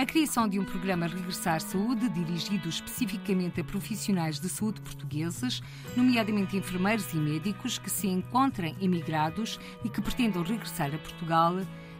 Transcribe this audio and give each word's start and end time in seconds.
A 0.00 0.06
criação 0.06 0.48
de 0.48 0.58
um 0.58 0.64
programa 0.64 1.06
Regressar 1.06 1.60
Saúde, 1.60 2.08
dirigido 2.08 2.70
especificamente 2.70 3.60
a 3.60 3.64
profissionais 3.64 4.40
de 4.40 4.48
saúde 4.48 4.80
portugueses, 4.80 5.62
nomeadamente 5.94 6.56
enfermeiros 6.56 7.12
e 7.12 7.18
médicos 7.18 7.76
que 7.76 7.90
se 7.90 8.06
encontrem 8.06 8.74
emigrados 8.80 9.60
e 9.84 9.90
que 9.90 10.00
pretendam 10.00 10.42
regressar 10.42 10.86
a 10.94 10.96
Portugal, 10.96 11.54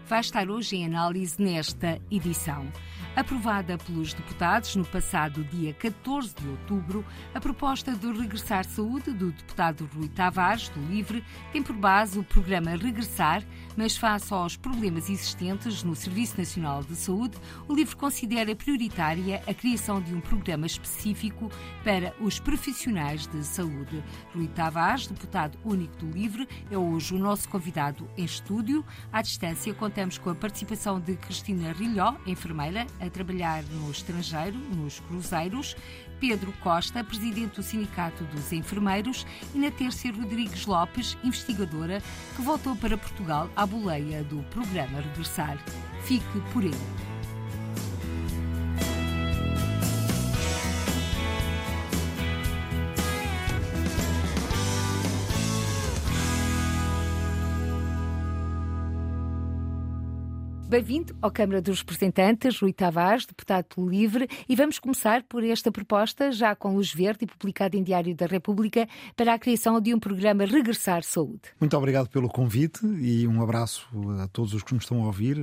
vai 0.07 0.21
estar 0.21 0.49
hoje 0.49 0.77
em 0.77 0.87
análise 0.87 1.35
nesta 1.39 2.01
edição. 2.11 2.73
Aprovada 3.17 3.77
pelos 3.77 4.15
deputados 4.15 4.77
no 4.77 4.85
passado 4.85 5.43
dia 5.45 5.75
14 5.75 6.33
de 6.33 6.49
outubro, 6.49 7.05
a 7.35 7.41
proposta 7.41 7.93
de 7.93 8.07
Regressar 8.07 8.65
Saúde 8.65 9.13
do 9.13 9.33
deputado 9.33 9.91
Rui 9.93 10.09
Tavares, 10.09 10.69
do 10.69 10.81
LIVRE, 10.87 11.25
tem 11.53 11.61
por 11.61 11.75
base 11.75 12.21
o 12.21 12.23
programa 12.23 12.71
Regressar, 12.77 13.43
mas 13.77 13.97
face 13.97 14.33
aos 14.33 14.57
problemas 14.57 15.11
existentes 15.11 15.83
no 15.83 15.97
Serviço 15.97 16.39
Nacional 16.39 16.85
de 16.85 16.95
Saúde, 16.95 17.37
o 17.67 17.75
LIVRE 17.75 17.97
considera 17.97 18.55
prioritária 18.55 19.43
a 19.45 19.53
criação 19.53 20.01
de 20.01 20.15
um 20.15 20.21
programa 20.21 20.67
específico 20.67 21.51
para 21.83 22.15
os 22.21 22.39
profissionais 22.39 23.27
de 23.27 23.45
saúde. 23.45 24.05
Rui 24.33 24.47
Tavares, 24.47 25.09
deputado 25.09 25.59
único 25.65 25.97
do 25.97 26.11
LIVRE, 26.17 26.49
é 26.71 26.79
hoje 26.79 27.13
o 27.13 27.19
nosso 27.19 27.49
convidado 27.49 28.09
em 28.17 28.25
estúdio. 28.25 28.85
À 29.13 29.21
distância, 29.21 29.75
contamos 29.75 30.17
com 30.17 30.31
a 30.31 30.35
participação 30.35 31.01
de 31.01 31.17
Cristina 31.17 31.73
Rilhó, 31.73 32.15
enfermeira, 32.25 32.87
a 33.01 33.10
trabalhar 33.11 33.63
no 33.65 33.91
estrangeiro, 33.91 34.57
nos 34.57 35.01
cruzeiros, 35.01 35.77
Pedro 36.19 36.53
Costa, 36.61 37.03
presidente 37.03 37.57
do 37.57 37.63
Sindicato 37.63 38.25
dos 38.25 38.53
Enfermeiros, 38.53 39.27
e 39.55 39.59
na 39.59 39.71
Tércia 39.71 40.13
Rodrigues 40.13 40.67
Lopes, 40.67 41.17
investigadora, 41.25 42.03
que 42.37 42.43
voltou 42.43 42.77
para 42.77 42.97
Portugal 42.97 43.51
à 43.57 43.67
boleia 43.67 44.23
do 44.25 44.43
programa 44.45 45.01
Regressar. 45.01 45.59
Fique 46.05 46.41
por 46.53 46.63
aí. 46.63 47.10
Bem-vindo 60.71 61.17
ao 61.21 61.33
Câmara 61.33 61.61
dos 61.61 61.81
Representantes, 61.81 62.61
Rui 62.61 62.73
Tavares, 62.73 63.27
deputado 63.27 63.67
Livre, 63.89 64.29
e 64.49 64.55
vamos 64.55 64.79
começar 64.79 65.25
por 65.25 65.43
esta 65.43 65.73
proposta, 65.73 66.31
já 66.31 66.55
com 66.55 66.77
luz 66.77 66.95
verde 66.95 67.25
e 67.25 67.27
publicada 67.27 67.77
em 67.77 67.83
Diário 67.83 68.15
da 68.15 68.27
República, 68.27 68.87
para 69.17 69.35
a 69.35 69.39
criação 69.39 69.81
de 69.81 69.93
um 69.93 69.99
programa 69.99 70.45
Regressar 70.45 71.03
Saúde. 71.03 71.41
Muito 71.59 71.77
obrigado 71.77 72.09
pelo 72.09 72.29
convite 72.29 72.87
e 72.87 73.27
um 73.27 73.43
abraço 73.43 73.89
a 74.23 74.29
todos 74.29 74.55
os 74.55 74.63
que 74.63 74.73
nos 74.73 74.85
estão 74.85 75.03
a 75.03 75.07
ouvir 75.07 75.39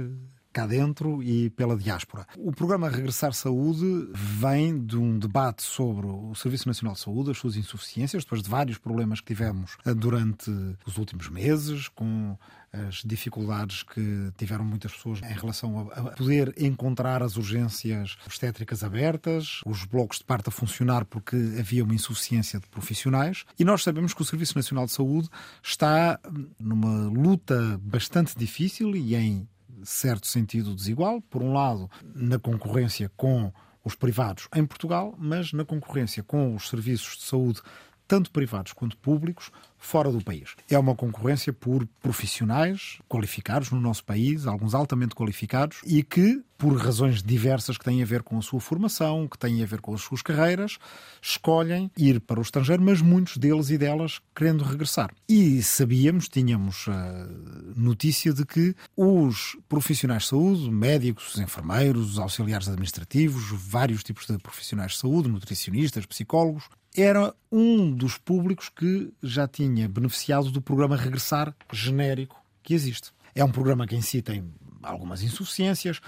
cá 0.52 0.66
dentro 0.66 1.22
e 1.22 1.50
pela 1.52 1.78
diáspora. 1.78 2.26
O 2.38 2.52
programa 2.52 2.90
Regressar 2.90 3.34
Saúde 3.34 4.10
vem 4.14 4.84
de 4.86 4.98
um 4.98 5.18
debate 5.18 5.64
sobre 5.64 6.08
o 6.08 6.34
Serviço 6.36 6.68
Nacional 6.68 6.94
de 6.94 7.02
Saúde, 7.02 7.32
as 7.32 7.38
suas 7.38 7.56
insuficiências, 7.56 8.24
depois 8.24 8.42
de 8.42 8.50
vários 8.50 8.78
problemas 8.78 9.20
que 9.20 9.28
tivemos 9.28 9.78
durante 9.96 10.52
os 10.86 10.98
últimos 10.98 11.30
meses, 11.30 11.88
com 11.90 12.38
as 12.72 13.02
dificuldades 13.06 13.84
que 13.84 14.32
tiveram 14.38 14.66
muitas 14.66 14.92
pessoas 14.92 15.22
em 15.22 15.34
relação 15.34 15.90
a, 15.92 16.12
poder 16.12 16.54
encontrar 16.58 17.24
as 17.24 17.38
urgências 17.38 18.18
obstétricas 18.26 18.84
abertas, 18.84 19.62
os 19.66 19.86
blocos 19.86 20.20
de 20.20 20.26
parto 20.26 20.50
a 20.50 20.52
funcionar 20.52 21.06
porque 21.06 21.36
havia 21.60 21.84
uma 21.84 21.96
insuficiência 21.96 22.60
de 22.60 22.68
profissionais. 22.68 23.46
E 23.58 23.64
nós 23.64 23.84
sabemos 23.84 24.14
que 24.14 24.22
o 24.22 24.26
Serviço 24.26 24.58
Nacional 24.58 24.86
de 24.86 24.92
Saúde 24.92 25.30
está 25.64 26.20
numa 26.60 27.08
luta 27.10 27.80
bastante 27.82 28.38
difícil 28.38 28.96
e 28.96 29.16
em 29.16 29.48
certo 29.88 30.28
sentido 30.28 30.76
desigual. 30.76 31.22
Por 31.22 31.42
um 31.42 31.54
lado, 31.54 31.90
na 32.14 32.38
concorrência 32.38 33.10
com 33.16 33.52
os 33.84 33.96
privados 33.96 34.48
em 34.54 34.66
Portugal, 34.66 35.16
mas 35.18 35.54
na 35.54 35.64
concorrência 35.64 36.22
com 36.22 36.54
os 36.54 36.68
serviços 36.68 37.18
de 37.18 37.24
saúde 37.24 37.62
tanto 38.08 38.32
privados 38.32 38.72
quanto 38.72 38.98
públicos, 38.98 39.52
fora 39.78 40.12
do 40.12 40.24
país. 40.24 40.56
É 40.70 40.78
uma 40.78 40.96
concorrência 40.96 41.54
por 41.54 41.88
profissionais 42.02 43.00
qualificados 43.08 43.72
no 43.72 43.80
nosso 43.80 44.04
país, 44.04 44.46
alguns 44.46 44.74
altamente 44.74 45.16
qualificados, 45.16 45.80
e 45.86 46.04
que, 46.04 46.42
por 46.58 46.76
razões 46.78 47.22
diversas 47.22 47.78
que 47.78 47.86
têm 47.86 48.02
a 48.02 48.06
ver 48.06 48.24
com 48.24 48.38
a 48.38 48.42
sua 48.42 48.60
formação, 48.60 49.28
que 49.28 49.38
têm 49.38 49.62
a 49.62 49.66
ver 49.66 49.80
com 49.80 49.94
as 49.94 50.02
suas 50.02 50.22
carreiras, 50.22 50.78
escolhem 51.22 51.92
ir 51.96 52.20
para 52.20 52.40
o 52.40 52.42
estrangeiro, 52.42 52.82
mas 52.82 53.02
muitos 53.02 53.38
deles 53.38 53.70
e 53.70 53.78
delas 53.78 54.20
querendo 54.36 54.64
regressar. 54.64 55.12
E 55.30 55.62
sabíamos, 55.62 56.28
tínhamos 56.28 56.88
a 56.88 57.28
notícia 57.76 58.34
de 58.34 58.46
que 58.46 58.76
os 58.96 59.58
profissionais 59.70 60.24
de 60.24 60.30
saúde, 60.30 60.70
médicos, 60.72 61.36
os 61.36 61.40
enfermeiros, 61.40 62.14
os 62.14 62.20
auxiliares 62.20 62.68
administrativos, 62.68 63.52
vários 63.52 64.04
tipos 64.04 64.26
de 64.26 64.38
profissionais 64.38 64.94
de 64.94 64.98
saúde, 64.98 65.30
nutricionistas, 65.30 66.06
psicólogos, 66.06 66.68
era 66.96 67.34
um 67.52 67.92
dos 67.92 68.18
públicos 68.18 68.70
que 68.70 69.14
já 69.22 69.48
tinha 69.48 69.67
beneficiado 69.88 70.52
do 70.52 70.62
programa 70.62 70.96
Regressar 70.96 71.54
genérico 71.72 72.42
que 72.64 72.74
existe. 72.74 73.12
É 73.34 73.44
um 73.44 73.52
programa 73.52 73.86
que 73.88 73.96
em 73.96 74.02
si 74.02 74.22
tem 74.22 74.52
algumas 74.82 75.22
insuficiências, 75.22 76.00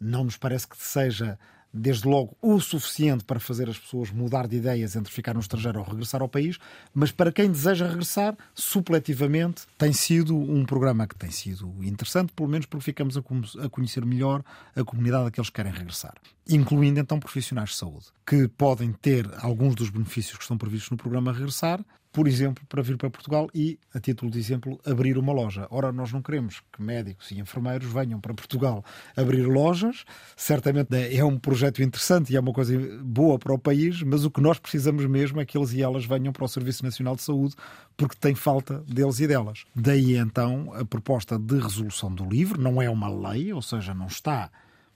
não 0.00 0.24
nos 0.24 0.36
parece 0.36 0.66
que 0.66 0.76
seja 0.76 1.38
desde 1.72 2.06
logo, 2.06 2.36
o 2.42 2.60
suficiente 2.60 3.24
para 3.24 3.40
fazer 3.40 3.68
as 3.68 3.78
pessoas 3.78 4.10
mudar 4.10 4.46
de 4.46 4.56
ideias 4.56 4.94
entre 4.94 5.12
ficar 5.12 5.32
no 5.32 5.40
estrangeiro 5.40 5.78
ou 5.78 5.84
regressar 5.84 6.20
ao 6.20 6.28
país, 6.28 6.58
mas 6.92 7.10
para 7.10 7.32
quem 7.32 7.50
deseja 7.50 7.88
regressar, 7.88 8.36
supletivamente, 8.54 9.62
tem 9.78 9.92
sido 9.92 10.36
um 10.36 10.66
programa 10.66 11.06
que 11.06 11.14
tem 11.14 11.30
sido 11.30 11.74
interessante, 11.82 12.32
pelo 12.32 12.48
menos 12.48 12.66
porque 12.66 12.84
ficamos 12.84 13.16
a 13.16 13.68
conhecer 13.70 14.04
melhor 14.04 14.44
a 14.76 14.84
comunidade 14.84 15.24
daqueles 15.24 15.48
que 15.48 15.56
querem 15.56 15.72
regressar. 15.72 16.14
Incluindo 16.48 17.00
então 17.00 17.18
profissionais 17.18 17.70
de 17.70 17.76
saúde, 17.76 18.06
que 18.26 18.48
podem 18.48 18.92
ter 18.92 19.28
alguns 19.38 19.74
dos 19.74 19.88
benefícios 19.88 20.36
que 20.36 20.42
estão 20.42 20.58
previstos 20.58 20.90
no 20.90 20.96
programa 20.96 21.32
Regressar, 21.32 21.82
por 22.12 22.28
exemplo, 22.28 22.62
para 22.68 22.82
vir 22.82 22.98
para 22.98 23.08
Portugal 23.08 23.48
e, 23.54 23.78
a 23.94 23.98
título 23.98 24.30
de 24.30 24.38
exemplo, 24.38 24.78
abrir 24.84 25.16
uma 25.16 25.32
loja. 25.32 25.66
Ora, 25.70 25.90
nós 25.90 26.12
não 26.12 26.20
queremos 26.20 26.60
que 26.70 26.82
médicos 26.82 27.30
e 27.30 27.40
enfermeiros 27.40 27.90
venham 27.90 28.20
para 28.20 28.34
Portugal 28.34 28.84
abrir 29.16 29.46
lojas. 29.46 30.04
Certamente 30.36 30.94
é 30.94 31.24
um 31.24 31.38
projeto 31.38 31.82
interessante 31.82 32.30
e 32.30 32.36
é 32.36 32.40
uma 32.40 32.52
coisa 32.52 32.78
boa 33.02 33.38
para 33.38 33.54
o 33.54 33.58
país, 33.58 34.02
mas 34.02 34.26
o 34.26 34.30
que 34.30 34.42
nós 34.42 34.58
precisamos 34.58 35.06
mesmo 35.06 35.40
é 35.40 35.46
que 35.46 35.56
eles 35.56 35.72
e 35.72 35.80
elas 35.80 36.04
venham 36.04 36.32
para 36.32 36.44
o 36.44 36.48
Serviço 36.48 36.84
Nacional 36.84 37.16
de 37.16 37.22
Saúde 37.22 37.54
porque 37.96 38.16
tem 38.20 38.34
falta 38.34 38.80
deles 38.80 39.18
e 39.18 39.26
delas. 39.26 39.64
Daí 39.74 40.16
então 40.16 40.70
a 40.74 40.84
proposta 40.84 41.38
de 41.38 41.58
resolução 41.58 42.14
do 42.14 42.28
livro, 42.28 42.60
não 42.60 42.82
é 42.82 42.90
uma 42.90 43.08
lei, 43.08 43.54
ou 43.54 43.62
seja, 43.62 43.94
não 43.94 44.06
está 44.06 44.50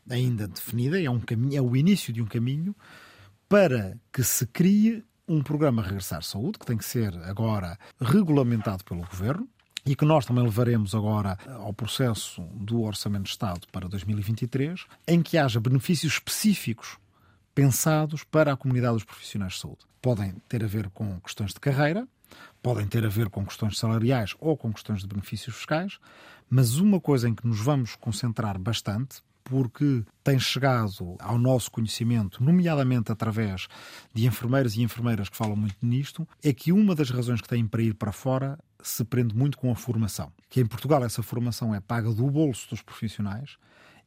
ainda 0.08 0.46
definida, 0.46 1.00
é 1.00 1.08
um 1.08 1.20
caminho, 1.20 1.56
é 1.56 1.62
o 1.62 1.74
início 1.74 2.12
de 2.12 2.20
um 2.20 2.26
caminho 2.26 2.76
para 3.48 3.96
que 4.12 4.22
se 4.22 4.46
crie 4.46 5.02
um 5.28 5.42
programa 5.42 5.82
Regressar 5.82 6.22
Saúde, 6.22 6.58
que 6.58 6.66
tem 6.66 6.76
que 6.76 6.84
ser 6.84 7.16
agora 7.24 7.78
regulamentado 8.00 8.84
pelo 8.84 9.00
Governo, 9.00 9.48
e 9.84 9.94
que 9.94 10.04
nós 10.04 10.26
também 10.26 10.42
levaremos 10.42 10.94
agora 10.94 11.38
ao 11.60 11.72
processo 11.72 12.42
do 12.54 12.82
Orçamento 12.82 13.24
de 13.24 13.30
Estado 13.30 13.66
para 13.70 13.88
2023, 13.88 14.84
em 15.06 15.22
que 15.22 15.38
haja 15.38 15.60
benefícios 15.60 16.14
específicos 16.14 16.98
pensados 17.54 18.24
para 18.24 18.52
a 18.52 18.56
comunidade 18.56 18.94
dos 18.94 19.04
profissionais 19.04 19.54
de 19.54 19.60
saúde. 19.60 19.78
Podem 20.02 20.34
ter 20.48 20.64
a 20.64 20.66
ver 20.66 20.90
com 20.90 21.20
questões 21.20 21.54
de 21.54 21.60
carreira, 21.60 22.06
podem 22.60 22.86
ter 22.86 23.04
a 23.04 23.08
ver 23.08 23.30
com 23.30 23.46
questões 23.46 23.78
salariais 23.78 24.34
ou 24.40 24.56
com 24.56 24.72
questões 24.72 25.02
de 25.02 25.06
benefícios 25.06 25.54
fiscais, 25.54 25.98
mas 26.50 26.76
uma 26.78 27.00
coisa 27.00 27.28
em 27.28 27.34
que 27.34 27.46
nos 27.46 27.60
vamos 27.60 27.94
concentrar 27.94 28.58
bastante, 28.58 29.22
porque 29.48 30.04
tem 30.24 30.38
chegado 30.38 31.16
ao 31.20 31.38
nosso 31.38 31.70
conhecimento, 31.70 32.42
nomeadamente 32.42 33.12
através 33.12 33.68
de 34.12 34.26
enfermeiros 34.26 34.76
e 34.76 34.82
enfermeiras 34.82 35.28
que 35.28 35.36
falam 35.36 35.56
muito 35.56 35.76
nisto, 35.80 36.26
é 36.42 36.52
que 36.52 36.72
uma 36.72 36.94
das 36.94 37.10
razões 37.10 37.40
que 37.40 37.48
têm 37.48 37.66
para 37.66 37.82
ir 37.82 37.94
para 37.94 38.10
fora 38.10 38.58
se 38.82 39.04
prende 39.04 39.34
muito 39.34 39.56
com 39.56 39.70
a 39.70 39.76
formação. 39.76 40.32
Que 40.50 40.60
em 40.60 40.66
Portugal 40.66 41.04
essa 41.04 41.22
formação 41.22 41.74
é 41.74 41.80
paga 41.80 42.12
do 42.12 42.28
bolso 42.30 42.68
dos 42.70 42.82
profissionais 42.82 43.56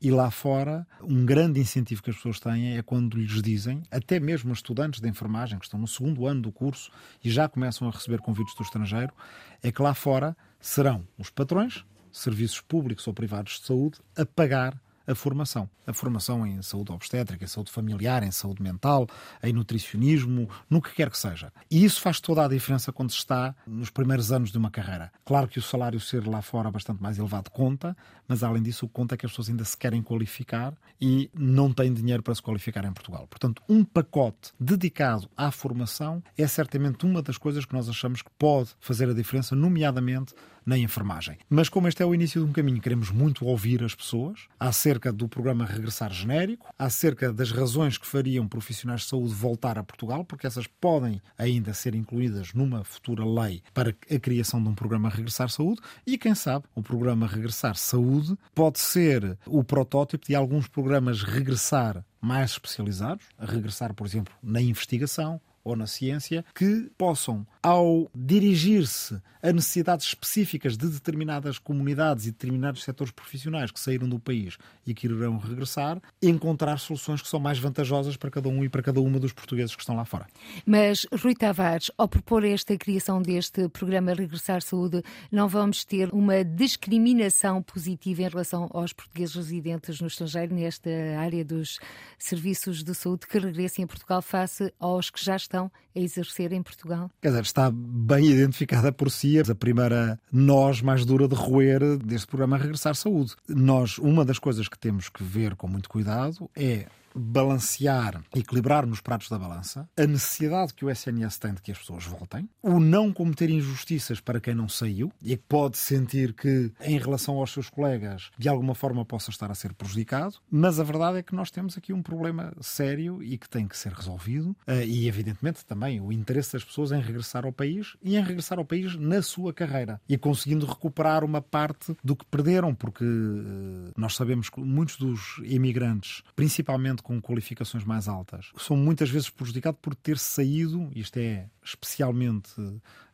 e 0.01 0.11
lá 0.11 0.31
fora, 0.31 0.87
um 1.01 1.25
grande 1.25 1.59
incentivo 1.59 2.01
que 2.01 2.09
as 2.09 2.15
pessoas 2.15 2.39
têm 2.39 2.77
é 2.77 2.81
quando 2.81 3.17
lhes 3.17 3.41
dizem, 3.41 3.83
até 3.91 4.17
mesmo 4.17 4.53
estudantes 4.53 5.01
de 5.01 5.09
enfermagem 5.09 5.59
que 5.59 5.65
estão 5.65 5.79
no 5.79 5.87
segundo 5.87 6.25
ano 6.25 6.41
do 6.41 6.51
curso 6.53 6.89
e 7.21 7.29
já 7.29 7.49
começam 7.49 7.87
a 7.87 7.91
receber 7.91 8.19
convites 8.19 8.55
do 8.55 8.63
estrangeiro, 8.63 9.13
é 9.61 9.71
que 9.71 9.81
lá 9.81 9.93
fora 9.93 10.37
serão 10.59 11.05
os 11.17 11.29
patrões, 11.29 11.83
serviços 12.13 12.61
públicos 12.61 13.05
ou 13.07 13.13
privados 13.13 13.59
de 13.59 13.67
saúde, 13.67 13.99
a 14.15 14.25
pagar 14.25 14.81
a 15.09 15.15
formação. 15.15 15.67
A 15.87 15.93
formação 15.93 16.45
em 16.45 16.61
saúde 16.61 16.91
obstétrica, 16.91 17.43
em 17.43 17.47
saúde 17.47 17.71
familiar, 17.71 18.21
em 18.21 18.29
saúde 18.29 18.61
mental, 18.61 19.07
em 19.41 19.51
nutricionismo, 19.51 20.47
no 20.69 20.81
que 20.81 20.93
quer 20.93 21.09
que 21.09 21.17
seja. 21.17 21.51
E 21.69 21.83
isso 21.83 21.99
faz 21.99 22.19
toda 22.19 22.45
a 22.45 22.47
diferença 22.47 22.91
quando 22.91 23.09
se 23.09 23.17
está 23.17 23.55
nos 23.65 23.89
primeiros 23.89 24.31
anos 24.31 24.51
de 24.51 24.57
uma 24.57 24.69
carreira. 24.69 25.11
Claro 25.25 25.47
que 25.47 25.57
o 25.57 25.61
salário 25.61 25.99
ser 25.99 26.27
lá 26.27 26.43
fora 26.43 26.69
bastante 26.69 27.01
mais 27.01 27.17
elevado 27.17 27.49
conta, 27.49 27.97
mas 28.27 28.43
além 28.43 28.61
disso, 28.61 28.85
o 28.85 28.89
conta 28.89 29.15
é 29.15 29.17
que 29.17 29.25
as 29.25 29.31
pessoas 29.31 29.49
ainda 29.49 29.65
se 29.65 29.75
querem 29.75 30.03
qualificar 30.03 30.75
e 31.01 31.31
não 31.33 31.73
têm 31.73 31.91
dinheiro 31.91 32.21
para 32.21 32.35
se 32.35 32.41
qualificar 32.41 32.85
em 32.85 32.93
Portugal. 32.93 33.25
Portanto, 33.27 33.63
um 33.67 33.83
pacote 33.83 34.51
dedicado 34.59 35.27
à 35.35 35.49
formação 35.49 36.21
é 36.37 36.45
certamente 36.45 37.05
uma 37.05 37.23
das 37.23 37.37
coisas 37.37 37.65
que 37.65 37.73
nós 37.73 37.89
achamos 37.89 38.21
que 38.21 38.29
pode 38.37 38.69
fazer 38.79 39.09
a 39.09 39.13
diferença, 39.13 39.55
nomeadamente 39.55 40.35
na 40.65 40.77
enfermagem. 40.77 41.37
Mas 41.49 41.69
como 41.69 41.87
este 41.87 42.03
é 42.03 42.05
o 42.05 42.13
início 42.13 42.43
de 42.43 42.49
um 42.49 42.53
caminho, 42.53 42.81
queremos 42.81 43.11
muito 43.11 43.45
ouvir 43.45 43.83
as 43.83 43.95
pessoas 43.95 44.41
acerca 44.59 45.11
do 45.11 45.27
programa 45.27 45.65
Regressar 45.65 46.11
Genérico, 46.11 46.73
acerca 46.77 47.31
das 47.31 47.51
razões 47.51 47.97
que 47.97 48.07
fariam 48.07 48.47
profissionais 48.47 49.01
de 49.01 49.07
saúde 49.07 49.33
voltar 49.33 49.77
a 49.77 49.83
Portugal, 49.83 50.23
porque 50.23 50.47
essas 50.47 50.67
podem 50.67 51.21
ainda 51.37 51.73
ser 51.73 51.95
incluídas 51.95 52.53
numa 52.53 52.83
futura 52.83 53.25
lei 53.25 53.61
para 53.73 53.89
a 53.89 54.19
criação 54.19 54.61
de 54.61 54.69
um 54.69 54.75
programa 54.75 55.09
Regressar 55.09 55.49
Saúde 55.49 55.81
e, 56.05 56.17
quem 56.17 56.35
sabe, 56.35 56.65
o 56.75 56.81
programa 56.81 57.27
Regressar 57.27 57.75
Saúde 57.75 58.37
pode 58.53 58.79
ser 58.79 59.37
o 59.45 59.63
protótipo 59.63 60.25
de 60.25 60.35
alguns 60.35 60.67
programas 60.67 61.23
Regressar 61.23 62.03
mais 62.21 62.51
especializados, 62.51 63.25
a 63.37 63.45
regressar, 63.45 63.93
por 63.93 64.05
exemplo, 64.05 64.33
na 64.43 64.61
investigação, 64.61 65.39
ou 65.63 65.75
na 65.75 65.87
ciência 65.87 66.43
que 66.53 66.89
possam, 66.97 67.45
ao 67.61 68.09
dirigir-se 68.15 69.21
a 69.41 69.51
necessidades 69.53 70.07
específicas 70.07 70.77
de 70.77 70.87
determinadas 70.87 71.57
comunidades 71.57 72.25
e 72.25 72.31
determinados 72.31 72.83
setores 72.83 73.11
profissionais 73.11 73.71
que 73.71 73.79
saíram 73.79 74.07
do 74.07 74.19
país 74.19 74.57
e 74.85 74.93
que 74.93 75.07
irão 75.07 75.37
regressar, 75.37 76.01
encontrar 76.21 76.77
soluções 76.77 77.21
que 77.21 77.27
são 77.27 77.39
mais 77.39 77.57
vantajosas 77.57 78.17
para 78.17 78.29
cada 78.29 78.49
um 78.49 78.63
e 78.63 78.69
para 78.69 78.83
cada 78.83 78.99
uma 78.99 79.19
dos 79.19 79.31
portugueses 79.31 79.75
que 79.75 79.81
estão 79.81 79.95
lá 79.95 80.03
fora. 80.03 80.27
Mas, 80.65 81.05
Rui 81.21 81.33
Tavares, 81.33 81.89
ao 81.97 82.07
propor 82.07 82.43
esta 82.43 82.77
criação 82.77 83.21
deste 83.21 83.69
programa 83.69 84.13
Regressar 84.13 84.61
Saúde, 84.61 85.01
não 85.31 85.47
vamos 85.47 85.85
ter 85.85 86.09
uma 86.13 86.43
discriminação 86.43 87.61
positiva 87.61 88.23
em 88.23 88.27
relação 88.27 88.69
aos 88.73 88.91
portugueses 88.91 89.35
residentes 89.35 90.01
no 90.01 90.07
estrangeiro, 90.07 90.53
nesta 90.53 90.89
área 91.17 91.45
dos 91.45 91.79
serviços 92.17 92.83
de 92.83 92.93
saúde 92.93 93.27
que 93.27 93.39
regressem 93.39 93.85
a 93.85 93.87
Portugal 93.87 94.21
face 94.21 94.73
aos 94.79 95.09
que 95.09 95.23
já 95.23 95.35
estão 95.35 95.48
estão 95.49 95.71
a 95.95 95.99
exercer 95.99 96.53
em 96.53 96.61
Portugal? 96.61 97.09
Quer 97.19 97.29
dizer, 97.29 97.41
está 97.41 97.71
bem 97.73 98.27
identificada 98.27 98.91
por 98.91 99.09
si 99.09 99.39
a 99.39 99.55
primeira 99.55 100.19
nós 100.31 100.81
mais 100.81 101.03
dura 101.03 101.27
de 101.27 101.35
roer 101.35 101.97
deste 101.97 102.27
programa 102.27 102.57
Regressar 102.57 102.95
Saúde. 102.95 103.35
Nós, 103.47 103.97
uma 103.97 104.23
das 104.23 104.37
coisas 104.37 104.67
que 104.67 104.77
temos 104.77 105.09
que 105.09 105.23
ver 105.23 105.55
com 105.55 105.67
muito 105.67 105.89
cuidado 105.89 106.49
é 106.55 106.85
balancear, 107.15 108.21
equilibrar 108.35 108.85
nos 108.85 109.01
pratos 109.01 109.29
da 109.29 109.37
balança 109.37 109.89
a 109.97 110.05
necessidade 110.05 110.73
que 110.73 110.85
o 110.85 110.89
SNS 110.89 111.37
tem 111.37 111.53
de 111.53 111.61
que 111.61 111.71
as 111.71 111.77
pessoas 111.77 112.05
voltem, 112.05 112.49
o 112.61 112.79
não 112.79 113.11
cometer 113.11 113.49
injustiças 113.49 114.19
para 114.19 114.39
quem 114.39 114.53
não 114.53 114.69
saiu 114.69 115.11
e 115.21 115.35
que 115.35 115.43
pode 115.47 115.77
sentir 115.77 116.33
que, 116.33 116.71
em 116.81 116.97
relação 116.97 117.37
aos 117.37 117.51
seus 117.51 117.69
colegas, 117.69 118.31
de 118.37 118.47
alguma 118.49 118.75
forma 118.75 119.05
possa 119.05 119.29
estar 119.29 119.51
a 119.51 119.55
ser 119.55 119.73
prejudicado, 119.73 120.35
mas 120.49 120.79
a 120.79 120.83
verdade 120.83 121.19
é 121.19 121.23
que 121.23 121.35
nós 121.35 121.51
temos 121.51 121.77
aqui 121.77 121.93
um 121.93 122.01
problema 122.01 122.53
sério 122.61 123.21
e 123.23 123.37
que 123.37 123.49
tem 123.49 123.67
que 123.67 123.77
ser 123.77 123.93
resolvido 123.93 124.55
eh, 124.67 124.85
e, 124.85 125.07
evidentemente, 125.07 125.65
também 125.65 125.99
o 125.99 126.11
interesse 126.11 126.53
das 126.53 126.63
pessoas 126.63 126.91
em 126.91 127.01
regressar 127.01 127.45
ao 127.45 127.51
país 127.51 127.95
e 128.01 128.15
em 128.15 128.23
regressar 128.23 128.59
ao 128.59 128.65
país 128.65 128.95
na 128.95 129.21
sua 129.21 129.53
carreira 129.53 130.01
e 130.07 130.17
conseguindo 130.17 130.65
recuperar 130.65 131.23
uma 131.23 131.41
parte 131.41 131.95
do 132.03 132.15
que 132.15 132.25
perderam, 132.25 132.73
porque 132.73 133.03
eh, 133.03 133.91
nós 133.97 134.15
sabemos 134.15 134.49
que 134.49 134.59
muitos 134.59 134.97
dos 134.97 135.41
imigrantes, 135.43 136.23
principalmente 136.35 136.98
com 137.01 137.21
qualificações 137.21 137.83
mais 137.83 138.07
altas, 138.07 138.51
são 138.57 138.75
muitas 138.75 139.09
vezes 139.09 139.29
prejudicados 139.29 139.79
por 139.81 139.95
ter 139.95 140.17
saído, 140.17 140.89
isto 140.95 141.17
é 141.17 141.47
especialmente 141.63 142.51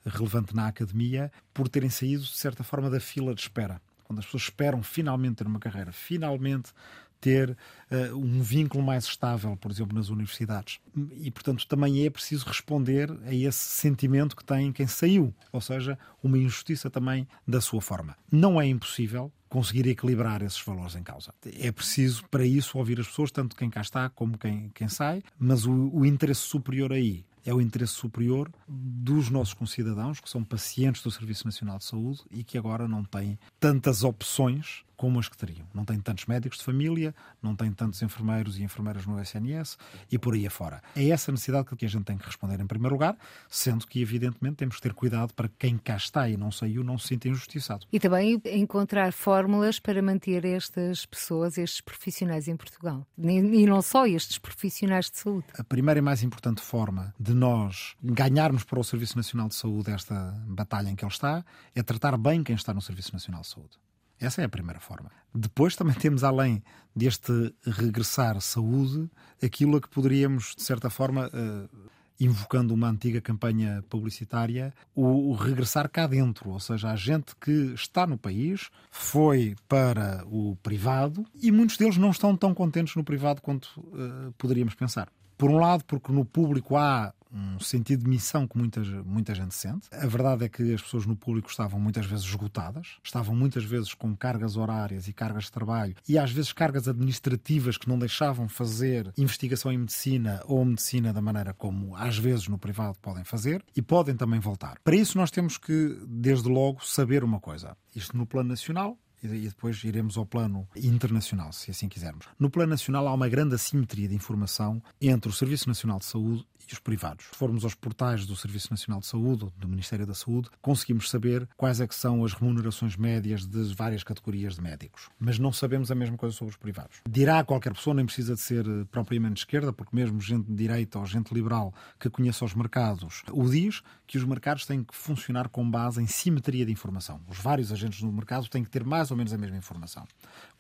relevante 0.06 0.56
na 0.56 0.68
academia, 0.68 1.32
por 1.54 1.68
terem 1.68 1.90
saído, 1.90 2.24
de 2.24 2.38
certa 2.38 2.64
forma, 2.64 2.90
da 2.90 3.00
fila 3.00 3.34
de 3.34 3.42
espera. 3.42 3.82
Quando 4.04 4.20
as 4.20 4.26
pessoas 4.26 4.44
esperam 4.44 4.84
finalmente 4.84 5.38
ter 5.38 5.48
uma 5.48 5.60
carreira, 5.60 5.92
finalmente 5.92 6.72
ter 7.20 7.50
uh, 7.50 8.16
um 8.16 8.42
vínculo 8.44 8.84
mais 8.84 9.06
estável, 9.06 9.58
por 9.58 9.72
exemplo, 9.72 9.98
nas 9.98 10.10
universidades. 10.10 10.80
E, 11.14 11.32
portanto, 11.32 11.68
também 11.68 12.06
é 12.06 12.10
preciso 12.10 12.46
responder 12.46 13.10
a 13.26 13.34
esse 13.34 13.58
sentimento 13.58 14.36
que 14.36 14.44
tem 14.44 14.72
quem 14.72 14.86
saiu, 14.86 15.34
ou 15.52 15.60
seja, 15.60 15.98
uma 16.22 16.38
injustiça 16.38 16.88
também 16.88 17.28
da 17.48 17.60
sua 17.60 17.82
forma. 17.82 18.16
Não 18.32 18.62
é 18.62 18.68
impossível, 18.68 19.32
conseguir 19.56 19.88
equilibrar 19.88 20.42
esses 20.42 20.62
valores 20.62 20.96
em 20.96 21.04
causa. 21.04 21.34
É 21.60 21.72
preciso, 21.72 22.26
para 22.30 22.46
isso, 22.46 22.78
ouvir 22.78 23.00
as 23.00 23.08
pessoas, 23.08 23.32
tanto 23.32 23.56
quem 23.56 23.70
cá 23.70 23.80
está 23.80 24.10
como 24.10 24.38
quem, 24.38 24.70
quem 24.76 24.90
sai, 24.90 25.24
mas 25.40 25.66
o, 25.66 25.90
o 25.94 26.06
interesse 26.06 26.42
superior 26.42 26.92
aí 26.92 27.26
é 27.46 27.54
o 27.54 27.62
interesse 27.62 27.94
superior 27.94 28.52
dos 28.68 29.30
nossos 29.30 29.54
concidadãos, 29.54 30.20
que 30.20 30.30
são 30.30 30.44
pacientes 30.44 31.02
do 31.04 31.12
Serviço 31.12 31.46
Nacional 31.46 31.78
de 31.78 31.86
Saúde 31.86 32.22
e 32.32 32.44
que 32.44 32.58
agora 32.58 32.88
não 32.88 33.04
têm 33.06 33.40
tantas 33.60 34.04
opções 34.04 34.84
como 34.96 35.20
as 35.20 35.28
que 35.28 35.38
teriam. 35.38 35.68
Não 35.74 35.86
tem 35.86 36.00
tantos 36.00 36.26
médicos 36.26 36.60
de 36.60 36.66
família, 36.66 37.14
não 37.42 37.56
tem 37.56 37.72
tantos 37.72 38.02
enfermeiros 38.02 38.58
e 38.58 38.64
enfermeiras 38.64 39.06
no 39.06 39.20
SNS 39.20 39.78
e 40.12 40.18
por 40.18 40.34
aí 40.34 40.48
afora. 40.48 40.82
É 40.96 41.10
essa 41.10 41.32
necessidade 41.32 41.76
que 41.76 41.86
a 41.86 41.90
gente 41.90 42.06
tem 42.06 42.18
que 42.18 42.26
responder 42.26 42.60
em 42.60 42.68
primeiro 42.68 42.96
lugar, 42.96 43.18
sendo 43.50 43.86
que, 43.86 44.02
evidentemente, 44.02 44.58
temos 44.58 44.78
que 44.78 44.82
ter 44.82 44.94
cuidado 44.94 45.34
para 45.34 45.48
que 45.48 45.56
quem 45.60 45.78
cá 45.78 45.96
está 45.98 46.30
e 46.30 46.38
não 46.38 46.52
saiu 46.52 46.84
não 46.84 46.98
se 46.98 47.10
sinta 47.10 47.28
injustiçado. 47.28 47.86
E 47.92 48.00
também 48.00 48.42
encontrar 48.46 49.12
fórmulas 49.14 49.80
para 49.80 50.02
manter 50.02 50.46
estas 50.46 51.06
pessoas, 51.06 51.58
estes 51.58 51.82
profissionais 51.82 52.48
em 52.48 52.56
Portugal. 52.56 53.06
E 53.18 53.66
não 53.66 53.82
só 53.82 54.06
estes 54.06 54.38
profissionais 54.38 55.10
de 55.10 55.18
saúde. 55.18 55.48
A 55.58 55.64
primeira 55.64 56.00
e 56.00 56.02
mais 56.02 56.24
importante 56.24 56.62
forma 56.62 57.14
de 57.20 57.34
nós 57.34 57.96
ganharmos 58.02 58.64
para 58.64 58.80
o 58.80 58.84
Serviço 58.84 59.18
Nacional 59.18 59.48
de 59.48 59.56
Saúde 59.56 59.92
esta 59.92 60.34
batalha 60.48 60.90
em 60.90 60.96
que 60.96 61.04
ele 61.04 61.12
está 61.12 61.44
é 61.74 61.84
tratar 61.84 62.18
bem 62.18 62.44
quem 62.44 62.56
está 62.56 62.74
no 62.74 62.82
Serviço 62.82 63.14
Nacional 63.14 63.42
de 63.42 63.48
Saúde. 63.48 63.85
Essa 64.20 64.42
é 64.42 64.46
a 64.46 64.50
primeira 64.50 64.80
forma. 64.80 65.12
Depois 65.34 65.76
também 65.76 65.96
temos, 65.96 66.24
além 66.24 66.64
deste 66.96 67.54
regressar 67.66 68.40
saúde, 68.40 69.10
aquilo 69.44 69.78
a 69.78 69.82
que 69.82 69.90
poderíamos, 69.90 70.54
de 70.56 70.64
certa 70.64 70.90
forma, 70.90 71.28
uh, 71.28 71.90
invocando 72.20 72.74
uma 72.74 72.90
antiga 72.90 73.20
campanha 73.20 73.84
publicitária, 73.90 74.74
o, 74.96 75.32
o, 75.32 75.34
regressar 75.34 75.90
cá 75.90 76.08
dentro, 76.08 76.52
ou 76.52 76.60
seja, 76.60 76.90
a 76.90 76.96
gente 76.96 77.36
que 77.36 77.74
está 77.74 78.08
no 78.08 78.18
país, 78.18 78.70
foi 78.90 79.56
para 79.68 80.24
o 80.28 80.56
privado 80.64 81.26
e 81.42 81.52
muitos 81.52 81.78
deles 81.78 81.98
não 81.98 82.12
estão 82.12 82.36
tão 82.38 82.54
contentes 82.54 82.96
no 82.96 83.04
privado 83.04 83.42
quanto 83.42 83.66
uh, 83.78 84.32
poderíamos 84.38 84.76
pensar. 84.76 85.10
Por 85.38 85.50
um 85.50 85.58
lado, 85.58 85.84
porque 85.84 86.14
no 86.14 86.24
público 86.24 86.78
há 86.78 87.14
um 87.36 87.60
sentido 87.60 88.04
de 88.04 88.10
missão 88.10 88.48
que 88.48 88.58
muita, 88.58 88.82
muita 89.04 89.36
gente 89.36 89.54
sente. 89.54 89.88
A 89.92 90.08
verdade 90.08 90.46
é 90.46 90.50
que 90.50 90.74
as 90.74 90.82
pessoas 90.82 91.06
no 91.06 91.16
público 91.16 91.50
estavam 91.50 91.80
muitas 91.80 92.06
vezes 92.06 92.26
esgotadas, 92.26 92.98
estavam 93.04 93.36
muitas 93.36 93.64
vezes 93.64 93.94
com 93.94 94.16
cargas 94.16 94.56
horárias 94.56 95.08
e 95.08 95.14
cargas 95.14 95.46
de 95.46 95.52
trabalho 95.52 95.96
e 96.08 96.18
às 96.18 96.32
vezes 96.32 96.54
cargas 96.54 96.88
administrativas 96.88 97.78
que 97.78 97.90
não 97.90 98.00
deixavam 98.00 98.48
fazer 98.48 99.12
investigação 99.18 99.72
em 99.72 99.78
medicina 99.78 100.42
ou 100.46 100.64
medicina 100.64 101.12
da 101.12 101.22
maneira 101.22 101.54
como 101.54 101.96
às 101.96 102.18
vezes 102.18 102.48
no 102.48 102.58
privado 102.58 102.98
podem 103.02 103.24
fazer 103.24 103.64
e 103.76 103.82
podem 103.82 104.16
também 104.16 104.40
voltar. 104.40 104.80
Para 104.84 104.96
isso 104.96 105.18
nós 105.18 105.32
temos 105.32 105.58
que, 105.58 106.00
desde 106.08 106.48
logo, 106.48 106.86
saber 106.86 107.24
uma 107.24 107.40
coisa. 107.40 107.76
Isto 107.96 108.16
no 108.16 108.26
plano 108.26 108.50
nacional, 108.50 108.98
e 109.24 109.48
depois 109.48 109.84
iremos 109.84 110.18
ao 110.18 110.26
plano 110.26 110.68
internacional, 110.76 111.52
se 111.52 111.72
assim 111.72 111.88
quisermos. 111.90 112.28
No 112.38 112.50
plano 112.50 112.70
nacional 112.70 113.08
há 113.08 113.14
uma 113.14 113.28
grande 113.28 113.56
assimetria 113.56 114.08
de 114.08 114.16
informação 114.16 114.82
entre 115.02 115.30
o 115.30 115.34
Serviço 115.34 115.68
Nacional 115.68 116.00
de 116.00 116.06
Saúde 116.06 116.46
e 116.72 116.74
os 116.74 116.80
privados. 116.80 117.26
Se 117.32 117.38
formos 117.38 117.64
aos 117.64 117.76
portais 117.76 118.26
do 118.26 118.36
Serviço 118.36 118.68
Nacional 118.72 119.00
de 119.00 119.08
Saúde 119.08 119.46
ou 119.46 119.54
do 119.58 119.68
Ministério 119.68 120.06
da 120.06 120.14
Saúde, 120.14 120.50
conseguimos 120.62 121.10
saber 121.10 121.48
quais 121.58 121.82
é 121.82 121.88
que 121.88 121.96
são 121.96 122.24
as 122.24 122.34
remunerações 122.34 122.96
médias 122.96 123.46
das 123.46 123.72
várias 123.72 124.04
categorias 124.04 124.56
de 124.56 124.62
médicos. 124.62 125.10
Mas 125.20 125.40
não 125.40 125.52
sabemos 125.52 125.92
a 125.92 125.96
mesma 125.96 126.18
coisa 126.18 126.36
sobre 126.36 126.52
os 126.52 126.58
privados. 126.58 127.02
Dirá 127.10 127.44
qualquer 127.44 127.74
pessoa, 127.74 127.94
nem 127.94 128.06
precisa 128.06 128.36
de 128.36 128.42
ser 128.42 128.66
eh, 128.68 128.86
propriamente 128.92 129.36
de 129.36 129.40
esquerda, 129.42 129.74
porque 129.74 129.96
mesmo 129.96 130.20
gente 130.20 130.48
de 130.48 130.56
direita 130.56 131.00
ou 131.00 131.06
gente 131.06 131.34
liberal 131.34 131.74
que 132.00 132.10
conheça 132.10 132.46
os 132.46 132.54
mercados 132.54 133.24
o 133.32 133.50
diz, 133.50 133.82
que 134.08 134.18
os 134.18 134.24
mercados 134.24 134.66
têm 134.66 134.84
que 134.84 134.96
funcionar 134.96 135.50
com 135.50 135.70
base 135.70 136.02
em 136.02 136.08
simetria 136.08 136.66
de 136.66 136.72
informação. 136.72 137.22
Os 137.28 137.38
vários 137.40 137.72
agentes 137.72 138.02
no 138.02 138.12
mercado 138.12 138.48
têm 138.48 138.64
que 138.64 138.70
ter 138.70 138.84
mais 138.84 139.12
ou 139.12 139.18
menos 139.18 139.34
a 139.34 139.38
mesma 139.38 139.58
informação. 139.58 140.08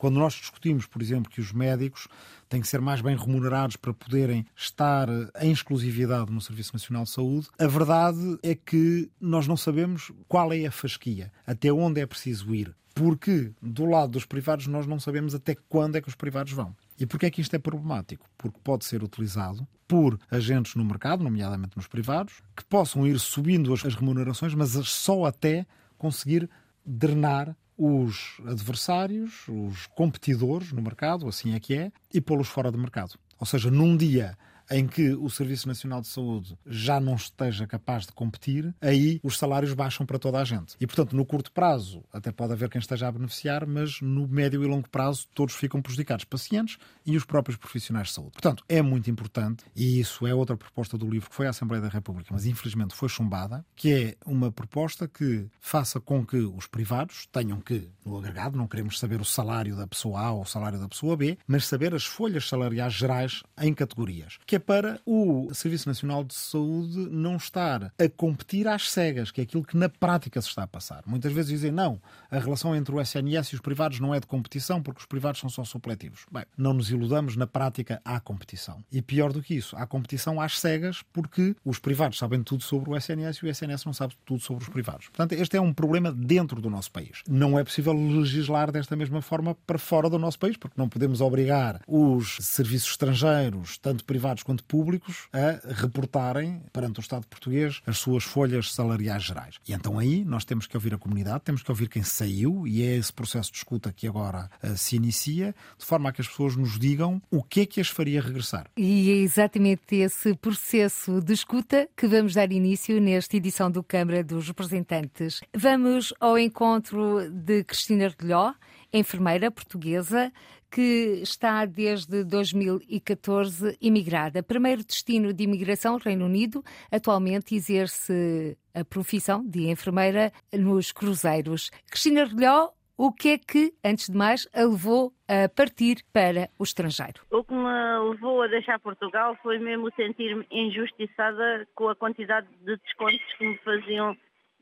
Quando 0.05 0.19
nós 0.19 0.35
discutimos, 0.35 0.85
por 0.85 1.01
exemplo, 1.01 1.31
que 1.31 1.41
os 1.41 1.51
médicos 1.51 2.07
têm 2.47 2.62
que 2.62 2.67
ser 2.67 2.79
mais 2.79 3.01
bem 3.01 3.17
remunerados 3.17 3.75
para 3.75 3.91
poderem 3.91 4.45
estar 4.55 5.09
em 5.41 5.51
exclusividade 5.51 6.31
no 6.31 6.39
Serviço 6.39 6.74
Nacional 6.74 7.05
de 7.05 7.09
Saúde, 7.09 7.47
a 7.57 7.65
verdade 7.65 8.38
é 8.43 8.53
que 8.53 9.09
nós 9.19 9.47
não 9.47 9.57
sabemos 9.57 10.12
qual 10.27 10.53
é 10.53 10.67
a 10.67 10.71
fasquia, 10.71 11.31
até 11.43 11.74
onde 11.74 12.01
é 12.01 12.05
preciso 12.05 12.53
ir. 12.53 12.75
Porque 12.93 13.51
do 13.59 13.83
lado 13.85 14.12
dos 14.12 14.25
privados 14.25 14.67
nós 14.67 14.85
não 14.85 15.00
sabemos 15.00 15.33
até 15.33 15.55
quando 15.67 15.95
é 15.95 16.01
que 16.01 16.07
os 16.07 16.13
privados 16.13 16.53
vão. 16.53 16.75
E 17.00 17.07
porquê 17.07 17.25
é 17.25 17.31
que 17.31 17.41
isto 17.41 17.55
é 17.55 17.57
problemático? 17.57 18.29
Porque 18.38 18.59
pode 18.63 18.85
ser 18.85 19.01
utilizado 19.01 19.67
por 19.88 20.19
agentes 20.29 20.75
no 20.75 20.85
mercado, 20.85 21.24
nomeadamente 21.24 21.75
nos 21.75 21.88
privados, 21.88 22.43
que 22.55 22.63
possam 22.63 23.07
ir 23.07 23.19
subindo 23.19 23.74
as 23.74 23.95
remunerações, 23.95 24.53
mas 24.53 24.69
só 24.88 25.25
até 25.25 25.65
conseguir 25.97 26.47
drenar 26.85 27.57
os 27.77 28.38
adversários, 28.46 29.48
os 29.48 29.88
competidores 29.88 30.72
no 30.72 30.82
mercado, 30.82 31.27
assim 31.27 31.53
é 31.53 31.60
que 31.60 31.75
é, 31.75 31.91
e 32.13 32.22
pô-los 32.22 32.48
fora 32.48 32.72
do 32.72 32.77
mercado. 32.77 33.17
Ou 33.39 33.46
seja, 33.46 33.70
num 33.70 33.98
dia 33.98 34.38
em 34.69 34.88
que 34.88 35.13
o 35.13 35.29
Serviço 35.29 35.67
Nacional 35.67 36.01
de 36.01 36.07
Saúde 36.07 36.57
já 36.65 37.00
não 37.00 37.15
esteja 37.15 37.67
capaz 37.67 38.05
de 38.05 38.12
competir, 38.12 38.74
aí 38.81 39.19
os 39.24 39.38
salários 39.38 39.74
baixam 39.74 40.05
para 40.05 40.19
toda 40.19 40.39
a 40.39 40.43
gente. 40.43 40.75
E, 40.79 40.88
portanto, 40.88 41.15
no 41.15 41.25
curto 41.25 41.51
prazo 41.51 42.03
até 42.12 42.31
pode 42.31 42.53
haver 42.53 42.69
quem 42.69 42.79
esteja 42.79 43.07
a 43.07 43.12
beneficiar, 43.12 43.65
mas 43.65 44.01
no 44.01 44.27
médio 44.27 44.63
e 44.63 44.67
longo 44.67 44.89
prazo 44.89 45.27
todos 45.34 45.55
ficam 45.55 45.81
prejudicados, 45.81 46.25
pacientes 46.25 46.77
e 47.05 47.15
os 47.15 47.25
próprios 47.25 47.57
profissionais 47.57 48.07
de 48.07 48.13
saúde. 48.13 48.34
Portanto, 48.34 48.63
é 48.67 48.81
muito 48.81 49.10
importante, 49.10 49.63
e 49.75 50.00
isso 50.00 50.25
é 50.25 50.34
outra 50.34 50.57
proposta 50.57 50.98
do 50.98 51.10
livro 51.10 51.29
que 51.29 51.36
foi 51.36 51.48
à 51.48 51.50
Assembleia 51.50 51.81
da 51.81 51.89
República, 51.89 52.29
mas 52.31 52.45
infelizmente 52.45 52.95
foi 52.95 53.10
chumbada, 53.10 53.65
que 53.75 53.93
é 53.93 54.17
uma 54.25 54.51
proposta 54.51 55.07
que 55.07 55.48
faça 55.60 56.00
com 56.00 56.25
que 56.25 56.38
os 56.38 56.67
privados 56.67 57.27
tenham 57.31 57.60
que, 57.60 57.89
no 58.05 58.17
agregado, 58.17 58.57
não 58.57 58.67
queremos 58.67 59.00
saber 59.00 59.22
o 59.22 59.25
salário 59.25 59.75
da 59.75 59.88
pessoa 59.88 60.19
A 60.22 60.31
ou 60.31 60.41
o 60.41 60.45
salário 60.45 60.79
da 60.79 60.88
pessoa 60.88 61.15
B, 61.17 61.38
mas 61.48 61.65
saber 61.65 61.93
as 61.93 62.05
folhas 62.05 62.48
salariais 62.48 62.93
gerais 62.93 63.43
em 63.60 63.74
categorias. 63.74 64.38
Que 64.45 64.54
é 64.55 64.59
para 64.59 65.01
o 65.05 65.53
Serviço 65.53 65.89
Nacional 65.89 66.24
de 66.24 66.33
Saúde 66.33 67.09
não 67.12 67.35
estar 67.35 67.91
a 68.00 68.09
competir 68.15 68.67
às 68.69 68.89
cegas, 68.89 69.29
que 69.29 69.41
é 69.41 69.43
aquilo 69.43 69.65
que 69.65 69.75
na 69.75 69.89
prática 69.89 70.41
se 70.41 70.47
está 70.47 70.63
a 70.63 70.67
passar. 70.67 71.03
Muitas 71.05 71.33
vezes 71.33 71.51
dizem, 71.51 71.71
não, 71.71 72.01
a 72.31 72.39
relação 72.39 72.74
entre 72.74 72.95
o 72.95 73.01
SNS 73.01 73.50
e 73.50 73.55
os 73.55 73.62
privados 73.62 74.00
não 74.00 74.15
é 74.15 74.19
de 74.19 74.27
competição, 74.27 74.81
porque 74.81 75.01
os 75.01 75.05
privados 75.05 75.41
são 75.41 75.50
só 75.50 75.65
supletivos. 75.65 76.25
Bem, 76.31 76.45
não 76.57 76.74
nos 76.74 76.89
iludamos, 76.89 77.35
na 77.35 77.45
prática 77.45 78.01
há 78.05 78.17
competição. 78.19 78.81
E 78.89 79.01
pior 79.01 79.33
do 79.33 79.41
que 79.41 79.55
isso, 79.55 79.75
há 79.75 79.85
competição 79.85 80.39
às 80.39 80.57
cegas, 80.57 81.03
porque 81.12 81.53
os 81.65 81.77
privados 81.77 82.17
sabem 82.17 82.41
tudo 82.41 82.63
sobre 82.63 82.89
o 82.89 82.95
SNS 82.95 83.38
e 83.38 83.45
o 83.45 83.50
SNS 83.50 83.83
não 83.83 83.93
sabe 83.93 84.15
tudo 84.24 84.39
sobre 84.41 84.63
os 84.63 84.69
privados. 84.69 85.07
Portanto, 85.07 85.33
este 85.33 85.57
é 85.57 85.62
um 85.62 85.74
problema 85.74 86.13
dentro 86.13 86.62
do 86.62 86.69
nosso 86.69 86.91
país. 86.91 87.24
Não 87.27 87.59
é 87.59 87.63
possível 87.63 87.93
legislar 87.93 88.71
desta 88.71 88.95
mesma 88.95 89.21
forma 89.21 89.53
para 89.67 89.77
fora 89.77 90.09
do 90.09 90.17
nosso 90.17 90.39
país, 90.39 90.55
porque 90.55 90.79
não 90.79 90.88
podemos 90.88 91.19
obrigar 91.19 91.81
os 91.85 92.38
serviços 92.39 92.91
estrangeiros, 92.91 93.77
tanto 93.77 94.05
privados 94.05 94.44
quanto 94.45 94.63
públicos, 94.63 95.27
a 95.33 95.73
reportarem 95.73 96.61
perante 96.71 96.99
o 96.99 97.01
Estado 97.01 97.25
português 97.27 97.81
as 97.85 97.97
suas 97.97 98.23
folhas 98.23 98.71
salariais 98.71 99.23
gerais. 99.23 99.55
E 99.67 99.73
então 99.73 99.97
aí 99.97 100.23
nós 100.23 100.45
temos 100.45 100.67
que 100.67 100.77
ouvir 100.77 100.93
a 100.93 100.97
comunidade, 100.97 101.41
temos 101.43 101.63
que 101.63 101.71
ouvir 101.71 101.89
quem 101.89 102.03
saiu, 102.03 102.67
e 102.67 102.83
é 102.83 102.95
esse 102.95 103.11
processo 103.11 103.51
de 103.51 103.57
escuta 103.57 103.91
que 103.91 104.07
agora 104.07 104.49
uh, 104.63 104.77
se 104.77 104.95
inicia, 104.95 105.55
de 105.77 105.85
forma 105.85 106.09
a 106.09 106.11
que 106.11 106.21
as 106.21 106.27
pessoas 106.27 106.55
nos 106.55 106.77
digam 106.77 107.21
o 107.31 107.41
que 107.43 107.61
é 107.61 107.65
que 107.65 107.81
as 107.81 107.87
faria 107.87 108.21
regressar. 108.21 108.67
E 108.77 109.09
é 109.09 109.15
exatamente 109.15 109.95
esse 109.95 110.35
processo 110.35 111.19
de 111.21 111.33
escuta 111.33 111.89
que 111.97 112.07
vamos 112.07 112.33
dar 112.35 112.51
início 112.51 113.01
nesta 113.01 113.35
edição 113.35 113.71
do 113.71 113.81
Câmara 113.81 114.23
dos 114.23 114.47
Representantes. 114.47 115.41
Vamos 115.55 116.13
ao 116.19 116.37
encontro 116.37 117.29
de 117.31 117.63
Cristina 117.63 118.13
Relhó, 118.19 118.53
enfermeira 118.93 119.49
portuguesa 119.49 120.31
que 120.75 121.22
está 121.24 121.65
desde 121.65 122.25
2014 122.25 123.77
imigrada. 123.79 124.44
Primeiro 124.44 124.84
destino 124.84 125.32
de 125.32 125.46
imigração, 125.46 125.98
Reino 125.98 126.25
Unido, 126.25 126.62
atualmente 126.91 127.55
exerce 127.55 128.58
a 128.74 128.84
profissão 128.84 129.41
de 129.48 129.70
enfermeira 129.70 130.34
nos 130.51 130.91
cruzeiros. 130.91 131.70
Cristina 131.89 132.25
Relhó, 132.25 132.72
o 132.98 133.13
que 133.13 133.29
é 133.29 133.38
que, 133.38 133.74
antes 133.86 134.10
de 134.10 134.17
mais, 134.17 134.50
a 134.53 134.63
levou 134.63 135.13
a 135.29 135.48
partir 135.48 136.03
para 136.12 136.50
o 136.60 136.63
estrangeiro? 136.63 137.22
O 137.32 137.41
que 137.41 137.53
me 137.53 138.10
levou 138.10 138.41
a 138.41 138.48
deixar 138.48 138.77
Portugal 138.79 139.38
foi 139.41 139.58
mesmo 139.58 139.89
sentir-me 139.96 140.46
injustiçada 140.51 141.65
com 141.74 141.88
a 141.88 141.96
quantidade 141.96 142.48
de 142.65 142.75
descontos 142.75 143.34
que 143.38 143.48
me 143.48 143.58
faziam 143.60 144.13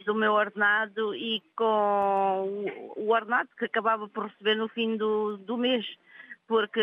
do 0.04 0.16
meu 0.16 0.34
ordenado 0.34 1.16
e 1.16 1.42
com 1.56 2.66
o 2.96 3.10
ordenado 3.10 3.50
que 3.58 3.66
acabava 3.66 4.08
por 4.08 4.28
receber 4.28 4.56
no 4.56 4.68
fim 4.70 4.98
do, 4.98 5.38
do 5.38 5.58
mês. 5.58 5.86
Porque 6.48 6.82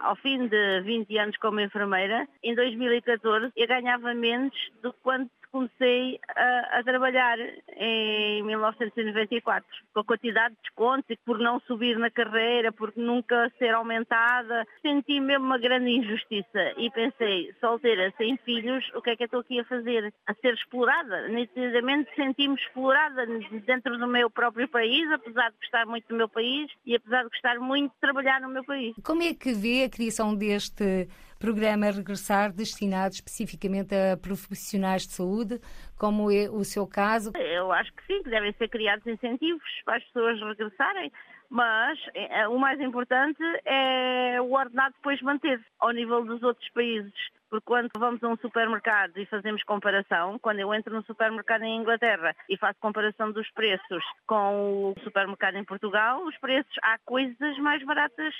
ao 0.00 0.16
fim 0.16 0.48
de 0.48 0.80
20 0.80 1.18
anos 1.18 1.36
como 1.36 1.60
enfermeira, 1.60 2.26
em 2.42 2.54
2014 2.54 3.52
eu 3.54 3.68
ganhava 3.68 4.14
menos 4.14 4.54
do 4.82 4.92
que 4.92 4.98
quanto 5.02 5.30
comecei 5.52 6.18
a, 6.34 6.78
a, 6.78 6.82
trabalhar 6.82 7.38
em 7.76 8.42
1994, 8.42 9.68
com 9.92 10.00
a 10.00 10.04
quantidade 10.04 10.54
de 10.54 10.62
descontos 10.62 11.10
e 11.10 11.16
por 11.18 11.38
não 11.38 11.60
subir 11.60 11.98
na 11.98 12.10
carreira, 12.10 12.72
por 12.72 12.92
nunca 12.96 13.52
ser 13.58 13.74
aumentada, 13.74 14.66
senti 14.80 15.20
mesmo 15.20 15.44
uma 15.44 15.58
grande 15.58 15.90
injustiça 15.90 16.72
e 16.78 16.90
pensei, 16.90 17.54
solteira, 17.60 18.12
sem 18.16 18.36
filhos, 18.38 18.82
o 18.94 19.02
que 19.02 19.10
é 19.10 19.16
que 19.16 19.24
eu 19.24 19.26
estou 19.26 19.40
aqui 19.40 19.60
a 19.60 19.64
fazer? 19.64 20.12
A 20.26 20.34
ser 20.34 20.54
explorada. 20.54 21.28
Nitidamente 21.28 22.10
senti-me 22.16 22.54
explorada 22.54 23.26
dentro 23.66 23.98
do 23.98 24.06
meu 24.06 24.30
próprio 24.30 24.66
país, 24.68 25.10
apesar 25.12 25.50
de 25.50 25.56
gostar 25.58 25.86
muito 25.86 26.08
do 26.08 26.16
meu 26.16 26.28
país 26.28 26.70
e 26.86 26.96
apesar 26.96 27.24
de 27.24 27.28
gostar 27.28 27.58
muito 27.60 27.92
de 27.92 28.00
trabalhar 28.00 28.40
no 28.40 28.48
meu 28.48 28.64
país. 28.64 28.94
Como 29.04 29.22
é 29.22 29.34
que 29.34 29.52
vê 29.52 29.84
a 29.84 29.90
criação 29.90 30.34
deste 30.34 31.08
programa 31.42 31.90
Regressar 31.90 32.52
destinado 32.52 33.14
especificamente 33.14 33.92
a 33.92 34.16
profissionais 34.16 35.02
de 35.02 35.12
saúde, 35.12 35.58
como 35.98 36.30
é 36.30 36.48
o 36.48 36.62
seu 36.62 36.86
caso? 36.86 37.32
Eu 37.36 37.72
acho 37.72 37.92
que 37.94 38.06
sim, 38.06 38.22
que 38.22 38.30
devem 38.30 38.52
ser 38.52 38.68
criados 38.68 39.04
incentivos 39.04 39.68
para 39.84 39.96
as 39.96 40.04
pessoas 40.04 40.40
regressarem, 40.40 41.10
mas 41.50 41.98
eh, 42.14 42.46
o 42.46 42.58
mais 42.60 42.80
importante 42.80 43.42
é 43.64 44.40
o 44.40 44.52
ordenado 44.52 44.94
depois 44.94 45.20
manter-se 45.20 45.64
ao 45.80 45.90
nível 45.90 46.24
dos 46.24 46.40
outros 46.44 46.68
países 46.70 47.12
porque 47.50 47.66
quando 47.66 47.90
vamos 47.98 48.22
a 48.24 48.28
um 48.28 48.36
supermercado 48.38 49.18
e 49.18 49.26
fazemos 49.26 49.62
comparação, 49.64 50.38
quando 50.38 50.60
eu 50.60 50.72
entro 50.72 50.94
no 50.94 51.04
supermercado 51.04 51.64
em 51.64 51.76
Inglaterra 51.76 52.34
e 52.48 52.56
faço 52.56 52.80
comparação 52.80 53.30
dos 53.30 53.46
preços 53.50 54.02
com 54.26 54.92
o 54.92 54.94
supermercado 55.04 55.56
em 55.56 55.64
Portugal, 55.64 56.24
os 56.24 56.34
preços 56.38 56.72
há 56.82 56.96
coisas 57.04 57.58
mais 57.58 57.84
baratas 57.84 58.34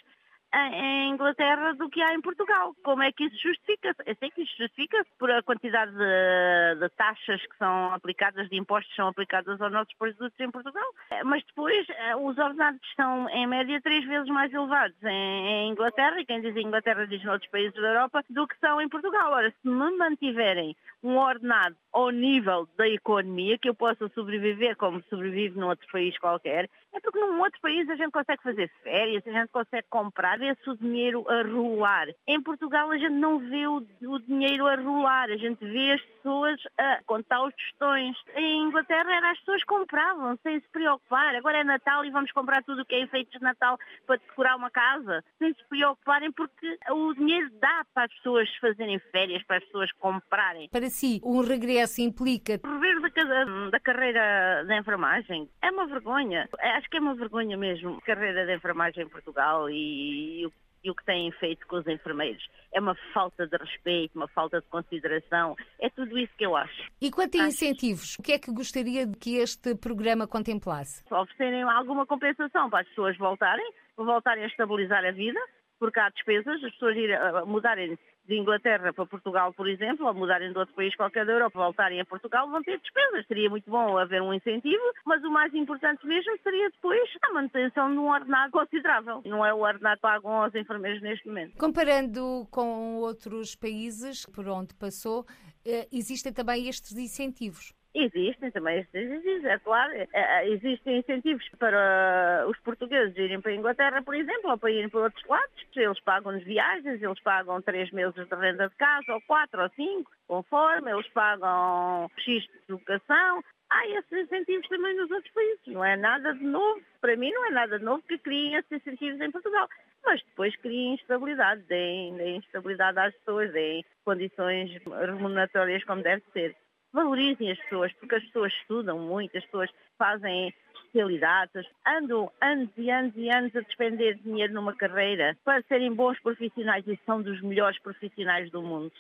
em 0.55 1.11
Inglaterra 1.11 1.73
do 1.75 1.89
que 1.89 2.03
há 2.03 2.15
em 2.15 2.21
Portugal. 2.21 2.75
Como 2.83 3.03
é 3.03 3.11
que 3.11 3.25
isso 3.25 3.37
justifica? 3.43 3.95
Eu 4.05 4.15
sei 4.17 4.31
que 4.31 4.43
isso 4.43 4.55
justifica 4.59 5.05
por 5.19 5.31
a 5.31 5.43
quantidade 5.43 5.93
de, 5.93 6.81
de, 6.81 6.89
taxas 6.91 7.41
que 7.41 7.57
são 7.57 7.93
aplicadas, 7.95 8.49
de 8.49 8.57
impostos 8.57 8.91
que 8.91 8.97
são 8.97 9.09
aplicados 9.09 9.61
aos 9.61 9.73
nossos 9.73 9.95
produtos 9.95 10.39
em 10.39 10.51
Portugal, 10.51 10.87
mas 11.25 11.43
depois 11.45 11.87
eh, 11.89 12.17
os 12.17 12.37
ordenados 12.37 12.81
estão 12.89 13.29
em 13.31 13.47
média 13.47 13.81
três 13.81 14.05
vezes 14.05 14.29
mais 14.29 14.53
elevados 14.53 14.97
em, 15.03 15.47
em 15.47 15.71
Inglaterra, 15.71 16.21
e 16.21 16.27
quem 16.27 16.41
diz 16.41 16.55
Inglaterra 16.57 17.07
diz 17.07 17.25
noutros 17.25 17.51
países 17.51 17.75
da 17.75 17.89
Europa, 17.89 18.23
do 18.29 18.47
que 18.47 18.59
são 18.59 18.81
em 18.81 18.89
Portugal. 18.89 19.33
Ora, 19.33 19.51
se 19.51 19.69
me 19.69 19.91
mantiverem 19.97 20.77
um 21.03 21.17
ordenado 21.17 21.77
ao 21.93 22.11
nível 22.11 22.69
da 22.77 22.89
economia, 22.89 23.59
que 23.59 23.69
eu 23.69 23.75
possa 23.75 24.09
sobreviver 24.11 24.77
como 24.77 25.03
sobrevive 25.05 25.59
num 25.59 25.69
outro 25.69 25.87
país 25.91 26.17
qualquer, 26.19 26.69
é 26.93 27.01
porque 27.01 27.19
num 27.19 27.41
outro 27.41 27.61
país 27.61 27.89
a 27.89 27.97
gente 27.97 28.11
consegue 28.11 28.43
fazer 28.43 28.71
férias, 28.83 29.27
a 29.27 29.31
gente 29.31 29.49
consegue 29.49 29.87
comprar, 29.89 30.39
vê-se 30.39 30.69
o 30.69 30.77
dinheiro 30.77 31.25
a 31.29 31.43
rolar. 31.43 32.09
Em 32.27 32.41
Portugal 32.41 32.91
a 32.91 32.99
gente 32.99 33.15
não 33.15 33.39
vê 33.39 33.67
o, 33.67 33.85
o, 34.03 34.19
dinheiro 34.21 34.67
a 34.67 34.77
rolar, 34.77 35.31
a 35.31 35.37
gente 35.37 35.65
vê 35.65 35.93
as 35.93 36.03
pessoas 36.03 36.61
a 36.79 37.01
contar 37.07 37.45
os 37.45 37.55
tostões. 37.55 38.17
Em 38.37 38.63
Inglaterra 38.63 39.13
era 39.13 39.31
as 39.31 39.39
pessoas 39.39 39.65
compravam 39.65 40.39
sem 40.43 40.61
se 40.61 40.69
preocupar. 40.69 41.35
Agora 41.35 41.59
é 41.59 41.65
Natal 41.65 42.05
e 42.05 42.11
vamos 42.11 42.31
comprar 42.33 42.63
tudo 42.63 42.83
o 42.83 42.85
que 42.85 42.95
é 42.95 43.03
efeitos 43.03 43.33
de 43.33 43.43
Natal 43.43 43.79
para 44.07 44.17
decorar 44.17 44.57
uma 44.57 44.71
casa, 44.71 45.25
sem 45.39 45.53
se 45.55 45.65
preocuparem 45.69 46.31
porque 46.33 46.79
o 46.91 47.15
dinheiro 47.15 47.51
dá 47.61 47.85
para 47.95 48.05
as 48.05 48.15
pessoas 48.15 48.49
fazerem 48.57 48.99
férias, 49.11 49.43
para 49.45 49.57
as 49.57 49.65
pessoas 49.65 49.91
comprarem. 49.93 50.69
Para 50.69 50.91
si, 50.91 51.21
um 51.25 51.41
regresso 51.41 52.01
implica... 52.01 52.61
Rever 52.63 53.01
da, 53.13 53.71
da 53.71 53.81
carreira 53.81 54.65
da 54.67 54.77
enfermagem 54.77 55.49
é 55.61 55.71
uma 55.71 55.87
vergonha. 55.87 56.49
Acho 56.83 56.91
que 56.91 56.97
é 56.97 57.01
uma 57.01 57.15
vergonha 57.15 57.57
mesmo. 57.57 57.99
A 57.99 58.01
carreira 58.01 58.45
da 58.45 58.57
enfermagem 58.57 59.05
em 59.05 59.09
Portugal 59.09 59.71
e, 59.71 60.41
e 60.41 60.47
o 60.47 60.53
e 60.85 60.91
o 60.91 60.95
que 60.97 61.05
têm 61.05 61.31
feito 61.33 61.65
com 61.69 61.77
os 61.77 61.87
enfermeiros. 61.87 62.45
É 62.73 62.81
uma 62.81 62.97
falta 63.15 63.47
de 63.47 63.57
respeito, 63.57 64.17
uma 64.17 64.27
falta 64.27 64.61
de 64.61 64.67
consideração. 64.67 65.55
É 65.79 65.89
tudo 65.89 66.19
isso 66.19 66.33
que 66.37 66.45
eu 66.45 66.57
acho. 66.57 66.91
E 67.01 67.09
quanto 67.09 67.41
a 67.41 67.47
incentivos, 67.47 68.19
o 68.19 68.23
que 68.23 68.33
é 68.33 68.39
que 68.39 68.53
gostaria 68.53 69.07
de 69.07 69.17
que 69.17 69.37
este 69.37 69.77
programa 69.77 70.27
contemplasse? 70.27 71.05
Oferecerem 71.09 71.63
alguma 71.63 72.05
compensação 72.05 72.69
para 72.69 72.81
as 72.81 72.89
pessoas 72.89 73.17
voltarem, 73.17 73.73
voltarem 73.97 74.43
a 74.43 74.49
estabilizar 74.49 75.05
a 75.05 75.13
vida, 75.13 75.39
porque 75.79 76.01
há 76.01 76.09
despesas, 76.09 76.63
as 76.65 76.73
pessoas 76.73 76.97
irem, 76.97 77.17
mudarem 77.47 77.97
de 78.27 78.37
Inglaterra 78.37 78.93
para 78.93 79.07
Portugal, 79.07 79.53
por 79.53 79.69
exemplo, 79.69 80.07
ou 80.07 80.15
mudarem 80.15 80.53
de 80.53 80.59
outro 80.59 80.75
país 80.75 80.95
qualquer 80.95 81.27
da 81.27 81.33
Europa, 81.33 81.59
voltarem 81.59 82.01
a 82.01 82.05
Portugal, 82.05 82.49
vão 82.49 82.63
ter 82.63 82.79
despesas. 82.79 83.27
Seria 83.27 83.51
muito 83.51 83.69
bom 83.69 83.99
haver 83.99 84.23
um 84.23 84.33
incentivo, 84.33 84.83
mas 85.05 85.23
o 85.25 85.31
mais 85.31 85.53
importante 85.55 86.07
mesmo 86.07 86.37
seria 86.43 86.71
depois 86.71 87.11
a 87.23 87.33
manutenção 87.33 87.91
de 87.91 87.99
um 87.99 88.09
ordenado 88.09 88.53
considerável. 88.53 89.23
Não 89.25 89.45
é 89.45 89.53
o 89.53 89.61
ordenado 89.61 90.01
pago 90.01 90.29
aos 90.29 90.55
enfermeiros 90.55 91.03
neste 91.03 91.27
momento. 91.27 91.57
Comparando 91.59 92.47
com 92.51 92.97
outros 92.97 93.55
países 93.57 94.25
por 94.27 94.49
onde 94.49 94.75
passou, 94.75 95.27
eh, 95.65 95.89
existem 95.93 96.33
também 96.33 96.69
estes 96.69 96.97
incentivos. 96.97 97.75
Existem 97.95 98.51
também 98.51 98.79
estes 98.79 99.03
incentivos, 99.03 99.45
é 99.45 99.59
claro. 99.59 99.93
É, 99.93 100.09
é, 100.15 100.49
existem 100.49 100.99
incentivos 100.99 101.47
para 101.59 102.47
os 102.49 102.59
portugueses 102.61 103.17
irem 103.19 103.41
para 103.41 103.51
a 103.51 103.55
Inglaterra, 103.55 104.03
por 104.03 104.15
exemplo, 104.15 104.51
ou 104.51 104.57
para 104.57 104.71
irem 104.71 104.89
para 104.89 105.01
outros 105.01 105.25
lados. 105.27 105.67
Eles 105.77 106.01
pagam-nos 106.01 106.43
viagens, 106.43 107.03
eles 107.03 107.21
pagam 107.21 107.61
três 107.61 107.91
meses 107.91 108.15
de 108.15 108.35
renda 108.35 108.69
de 108.69 108.75
casa, 108.77 109.13
ou 109.13 109.21
quatro, 109.23 109.63
ou 109.63 109.69
cinco, 109.71 110.11
conforme. 110.27 110.91
Eles 110.91 111.07
pagam 111.09 112.11
X 112.17 112.43
de 112.45 112.51
educação. 112.67 113.45
há 113.69 113.87
esses 113.89 114.13
incentivos 114.13 114.67
também 114.69 114.97
nos 114.97 115.11
outros 115.11 115.33
países. 115.35 115.67
Não 115.67 115.85
é 115.85 115.95
nada 115.95 116.33
de 116.33 116.45
novo, 116.45 116.81
para 116.99 117.15
mim 117.15 117.31
não 117.31 117.45
é 117.47 117.51
nada 117.51 117.79
de 117.79 117.85
novo 117.85 118.03
que 118.09 118.17
criem 118.17 118.55
esses 118.55 118.73
incentivos 118.73 119.21
em 119.21 119.31
Portugal. 119.31 119.69
Mas 120.03 120.23
depois 120.25 120.57
criem 120.57 120.95
instabilidade, 120.95 121.61
deem, 121.65 122.17
deem 122.17 122.37
instabilidade 122.39 122.99
às 122.99 123.15
pessoas, 123.17 123.53
deem 123.53 123.85
condições 124.03 124.71
remuneratórias 124.83 125.85
como 125.85 126.03
deve 126.03 126.23
ser. 126.33 126.57
Valorizem 126.93 127.51
as 127.51 127.59
pessoas, 127.59 127.93
porque 127.95 128.15
as 128.15 128.25
pessoas 128.25 128.53
estudam 128.53 128.99
muito, 128.99 129.37
as 129.37 129.45
pessoas 129.45 129.71
fazem 129.99 130.53
especialidades, 130.75 131.67
andam 131.87 132.31
anos 132.41 132.69
e 132.77 132.91
anos 132.91 133.13
e 133.17 133.31
anos 133.31 133.57
a 133.57 133.61
despender 133.61 134.19
dinheiro 134.19 134.53
numa 134.53 134.75
carreira 134.75 135.37
para 135.45 135.63
serem 135.63 135.93
bons 135.95 136.21
profissionais 136.21 136.87
e 136.87 136.99
são 137.07 137.23
dos 137.23 137.41
melhores 137.41 137.79
profissionais 137.79 138.51
do 138.51 138.63
mundo. 138.63 138.93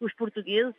Os 0.00 0.14
portugueses 0.14 0.74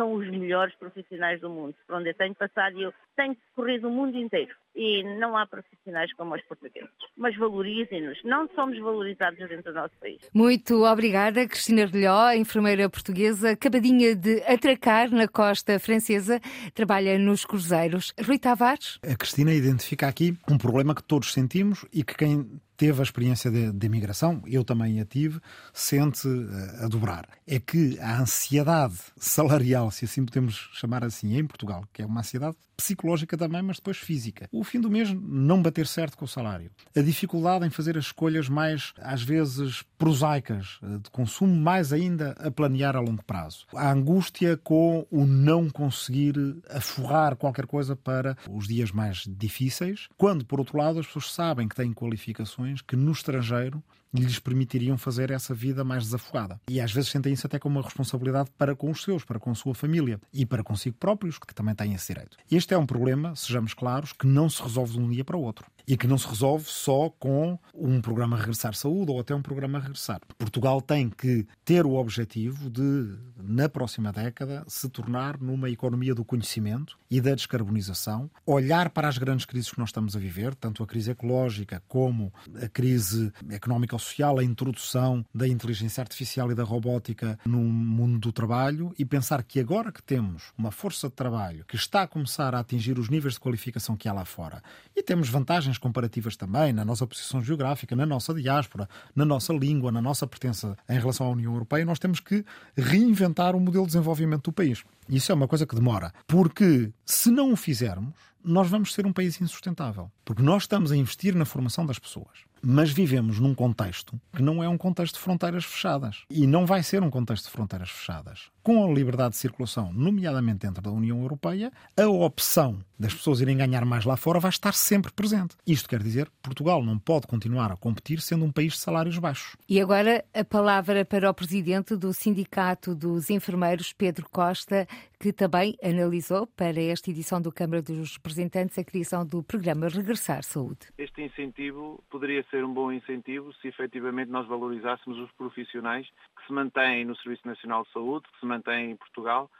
são 0.00 0.14
os 0.14 0.26
melhores 0.30 0.74
profissionais 0.76 1.40
do 1.42 1.50
mundo, 1.50 1.74
por 1.86 1.96
onde 1.96 2.08
eu 2.08 2.14
tenho 2.14 2.34
passado 2.34 2.78
e 2.78 2.84
eu 2.84 2.94
tenho 3.14 3.36
corrido 3.54 3.88
o 3.88 3.90
mundo 3.90 4.16
inteiro. 4.16 4.54
E 4.74 5.02
não 5.18 5.36
há 5.36 5.46
profissionais 5.46 6.10
como 6.14 6.34
os 6.34 6.42
portugueses. 6.44 6.88
Mas 7.16 7.36
valorizem-nos. 7.36 8.18
Não 8.24 8.48
somos 8.54 8.78
valorizados 8.78 9.38
dentro 9.38 9.72
do 9.72 9.74
nosso 9.74 9.94
país. 10.00 10.18
Muito 10.32 10.84
obrigada, 10.84 11.46
Cristina 11.46 11.84
Relhó, 11.84 12.32
enfermeira 12.32 12.88
portuguesa, 12.88 13.50
acabadinha 13.50 14.16
de 14.16 14.42
atracar 14.44 15.10
na 15.10 15.28
costa 15.28 15.78
francesa, 15.78 16.40
trabalha 16.72 17.18
nos 17.18 17.44
cruzeiros. 17.44 18.14
Rui 18.24 18.38
Tavares? 18.38 18.98
A 19.02 19.14
Cristina 19.14 19.52
identifica 19.52 20.08
aqui 20.08 20.34
um 20.50 20.56
problema 20.56 20.94
que 20.94 21.02
todos 21.02 21.32
sentimos 21.32 21.84
e 21.92 22.02
que 22.02 22.14
quem 22.14 22.60
teve 22.80 22.98
a 22.98 23.02
experiência 23.02 23.50
de, 23.50 23.70
de 23.72 23.86
imigração, 23.86 24.42
eu 24.46 24.64
também 24.64 25.02
a 25.02 25.04
tive, 25.04 25.38
sente 25.70 26.26
uh, 26.26 26.84
a 26.84 26.88
dobrar. 26.88 27.28
É 27.46 27.60
que 27.60 27.98
a 28.00 28.22
ansiedade 28.22 28.96
salarial, 29.18 29.90
se 29.90 30.06
assim 30.06 30.24
podemos 30.24 30.70
chamar 30.72 31.04
assim, 31.04 31.36
em 31.36 31.46
Portugal, 31.46 31.84
que 31.92 32.00
é 32.00 32.06
uma 32.06 32.20
ansiedade 32.20 32.56
psicológica 32.80 33.36
também, 33.36 33.60
mas 33.60 33.76
depois 33.76 33.98
física. 33.98 34.48
O 34.50 34.64
fim 34.64 34.80
do 34.80 34.90
mês 34.90 35.12
não 35.12 35.60
bater 35.60 35.86
certo 35.86 36.16
com 36.16 36.24
o 36.24 36.28
salário. 36.28 36.70
A 36.96 37.02
dificuldade 37.02 37.66
em 37.66 37.70
fazer 37.70 37.98
as 37.98 38.06
escolhas 38.06 38.48
mais, 38.48 38.94
às 38.98 39.22
vezes, 39.22 39.84
prosaicas, 39.98 40.78
eh, 40.82 40.98
de 40.98 41.10
consumo, 41.10 41.54
mais 41.54 41.92
ainda 41.92 42.30
a 42.38 42.50
planear 42.50 42.96
a 42.96 43.00
longo 43.00 43.22
prazo. 43.22 43.66
A 43.74 43.92
angústia 43.92 44.56
com 44.56 45.06
o 45.10 45.26
não 45.26 45.68
conseguir 45.68 46.34
aforrar 46.70 47.36
qualquer 47.36 47.66
coisa 47.66 47.94
para 47.94 48.34
os 48.48 48.66
dias 48.66 48.90
mais 48.90 49.24
difíceis, 49.28 50.08
quando, 50.16 50.46
por 50.46 50.58
outro 50.58 50.78
lado, 50.78 51.00
as 51.00 51.06
pessoas 51.06 51.32
sabem 51.32 51.68
que 51.68 51.76
têm 51.76 51.92
qualificações 51.92 52.69
que 52.86 52.96
no 52.96 53.12
estrangeiro 53.12 53.82
lhes 54.12 54.38
permitiriam 54.38 54.98
fazer 54.98 55.30
essa 55.30 55.54
vida 55.54 55.84
mais 55.84 56.04
desafogada. 56.04 56.60
E 56.68 56.80
às 56.80 56.92
vezes 56.92 57.10
sentem 57.10 57.32
isso 57.32 57.46
até 57.46 57.58
como 57.58 57.78
uma 57.78 57.84
responsabilidade 57.84 58.50
para 58.56 58.74
com 58.74 58.90
os 58.90 59.02
seus, 59.02 59.24
para 59.24 59.38
com 59.38 59.50
a 59.50 59.54
sua 59.54 59.74
família 59.74 60.20
e 60.32 60.44
para 60.44 60.62
consigo 60.62 60.96
próprios, 60.98 61.38
que 61.38 61.54
também 61.54 61.74
têm 61.74 61.94
esse 61.94 62.12
direito. 62.12 62.36
Este 62.50 62.74
é 62.74 62.78
um 62.78 62.86
problema, 62.86 63.34
sejamos 63.36 63.74
claros, 63.74 64.12
que 64.12 64.26
não 64.26 64.48
se 64.48 64.62
resolve 64.62 64.92
de 64.92 65.00
um 65.00 65.08
dia 65.08 65.24
para 65.24 65.36
o 65.36 65.42
outro 65.42 65.66
e 65.86 65.96
que 65.96 66.06
não 66.06 66.16
se 66.16 66.28
resolve 66.28 66.66
só 66.68 67.10
com 67.18 67.58
um 67.74 68.00
programa 68.00 68.36
Regressar 68.36 68.74
Saúde 68.74 69.10
ou 69.10 69.18
até 69.18 69.34
um 69.34 69.42
programa 69.42 69.80
Regressar. 69.80 70.20
Portugal 70.38 70.80
tem 70.80 71.10
que 71.10 71.46
ter 71.64 71.84
o 71.84 71.94
objetivo 71.94 72.70
de, 72.70 73.16
na 73.36 73.68
próxima 73.68 74.12
década, 74.12 74.64
se 74.68 74.88
tornar 74.88 75.40
numa 75.40 75.68
economia 75.68 76.14
do 76.14 76.24
conhecimento 76.24 76.96
e 77.10 77.20
da 77.20 77.34
descarbonização, 77.34 78.30
olhar 78.46 78.90
para 78.90 79.08
as 79.08 79.18
grandes 79.18 79.44
crises 79.44 79.70
que 79.70 79.80
nós 79.80 79.88
estamos 79.88 80.14
a 80.14 80.20
viver, 80.20 80.54
tanto 80.54 80.82
a 80.82 80.86
crise 80.86 81.10
ecológica 81.10 81.82
como 81.88 82.32
a 82.62 82.68
crise 82.68 83.32
económica 83.50 83.98
social, 84.00 84.38
a 84.38 84.44
introdução 84.44 85.24
da 85.32 85.46
inteligência 85.46 86.00
artificial 86.00 86.50
e 86.50 86.54
da 86.54 86.64
robótica 86.64 87.38
no 87.44 87.60
mundo 87.60 88.18
do 88.18 88.32
trabalho 88.32 88.92
e 88.98 89.04
pensar 89.04 89.42
que 89.42 89.60
agora 89.60 89.92
que 89.92 90.02
temos 90.02 90.52
uma 90.58 90.70
força 90.70 91.08
de 91.08 91.14
trabalho 91.14 91.64
que 91.66 91.76
está 91.76 92.02
a 92.02 92.06
começar 92.06 92.54
a 92.54 92.60
atingir 92.60 92.98
os 92.98 93.08
níveis 93.08 93.34
de 93.34 93.40
qualificação 93.40 93.96
que 93.96 94.08
há 94.08 94.12
lá 94.12 94.24
fora 94.24 94.62
e 94.96 95.02
temos 95.02 95.28
vantagens 95.28 95.78
comparativas 95.78 96.36
também 96.36 96.72
na 96.72 96.84
nossa 96.84 97.06
posição 97.06 97.42
geográfica, 97.42 97.94
na 97.94 98.06
nossa 98.06 98.34
diáspora, 98.34 98.88
na 99.14 99.24
nossa 99.24 99.52
língua, 99.52 99.92
na 99.92 100.02
nossa 100.02 100.26
pertença 100.26 100.76
em 100.88 100.98
relação 100.98 101.26
à 101.26 101.30
União 101.30 101.52
Europeia, 101.52 101.84
nós 101.84 101.98
temos 101.98 102.20
que 102.20 102.44
reinventar 102.76 103.54
o 103.54 103.60
modelo 103.60 103.84
de 103.84 103.92
desenvolvimento 103.92 104.44
do 104.44 104.52
país. 104.52 104.82
Isso 105.08 105.30
é 105.30 105.34
uma 105.34 105.48
coisa 105.48 105.66
que 105.66 105.74
demora, 105.74 106.12
porque 106.26 106.92
se 107.04 107.30
não 107.30 107.52
o 107.52 107.56
fizermos, 107.56 108.14
nós 108.44 108.68
vamos 108.68 108.94
ser 108.94 109.06
um 109.06 109.12
país 109.12 109.40
insustentável. 109.40 110.10
Porque 110.24 110.42
nós 110.42 110.62
estamos 110.62 110.90
a 110.92 110.96
investir 110.96 111.34
na 111.34 111.44
formação 111.44 111.84
das 111.84 111.98
pessoas. 111.98 112.49
Mas 112.62 112.90
vivemos 112.90 113.38
num 113.38 113.54
contexto 113.54 114.20
que 114.34 114.42
não 114.42 114.62
é 114.62 114.68
um 114.68 114.76
contexto 114.76 115.14
de 115.14 115.20
fronteiras 115.20 115.64
fechadas. 115.64 116.24
E 116.28 116.46
não 116.46 116.66
vai 116.66 116.82
ser 116.82 117.02
um 117.02 117.10
contexto 117.10 117.46
de 117.46 117.50
fronteiras 117.50 117.90
fechadas. 117.90 118.50
Com 118.62 118.84
a 118.84 118.92
liberdade 118.92 119.30
de 119.30 119.38
circulação, 119.38 119.92
nomeadamente 119.92 120.66
dentro 120.66 120.82
da 120.82 120.90
União 120.90 121.20
Europeia, 121.20 121.72
a 121.96 122.06
opção 122.06 122.84
das 123.00 123.14
pessoas 123.14 123.40
irem 123.40 123.56
ganhar 123.56 123.84
mais 123.86 124.04
lá 124.04 124.14
fora 124.14 124.38
vai 124.38 124.50
estar 124.50 124.74
sempre 124.74 125.10
presente. 125.10 125.56
Isto 125.66 125.88
quer 125.88 126.02
dizer 126.02 126.26
que 126.26 126.36
Portugal 126.42 126.84
não 126.84 126.98
pode 126.98 127.26
continuar 127.26 127.72
a 127.72 127.76
competir 127.76 128.20
sendo 128.20 128.44
um 128.44 128.52
país 128.52 128.74
de 128.74 128.78
salários 128.78 129.18
baixos. 129.18 129.56
E 129.66 129.80
agora 129.80 130.22
a 130.34 130.44
palavra 130.44 131.02
para 131.04 131.30
o 131.30 131.34
presidente 131.34 131.96
do 131.96 132.12
Sindicato 132.12 132.94
dos 132.94 133.30
Enfermeiros, 133.30 133.94
Pedro 133.94 134.28
Costa, 134.30 134.86
que 135.18 135.32
também 135.32 135.76
analisou 135.82 136.46
para 136.46 136.80
esta 136.80 137.10
edição 137.10 137.40
do 137.40 137.50
Câmara 137.50 137.80
dos 137.80 138.16
Representantes 138.16 138.78
a 138.78 138.84
criação 138.84 139.24
do 139.24 139.42
programa 139.42 139.88
Regressar 139.88 140.42
Saúde. 140.42 140.88
Este 140.98 141.22
incentivo 141.22 142.04
poderia 142.10 142.44
ser 142.50 142.64
um 142.64 142.74
bom 142.74 142.92
incentivo 142.92 143.52
se 143.54 143.68
efetivamente 143.68 144.30
nós 144.30 144.46
valorizássemos 144.46 145.18
os 145.18 145.30
profissionais 145.32 146.06
que 146.36 146.46
se 146.46 146.52
mantêm 146.52 147.06
no 147.06 147.16
Serviço 147.16 147.46
Nacional 147.46 147.84
de 147.84 147.92
Saúde, 147.92 148.26
que 148.30 148.40
se 148.40 148.46
mantêm 148.46 148.90
em 148.90 148.96
Portugal 148.96 149.50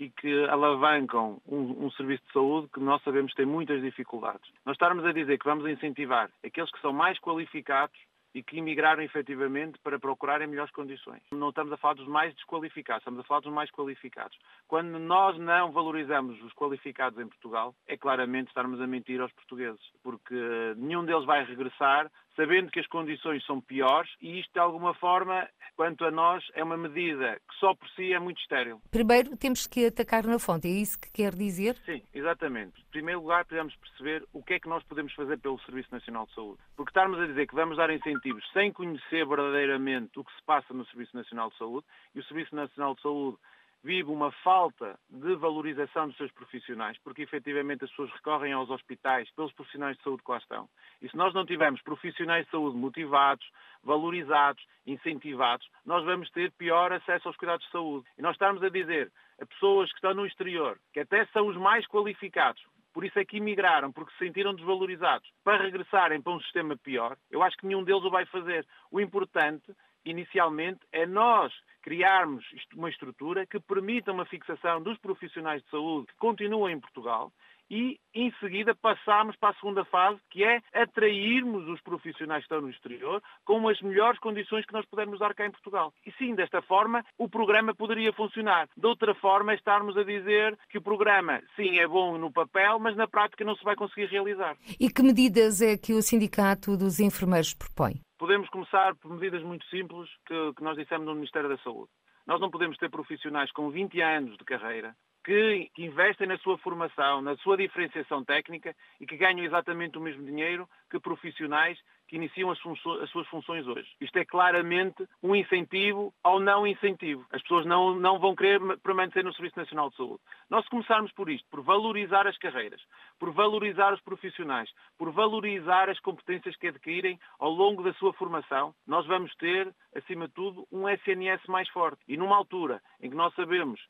e 0.00 0.08
que 0.08 0.44
alavancam 0.46 1.40
um, 1.46 1.84
um, 1.84 1.90
serviço 1.90 2.24
de 2.26 2.32
saúde 2.32 2.68
que 2.72 2.80
nós 2.80 3.02
sabemos 3.02 3.34
tem 3.34 3.44
muitas 3.44 3.82
dificuldades. 3.82 4.50
Nós 4.64 4.74
estarmos 4.74 5.04
a 5.04 5.12
dizer 5.12 5.38
que 5.38 5.44
vamos 5.44 5.68
incentivar 5.68 6.30
aqueles 6.42 6.70
que 6.70 6.80
são 6.80 6.90
mais 6.90 7.18
qualificados 7.20 8.00
e 8.34 8.42
que 8.42 8.58
emigraram 8.58 9.02
efetivamente 9.02 9.78
para 9.82 9.98
procurarem 9.98 10.46
melhores 10.46 10.72
condições. 10.72 11.20
Não 11.32 11.50
estamos 11.50 11.72
a 11.72 11.76
falar 11.76 11.94
dos 11.94 12.06
mais 12.06 12.34
desqualificados, 12.34 13.02
estamos 13.02 13.20
a 13.20 13.24
falar 13.24 13.40
dos 13.40 13.52
mais 13.52 13.70
qualificados. 13.70 14.38
Quando 14.68 14.98
nós 14.98 15.36
não 15.36 15.72
valorizamos 15.72 16.40
os 16.42 16.52
qualificados 16.54 17.18
em 17.18 17.26
Portugal, 17.26 17.74
é 17.86 17.96
claramente 17.96 18.48
estarmos 18.48 18.80
a 18.80 18.86
mentir 18.86 19.20
aos 19.20 19.32
portugueses, 19.32 19.80
porque 20.02 20.34
nenhum 20.76 21.04
deles 21.04 21.26
vai 21.26 21.44
regressar 21.44 22.10
sabendo 22.40 22.70
que 22.70 22.80
as 22.80 22.86
condições 22.86 23.44
são 23.44 23.60
piores 23.60 24.10
e 24.18 24.40
isto, 24.40 24.50
de 24.54 24.58
alguma 24.58 24.94
forma, 24.94 25.46
quanto 25.76 26.06
a 26.06 26.10
nós, 26.10 26.42
é 26.54 26.64
uma 26.64 26.76
medida 26.76 27.34
que 27.34 27.54
só 27.58 27.74
por 27.74 27.86
si 27.90 28.14
é 28.14 28.18
muito 28.18 28.40
estéril. 28.40 28.80
Primeiro 28.90 29.36
temos 29.36 29.66
que 29.66 29.84
atacar 29.84 30.24
na 30.24 30.38
fonte, 30.38 30.66
é 30.66 30.70
isso 30.70 30.98
que 30.98 31.12
quer 31.12 31.34
dizer? 31.34 31.76
Sim, 31.84 32.02
exatamente. 32.14 32.80
Em 32.80 32.90
primeiro 32.92 33.20
lugar, 33.20 33.44
precisamos 33.44 33.76
perceber 33.76 34.24
o 34.32 34.42
que 34.42 34.54
é 34.54 34.58
que 34.58 34.70
nós 34.70 34.82
podemos 34.84 35.12
fazer 35.12 35.38
pelo 35.38 35.60
Serviço 35.60 35.88
Nacional 35.92 36.24
de 36.26 36.34
Saúde. 36.34 36.60
Porque 36.74 36.90
estarmos 36.90 37.20
a 37.20 37.26
dizer 37.26 37.46
que 37.46 37.54
vamos 37.54 37.76
dar 37.76 37.90
incentivos 37.90 38.42
sem 38.54 38.72
conhecer 38.72 39.26
verdadeiramente 39.26 40.18
o 40.18 40.24
que 40.24 40.34
se 40.34 40.42
passa 40.44 40.72
no 40.72 40.86
Serviço 40.86 41.14
Nacional 41.14 41.50
de 41.50 41.58
Saúde, 41.58 41.86
e 42.14 42.20
o 42.20 42.24
Serviço 42.24 42.56
Nacional 42.56 42.94
de 42.94 43.02
Saúde 43.02 43.36
vive 43.82 44.10
uma 44.10 44.30
falta 44.30 44.98
de 45.08 45.34
valorização 45.36 46.08
dos 46.08 46.16
seus 46.16 46.30
profissionais, 46.32 46.98
porque 47.02 47.22
efetivamente 47.22 47.84
as 47.84 47.90
pessoas 47.90 48.10
recorrem 48.12 48.52
aos 48.52 48.68
hospitais 48.70 49.30
pelos 49.32 49.52
profissionais 49.52 49.96
de 49.96 50.02
saúde 50.02 50.22
que 50.22 50.30
lá 50.30 50.38
estão. 50.38 50.68
E 51.00 51.08
se 51.08 51.16
nós 51.16 51.32
não 51.32 51.46
tivermos 51.46 51.80
profissionais 51.82 52.44
de 52.44 52.50
saúde 52.50 52.76
motivados, 52.76 53.46
valorizados, 53.82 54.62
incentivados, 54.86 55.66
nós 55.84 56.04
vamos 56.04 56.30
ter 56.30 56.52
pior 56.52 56.92
acesso 56.92 57.28
aos 57.28 57.36
cuidados 57.36 57.64
de 57.64 57.72
saúde. 57.72 58.06
E 58.18 58.22
nós 58.22 58.32
estamos 58.32 58.62
a 58.62 58.68
dizer 58.68 59.10
a 59.40 59.46
pessoas 59.46 59.88
que 59.90 59.96
estão 59.96 60.14
no 60.14 60.26
exterior, 60.26 60.78
que 60.92 61.00
até 61.00 61.24
são 61.26 61.46
os 61.46 61.56
mais 61.56 61.86
qualificados, 61.86 62.62
por 62.92 63.04
isso 63.04 63.18
é 63.18 63.24
que 63.24 63.38
emigraram, 63.38 63.92
porque 63.92 64.12
se 64.12 64.18
sentiram 64.18 64.54
desvalorizados, 64.54 65.30
para 65.44 65.62
regressarem 65.62 66.20
para 66.20 66.32
um 66.32 66.40
sistema 66.40 66.76
pior, 66.76 67.16
eu 67.30 67.42
acho 67.42 67.56
que 67.56 67.66
nenhum 67.66 67.84
deles 67.84 68.02
o 68.02 68.10
vai 68.10 68.26
fazer. 68.26 68.66
O 68.90 69.00
importante 69.00 69.72
inicialmente, 70.04 70.80
é 70.92 71.06
nós 71.06 71.52
criarmos 71.82 72.44
uma 72.74 72.88
estrutura 72.88 73.46
que 73.46 73.60
permita 73.60 74.12
uma 74.12 74.24
fixação 74.24 74.82
dos 74.82 74.98
profissionais 74.98 75.62
de 75.62 75.70
saúde 75.70 76.06
que 76.08 76.18
continuam 76.18 76.68
em 76.68 76.80
Portugal 76.80 77.32
e, 77.70 78.00
em 78.12 78.32
seguida, 78.40 78.74
passarmos 78.74 79.36
para 79.36 79.50
a 79.50 79.54
segunda 79.54 79.84
fase, 79.84 80.18
que 80.30 80.42
é 80.42 80.60
atrairmos 80.74 81.68
os 81.68 81.80
profissionais 81.82 82.40
que 82.40 82.52
estão 82.52 82.60
no 82.60 82.70
exterior 82.70 83.22
com 83.44 83.68
as 83.68 83.80
melhores 83.80 84.18
condições 84.18 84.66
que 84.66 84.72
nós 84.72 84.84
pudermos 84.86 85.20
dar 85.20 85.34
cá 85.34 85.46
em 85.46 85.52
Portugal. 85.52 85.94
E 86.04 86.10
sim, 86.12 86.34
desta 86.34 86.60
forma, 86.62 87.04
o 87.16 87.28
programa 87.28 87.74
poderia 87.74 88.12
funcionar. 88.12 88.68
De 88.76 88.86
outra 88.86 89.14
forma, 89.14 89.52
é 89.52 89.54
estarmos 89.54 89.96
a 89.96 90.02
dizer 90.02 90.58
que 90.68 90.78
o 90.78 90.82
programa, 90.82 91.40
sim, 91.54 91.78
é 91.78 91.86
bom 91.86 92.18
no 92.18 92.32
papel, 92.32 92.80
mas 92.80 92.96
na 92.96 93.06
prática 93.06 93.44
não 93.44 93.54
se 93.54 93.62
vai 93.62 93.76
conseguir 93.76 94.06
realizar. 94.06 94.56
E 94.78 94.90
que 94.90 95.02
medidas 95.02 95.62
é 95.62 95.76
que 95.78 95.92
o 95.92 96.02
Sindicato 96.02 96.76
dos 96.76 96.98
Enfermeiros 96.98 97.54
propõe? 97.54 98.00
Podemos 98.20 98.50
começar 98.50 98.94
por 98.96 99.10
medidas 99.10 99.42
muito 99.42 99.64
simples 99.70 100.06
que, 100.26 100.52
que 100.54 100.62
nós 100.62 100.76
dissemos 100.76 101.06
no 101.06 101.14
Ministério 101.14 101.48
da 101.48 101.56
Saúde. 101.56 101.90
Nós 102.26 102.38
não 102.38 102.50
podemos 102.50 102.76
ter 102.76 102.90
profissionais 102.90 103.50
com 103.50 103.70
20 103.70 103.98
anos 104.02 104.36
de 104.36 104.44
carreira 104.44 104.94
que, 105.24 105.70
investem 105.78 106.26
na 106.26 106.38
sua 106.38 106.58
formação, 106.58 107.20
na 107.20 107.36
sua 107.38 107.56
diferenciação 107.56 108.24
técnica 108.24 108.74
e 109.00 109.06
que 109.06 109.16
ganham 109.16 109.44
exatamente 109.44 109.98
o 109.98 110.00
mesmo 110.00 110.24
dinheiro 110.24 110.68
que 110.90 110.98
profissionais 110.98 111.78
que 112.10 112.16
iniciam 112.16 112.50
as, 112.50 112.58
as, 113.02 113.10
suas 113.10 113.26
funções 113.28 113.64
hoje. 113.68 113.88
Isto 114.00 114.18
é 114.18 114.24
claramente 114.24 115.06
um 115.22 115.36
incentivo 115.36 116.12
ao 116.24 116.40
não 116.40 116.66
incentivo. 116.66 117.24
As 117.30 117.40
pessoas 117.42 117.64
não, 117.64 117.94
não 117.94 118.18
vão 118.18 118.34
querer 118.34 118.60
permanecer 118.78 119.22
no 119.22 119.32
Serviço 119.32 119.56
Nacional 119.56 119.90
de 119.90 119.96
Saúde. 119.96 120.20
Nós 120.50 120.66
começarmos 120.66 121.12
por 121.12 121.30
isto, 121.30 121.48
por 121.48 121.62
valorizar 121.62 122.26
as 122.26 122.36
carreiras, 122.36 122.82
por 123.16 123.30
valorizar 123.30 123.94
os 123.94 124.00
profissionais, 124.00 124.68
por 124.98 125.12
valorizar 125.12 125.88
as 125.88 126.00
competências 126.00 126.56
que 126.56 126.66
adquirem 126.66 127.16
ao 127.38 127.50
longo 127.50 127.84
da 127.84 127.92
sua 127.94 128.12
formação, 128.14 128.74
nós 128.84 129.06
vamos 129.06 129.32
ter, 129.36 129.72
acima 129.94 130.26
de 130.26 130.34
tudo, 130.34 130.66
um 130.72 130.88
SNS 130.88 131.42
mais 131.46 131.68
forte. 131.68 132.00
E 132.08 132.16
numa 132.16 132.36
altura 132.36 132.82
em 133.00 133.08
que 133.08 133.16
nós 133.16 133.32
sabemos 133.34 133.80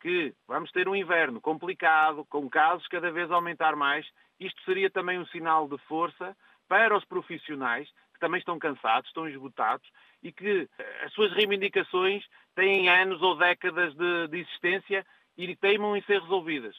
que 0.00 0.34
vamos 0.48 0.70
ter 0.72 0.88
um 0.88 0.96
inverno 0.96 1.40
complicado, 1.40 2.24
com 2.28 2.48
casos 2.48 2.86
cada 2.88 3.10
vez 3.10 3.30
aumentar 3.30 3.76
mais, 3.76 4.06
isto 4.38 4.60
seria 4.64 4.90
também 4.90 5.18
um 5.18 5.26
sinal 5.26 5.68
de 5.68 5.78
força 5.86 6.36
para 6.68 6.96
os 6.96 7.04
profissionais 7.04 7.88
que 8.14 8.20
também 8.20 8.38
estão 8.38 8.58
cansados, 8.58 9.08
estão 9.08 9.28
esgotados 9.28 9.86
e 10.22 10.32
que 10.32 10.68
eh, 10.78 11.04
as 11.04 11.12
suas 11.12 11.32
reivindicações 11.32 12.24
têm 12.54 12.88
anos 12.88 13.20
ou 13.22 13.36
décadas 13.36 13.94
de, 13.94 14.28
de 14.28 14.38
existência 14.38 15.04
e 15.36 15.54
teimam 15.56 15.96
em 15.96 16.02
ser 16.02 16.20
resolvidas. 16.20 16.76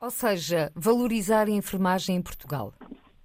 Ou 0.00 0.10
seja, 0.10 0.70
valorizar 0.74 1.46
a 1.46 1.50
enfermagem 1.50 2.16
em 2.16 2.22
Portugal 2.22 2.72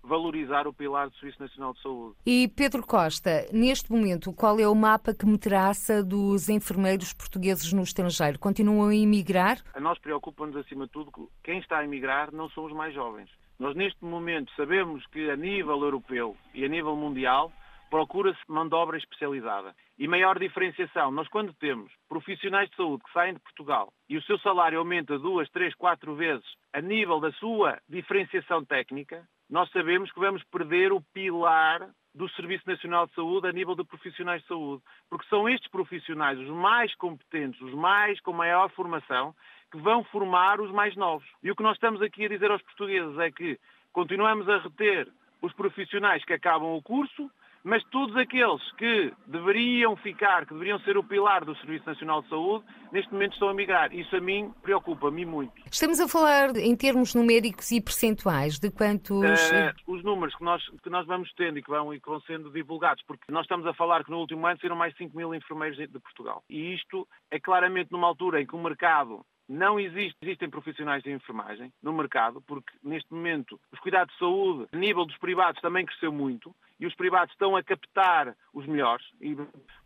valorizar 0.09 0.67
o 0.67 0.73
pilar 0.73 1.07
do 1.07 1.15
Serviço 1.17 1.39
Nacional 1.39 1.73
de 1.73 1.81
Saúde. 1.81 2.15
E 2.25 2.47
Pedro 2.57 2.85
Costa, 2.85 3.45
neste 3.53 3.91
momento, 3.91 4.33
qual 4.33 4.59
é 4.59 4.67
o 4.67 4.73
mapa 4.73 5.13
que 5.13 5.25
me 5.25 5.37
traça 5.37 6.03
dos 6.03 6.49
enfermeiros 6.49 7.13
portugueses 7.13 7.71
no 7.71 7.83
estrangeiro? 7.83 8.39
Continuam 8.39 8.89
a 8.89 8.95
emigrar? 8.95 9.59
A 9.73 9.79
nós 9.79 9.99
preocupa-nos, 9.99 10.57
acima 10.57 10.85
de 10.85 10.91
tudo, 10.91 11.11
que 11.11 11.21
quem 11.43 11.59
está 11.59 11.77
a 11.77 11.83
emigrar 11.85 12.33
não 12.33 12.49
são 12.49 12.65
os 12.65 12.73
mais 12.73 12.93
jovens. 12.93 13.29
Nós, 13.59 13.75
neste 13.75 14.03
momento, 14.03 14.51
sabemos 14.55 15.05
que 15.07 15.29
a 15.29 15.35
nível 15.35 15.79
europeu 15.81 16.35
e 16.53 16.65
a 16.65 16.67
nível 16.67 16.95
mundial 16.95 17.51
procura-se 17.89 18.39
mão 18.47 18.67
de 18.67 18.75
obra 18.75 18.97
especializada. 18.97 19.75
E 19.97 20.07
maior 20.07 20.39
diferenciação, 20.39 21.11
nós 21.11 21.27
quando 21.27 21.53
temos 21.53 21.91
profissionais 22.07 22.69
de 22.69 22.75
saúde 22.75 23.03
que 23.03 23.11
saem 23.11 23.33
de 23.33 23.39
Portugal 23.39 23.91
e 24.07 24.17
o 24.17 24.21
seu 24.23 24.39
salário 24.39 24.79
aumenta 24.79 25.19
duas, 25.19 25.49
três, 25.49 25.75
quatro 25.75 26.15
vezes 26.15 26.45
a 26.73 26.81
nível 26.81 27.19
da 27.19 27.31
sua 27.33 27.79
diferenciação 27.89 28.63
técnica, 28.63 29.27
nós 29.49 29.69
sabemos 29.71 30.11
que 30.11 30.19
vamos 30.19 30.43
perder 30.43 30.91
o 30.91 31.01
pilar 31.13 31.89
do 32.13 32.29
Serviço 32.29 32.63
Nacional 32.67 33.07
de 33.07 33.13
Saúde 33.13 33.47
a 33.47 33.51
nível 33.51 33.75
de 33.75 33.83
profissionais 33.83 34.41
de 34.41 34.47
saúde, 34.47 34.83
porque 35.09 35.27
são 35.27 35.47
estes 35.47 35.69
profissionais 35.69 36.39
os 36.39 36.49
mais 36.49 36.93
competentes, 36.95 37.59
os 37.61 37.73
mais 37.73 38.19
com 38.21 38.33
maior 38.33 38.69
formação, 38.71 39.33
que 39.71 39.77
vão 39.77 40.03
formar 40.03 40.59
os 40.59 40.71
mais 40.71 40.95
novos. 40.95 41.27
E 41.43 41.51
o 41.51 41.55
que 41.55 41.63
nós 41.63 41.75
estamos 41.75 42.01
aqui 42.01 42.25
a 42.25 42.29
dizer 42.29 42.51
aos 42.51 42.61
portugueses 42.61 43.17
é 43.19 43.31
que 43.31 43.59
continuamos 43.91 44.47
a 44.49 44.57
reter 44.57 45.07
os 45.41 45.53
profissionais 45.53 46.23
que 46.25 46.33
acabam 46.33 46.75
o 46.75 46.81
curso, 46.81 47.29
mas 47.63 47.83
todos 47.85 48.15
aqueles 48.15 48.61
que 48.73 49.13
deveriam 49.27 49.95
ficar, 49.97 50.45
que 50.45 50.53
deveriam 50.53 50.79
ser 50.79 50.97
o 50.97 51.03
pilar 51.03 51.43
do 51.43 51.55
Serviço 51.57 51.85
Nacional 51.85 52.21
de 52.21 52.29
Saúde, 52.29 52.65
neste 52.91 53.11
momento 53.11 53.33
estão 53.33 53.49
a 53.49 53.53
migrar. 53.53 53.93
Isso 53.93 54.15
a 54.15 54.21
mim 54.21 54.51
preocupa-me 54.61 55.25
muito. 55.25 55.53
Estamos 55.71 55.99
a 55.99 56.07
falar 56.07 56.55
em 56.55 56.75
termos 56.75 57.13
numéricos 57.13 57.71
e 57.71 57.81
percentuais 57.81 58.59
de 58.59 58.71
quantos... 58.71 59.17
Uh, 59.19 59.91
os 59.91 60.03
números 60.03 60.35
que 60.35 60.43
nós, 60.43 60.63
que 60.83 60.89
nós 60.89 61.05
vamos 61.05 61.31
tendo 61.33 61.59
e 61.59 61.63
que, 61.63 61.69
vão, 61.69 61.93
e 61.93 61.99
que 61.99 62.09
vão 62.09 62.21
sendo 62.21 62.49
divulgados, 62.49 63.03
porque 63.05 63.31
nós 63.31 63.43
estamos 63.43 63.65
a 63.67 63.73
falar 63.73 64.03
que 64.03 64.11
no 64.11 64.19
último 64.19 64.45
ano 64.45 64.59
serão 64.59 64.75
mais 64.75 64.93
de 64.93 64.99
5 64.99 65.15
mil 65.15 65.33
enfermeiros 65.33 65.77
de 65.77 65.99
Portugal. 65.99 66.43
E 66.49 66.73
isto 66.73 67.07
é 67.29 67.39
claramente 67.39 67.91
numa 67.91 68.07
altura 68.07 68.41
em 68.41 68.45
que 68.45 68.55
o 68.55 68.63
mercado 68.63 69.25
não 69.49 69.79
existe, 69.79 70.15
existem 70.21 70.47
profissionais 70.47 71.01
de 71.01 71.11
enfermagem 71.11 71.73
no 71.81 71.91
mercado, 71.91 72.39
porque 72.41 72.71
neste 72.83 73.11
momento 73.11 73.59
os 73.73 73.79
cuidados 73.79 74.13
de 74.13 74.19
saúde, 74.19 74.67
a 74.71 74.77
nível 74.77 75.05
dos 75.05 75.17
privados, 75.17 75.59
também 75.59 75.85
cresceu 75.85 76.11
muito 76.11 76.55
e 76.79 76.85
os 76.85 76.93
privados 76.93 77.33
estão 77.33 77.57
a 77.57 77.63
captar 77.63 78.35
os 78.53 78.65
melhores, 78.67 79.05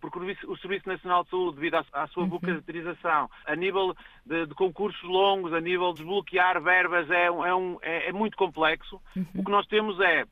porque 0.01 0.19
o 0.45 0.57
Serviço 0.57 0.87
Nacional 0.87 1.23
de 1.23 1.29
Saúde, 1.29 1.55
devido 1.55 1.75
à, 1.93 2.07
sua 2.07 2.23
uhum. 2.23 2.29
a 3.45 3.55
nível 3.55 3.95
de, 4.25 4.45
de, 4.45 4.53
concursos 4.53 5.01
longos, 5.03 5.53
a 5.53 5.61
nível 5.61 5.91
de 5.93 5.99
desbloquear 5.99 6.61
verbas, 6.61 7.09
é, 7.09 7.25
é, 7.25 7.55
um, 7.55 7.79
é, 7.81 8.09
é 8.09 8.11
muito 8.11 8.37
complexo. 8.37 9.01
Uhum. 9.15 9.25
O 9.35 9.43
que 9.45 9.51
nós 9.51 9.65
temos 9.67 9.99
é, 10.01 10.25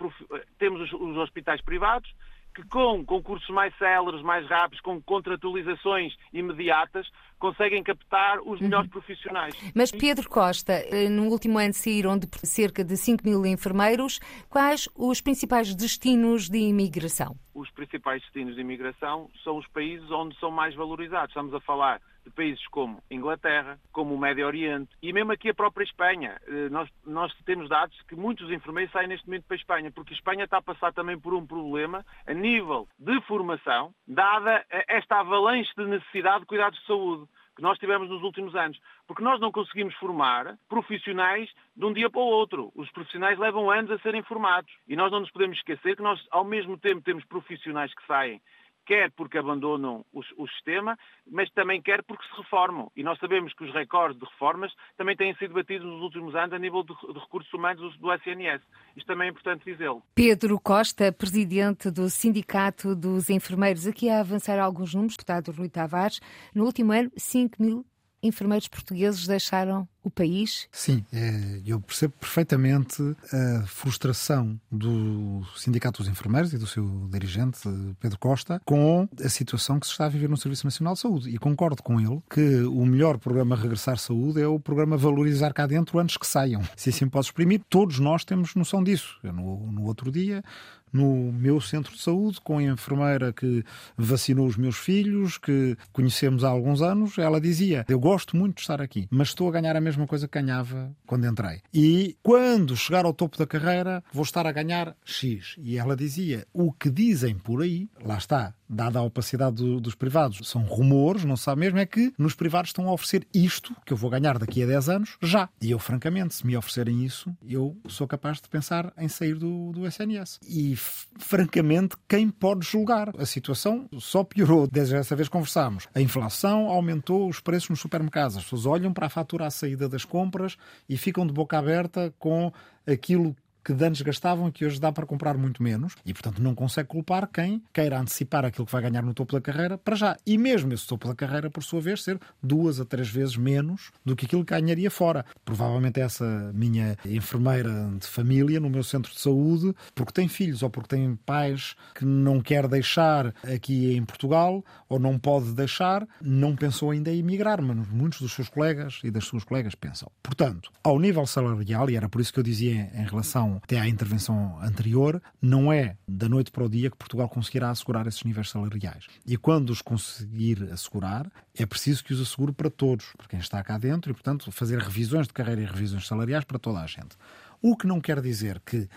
temos 0.59 0.81
os, 0.81 0.93
os 0.93 1.17
hospitais 1.17 1.61
privados, 1.61 2.13
que 2.53 2.63
com 2.67 3.03
concursos 3.05 3.49
mais 3.49 3.75
céleres, 3.77 4.21
mais 4.21 4.47
rápidos, 4.47 4.81
com 4.81 5.01
contratualizações 5.01 6.13
imediatas, 6.33 7.07
conseguem 7.39 7.83
captar 7.83 8.39
os 8.39 8.59
uhum. 8.59 8.67
melhores 8.67 8.87
uhum. 8.87 8.91
profissionais. 8.91 9.55
Mas 9.75 9.91
Pedro 9.91 10.29
Costa, 10.29 10.73
eh, 10.73 11.09
no 11.09 11.23
último 11.23 11.57
ano 11.57 11.73
saíram 11.73 12.17
de 12.17 12.27
cerca 12.45 12.83
de 12.83 12.95
5 12.95 13.27
mil 13.27 13.45
enfermeiros. 13.45 14.19
Quais 14.49 14.87
os 14.95 15.21
principais 15.21 15.73
destinos 15.73 16.49
de 16.49 16.59
imigração? 16.59 17.35
Os 17.53 17.69
principais 17.71 18.21
destinos 18.21 18.55
de 18.55 18.61
imigração 18.61 19.29
são 19.43 19.57
os 19.57 19.67
países 19.67 20.09
onde 20.11 20.37
são 20.39 20.51
mais 20.51 20.75
valorizados. 20.75 21.29
Estamos 21.29 21.53
a 21.53 21.59
falar 21.61 21.99
de 22.31 22.35
países 22.35 22.67
como 22.67 23.03
Inglaterra, 23.11 23.79
como 23.91 24.15
o 24.15 24.17
Médio 24.17 24.47
Oriente 24.47 24.89
e 25.01 25.13
mesmo 25.13 25.31
aqui 25.31 25.49
a 25.49 25.53
própria 25.53 25.83
Espanha. 25.83 26.39
Eh, 26.47 26.69
nós, 26.69 26.89
nós 27.05 27.33
temos 27.45 27.69
dados 27.69 27.99
que 28.07 28.15
muitos 28.15 28.49
enfermeiros 28.49 28.91
saem 28.91 29.07
neste 29.07 29.27
momento 29.27 29.45
para 29.45 29.55
a 29.55 29.59
Espanha, 29.59 29.91
porque 29.91 30.13
a 30.13 30.17
Espanha 30.17 30.45
está 30.45 30.57
a 30.57 30.61
passar 30.61 30.93
também 30.93 31.19
por 31.19 31.33
um 31.33 31.45
problema 31.45 32.05
a 32.25 32.33
nível 32.33 32.87
de 32.97 33.21
formação, 33.21 33.93
dada 34.07 34.65
esta 34.87 35.19
avalanche 35.19 35.71
de 35.77 35.85
necessidade 35.85 36.41
de 36.41 36.45
cuidados 36.45 36.79
de 36.79 36.85
saúde 36.85 37.27
que 37.55 37.61
nós 37.61 37.77
tivemos 37.77 38.09
nos 38.09 38.23
últimos 38.23 38.55
anos. 38.55 38.79
Porque 39.07 39.23
nós 39.23 39.39
não 39.39 39.51
conseguimos 39.51 39.93
formar 39.95 40.57
profissionais 40.69 41.49
de 41.75 41.85
um 41.85 41.93
dia 41.93 42.09
para 42.09 42.21
o 42.21 42.25
outro. 42.25 42.71
Os 42.75 42.89
profissionais 42.91 43.37
levam 43.37 43.69
anos 43.69 43.91
a 43.91 43.99
serem 43.99 44.23
formados. 44.23 44.71
E 44.87 44.95
nós 44.95 45.11
não 45.11 45.19
nos 45.19 45.31
podemos 45.31 45.57
esquecer 45.57 45.95
que 45.95 46.01
nós, 46.01 46.25
ao 46.31 46.43
mesmo 46.43 46.77
tempo, 46.77 47.01
temos 47.01 47.25
profissionais 47.25 47.93
que 47.93 48.05
saem 48.07 48.41
quer 48.85 49.11
porque 49.11 49.37
abandonam 49.37 50.05
o, 50.11 50.21
o, 50.37 50.47
sistema, 50.49 50.97
mas 51.29 51.49
também 51.51 51.81
quer 51.81 52.03
porque 52.03 52.25
se 52.27 52.41
reformam. 52.41 52.91
E 52.95 53.03
nós 53.03 53.19
sabemos 53.19 53.53
que 53.53 53.63
os 53.63 53.73
recordes 53.73 54.19
de 54.19 54.25
reformas 54.25 54.71
também 54.97 55.15
têm 55.15 55.35
sido 55.35 55.53
batidos 55.53 55.87
nos 55.87 56.01
últimos 56.01 56.35
anos 56.35 56.53
a 56.53 56.59
nível 56.59 56.83
de, 56.83 56.93
de 56.93 57.19
recursos 57.19 57.51
humanos 57.53 57.97
do 57.97 58.13
SNS. 58.13 58.61
Isto 58.95 59.07
também 59.07 59.27
é 59.27 59.31
importante 59.31 59.65
dizê-lo. 59.65 60.03
Pedro 60.15 60.59
Costa, 60.59 61.11
presidente 61.11 61.89
do 61.89 62.09
Sindicato 62.09 62.95
dos 62.95 63.29
Enfermeiros, 63.29 63.87
aqui 63.87 64.09
a 64.09 64.19
avançar 64.19 64.59
alguns 64.59 64.93
números, 64.93 65.15
deputado 65.15 65.51
Rui 65.51 65.69
Tavares, 65.69 66.19
no 66.53 66.65
último 66.65 66.91
ano, 66.91 67.11
5 67.15 67.61
mil 67.61 67.85
enfermeiros 68.23 68.67
portugueses 68.67 69.27
deixaram 69.27 69.87
o 70.03 70.09
país? 70.09 70.67
Sim, 70.71 71.05
é, 71.11 71.61
eu 71.65 71.79
percebo 71.79 72.13
perfeitamente 72.19 73.01
a 73.31 73.65
frustração 73.65 74.59
do 74.71 75.43
Sindicato 75.55 76.01
dos 76.01 76.11
Enfermeiros 76.11 76.53
e 76.53 76.57
do 76.57 76.67
seu 76.67 77.07
dirigente, 77.11 77.59
Pedro 77.99 78.17
Costa, 78.19 78.61
com 78.65 79.07
a 79.23 79.29
situação 79.29 79.79
que 79.79 79.85
se 79.85 79.91
está 79.91 80.05
a 80.05 80.09
viver 80.09 80.29
no 80.29 80.37
Serviço 80.37 80.65
Nacional 80.65 80.93
de 80.93 80.99
Saúde. 80.99 81.29
E 81.29 81.37
concordo 81.37 81.83
com 81.83 81.99
ele 81.99 82.21
que 82.29 82.61
o 82.63 82.85
melhor 82.85 83.17
programa 83.17 83.55
Regressar 83.55 83.97
Saúde 83.97 84.41
é 84.41 84.47
o 84.47 84.59
programa 84.59 84.97
Valorizar 84.97 85.53
cá 85.53 85.67
dentro 85.67 85.99
antes 85.99 86.17
que 86.17 86.27
saiam. 86.27 86.61
Se 86.75 86.89
assim 86.89 87.07
pode 87.07 87.27
exprimir, 87.27 87.61
todos 87.69 87.99
nós 87.99 88.25
temos 88.25 88.55
noção 88.55 88.83
disso. 88.83 89.19
Eu, 89.23 89.33
no, 89.33 89.71
no 89.71 89.83
outro 89.83 90.11
dia, 90.11 90.43
no 90.91 91.31
meu 91.31 91.61
centro 91.61 91.93
de 91.93 92.01
saúde, 92.01 92.39
com 92.41 92.57
a 92.57 92.63
enfermeira 92.63 93.31
que 93.31 93.63
vacinou 93.97 94.45
os 94.45 94.57
meus 94.57 94.77
filhos, 94.77 95.37
que 95.37 95.77
conhecemos 95.91 96.43
há 96.43 96.49
alguns 96.49 96.81
anos, 96.81 97.17
ela 97.17 97.39
dizia: 97.39 97.85
Eu 97.87 97.99
gosto 97.99 98.35
muito 98.35 98.55
de 98.55 98.61
estar 98.61 98.81
aqui, 98.81 99.07
mas 99.09 99.29
estou 99.29 99.47
a 99.47 99.51
ganhar 99.51 99.75
a 99.75 99.81
mesma 99.81 99.90
mesma 99.91 100.07
coisa 100.07 100.27
que 100.27 100.39
ganhava 100.39 100.95
quando 101.05 101.27
entrei. 101.27 101.61
E 101.73 102.17
quando 102.23 102.75
chegar 102.75 103.05
ao 103.05 103.13
topo 103.13 103.37
da 103.37 103.45
carreira, 103.45 104.03
vou 104.11 104.23
estar 104.23 104.47
a 104.47 104.51
ganhar 104.51 104.95
X. 105.05 105.55
E 105.59 105.77
ela 105.77 105.95
dizia: 105.95 106.47
o 106.53 106.71
que 106.71 106.89
dizem 106.89 107.37
por 107.37 107.61
aí, 107.61 107.89
lá 108.03 108.17
está, 108.17 108.53
dada 108.71 108.99
a 108.99 109.03
opacidade 109.03 109.57
do, 109.57 109.81
dos 109.81 109.95
privados, 109.95 110.47
são 110.47 110.63
rumores, 110.63 111.25
não 111.25 111.35
se 111.35 111.43
sabe 111.43 111.61
mesmo, 111.61 111.79
é 111.79 111.85
que 111.85 112.13
nos 112.17 112.33
privados 112.33 112.69
estão 112.69 112.87
a 112.87 112.93
oferecer 112.93 113.27
isto 113.33 113.75
que 113.85 113.91
eu 113.91 113.97
vou 113.97 114.09
ganhar 114.09 114.39
daqui 114.39 114.63
a 114.63 114.65
10 114.65 114.89
anos 114.89 115.17
já. 115.21 115.49
E 115.61 115.71
eu, 115.71 115.79
francamente, 115.79 116.33
se 116.33 116.47
me 116.47 116.55
oferecerem 116.55 117.03
isso, 117.03 117.35
eu 117.47 117.77
sou 117.87 118.07
capaz 118.07 118.39
de 118.39 118.47
pensar 118.47 118.93
em 118.97 119.07
sair 119.07 119.35
do, 119.35 119.71
do 119.73 119.85
SNS. 119.85 120.39
E, 120.47 120.75
francamente, 120.75 121.95
quem 122.07 122.29
pode 122.29 122.65
julgar? 122.65 123.11
A 123.17 123.25
situação 123.25 123.89
só 123.99 124.23
piorou. 124.23 124.67
Desde 124.67 124.95
essa 124.95 125.15
vez 125.15 125.27
conversámos. 125.27 125.87
A 125.93 126.01
inflação 126.01 126.67
aumentou 126.67 127.27
os 127.27 127.39
preços 127.39 127.69
nos 127.71 127.79
supermercados. 127.79 128.37
As 128.37 128.43
pessoas 128.43 128.65
olham 128.65 128.93
para 128.93 129.07
a 129.07 129.09
fatura 129.09 129.47
à 129.47 129.51
saída 129.51 129.89
das 129.89 130.05
compras 130.05 130.57
e 130.87 130.97
ficam 130.97 131.27
de 131.27 131.33
boca 131.33 131.57
aberta 131.57 132.13
com 132.17 132.51
aquilo 132.85 133.35
que 133.63 133.73
antes 133.73 134.01
gastavam 134.01 134.47
e 134.47 134.51
que 134.51 134.65
hoje 134.65 134.79
dá 134.79 134.91
para 134.91 135.05
comprar 135.05 135.37
muito 135.37 135.61
menos. 135.61 135.95
E, 136.05 136.13
portanto, 136.13 136.41
não 136.41 136.55
consegue 136.55 136.89
culpar 136.89 137.27
quem 137.27 137.61
queira 137.73 137.99
antecipar 137.99 138.45
aquilo 138.45 138.65
que 138.65 138.71
vai 138.71 138.81
ganhar 138.81 139.01
no 139.01 139.13
topo 139.13 139.33
da 139.33 139.41
carreira 139.41 139.77
para 139.77 139.95
já. 139.95 140.17
E 140.25 140.37
mesmo 140.37 140.73
esse 140.73 140.87
topo 140.87 141.07
da 141.07 141.15
carreira, 141.15 141.49
por 141.49 141.63
sua 141.63 141.81
vez, 141.81 142.03
ser 142.03 142.19
duas 142.41 142.79
a 142.79 142.85
três 142.85 143.09
vezes 143.09 143.37
menos 143.37 143.91
do 144.05 144.15
que 144.15 144.25
aquilo 144.25 144.45
que 144.45 144.53
ganharia 144.53 144.89
fora. 144.89 145.25
Provavelmente 145.45 145.99
essa 145.99 146.51
minha 146.53 146.97
enfermeira 147.05 147.91
de 147.99 148.07
família 148.07 148.59
no 148.59 148.69
meu 148.69 148.83
centro 148.83 149.11
de 149.11 149.19
saúde, 149.19 149.73
porque 149.93 150.11
tem 150.11 150.27
filhos 150.27 150.63
ou 150.63 150.69
porque 150.69 150.95
tem 150.95 151.15
pais 151.25 151.75
que 151.95 152.05
não 152.05 152.41
quer 152.41 152.67
deixar 152.67 153.33
aqui 153.43 153.95
em 153.95 154.03
Portugal 154.03 154.63
ou 154.89 154.99
não 154.99 155.17
pode 155.17 155.53
deixar, 155.53 156.07
não 156.21 156.55
pensou 156.55 156.91
ainda 156.91 157.11
em 157.11 157.19
emigrar, 157.19 157.61
mas 157.61 157.87
muitos 157.89 158.21
dos 158.21 158.33
seus 158.33 158.49
colegas 158.49 158.99
e 159.03 159.11
das 159.11 159.25
suas 159.25 159.43
colegas 159.43 159.75
pensam. 159.75 160.09
Portanto, 160.21 160.71
ao 160.83 160.99
nível 160.99 161.25
salarial, 161.25 161.89
e 161.89 161.95
era 161.95 162.09
por 162.09 162.21
isso 162.21 162.33
que 162.33 162.39
eu 162.39 162.43
dizia 162.43 162.89
em 162.93 163.05
relação 163.05 163.50
até 163.57 163.79
à 163.79 163.87
intervenção 163.87 164.59
anterior, 164.61 165.21
não 165.41 165.71
é 165.71 165.97
da 166.07 166.27
noite 166.27 166.51
para 166.51 166.63
o 166.63 166.69
dia 166.69 166.89
que 166.89 166.97
Portugal 166.97 167.27
conseguirá 167.29 167.69
assegurar 167.69 168.07
esses 168.07 168.23
níveis 168.23 168.49
salariais. 168.49 169.07
E 169.25 169.37
quando 169.37 169.69
os 169.69 169.81
conseguir 169.81 170.69
assegurar, 170.71 171.31
é 171.55 171.65
preciso 171.65 172.03
que 172.03 172.13
os 172.13 172.21
assegure 172.21 172.51
para 172.51 172.69
todos, 172.69 173.13
para 173.17 173.27
quem 173.27 173.39
está 173.39 173.63
cá 173.63 173.77
dentro, 173.77 174.11
e, 174.11 174.13
portanto, 174.13 174.51
fazer 174.51 174.79
revisões 174.79 175.27
de 175.27 175.33
carreira 175.33 175.61
e 175.61 175.65
revisões 175.65 176.07
salariais 176.07 176.43
para 176.43 176.59
toda 176.59 176.79
a 176.79 176.87
gente. 176.87 177.15
O 177.61 177.75
que 177.75 177.87
não 177.87 178.01
quer 178.01 178.21
dizer 178.21 178.59
que 178.65 178.87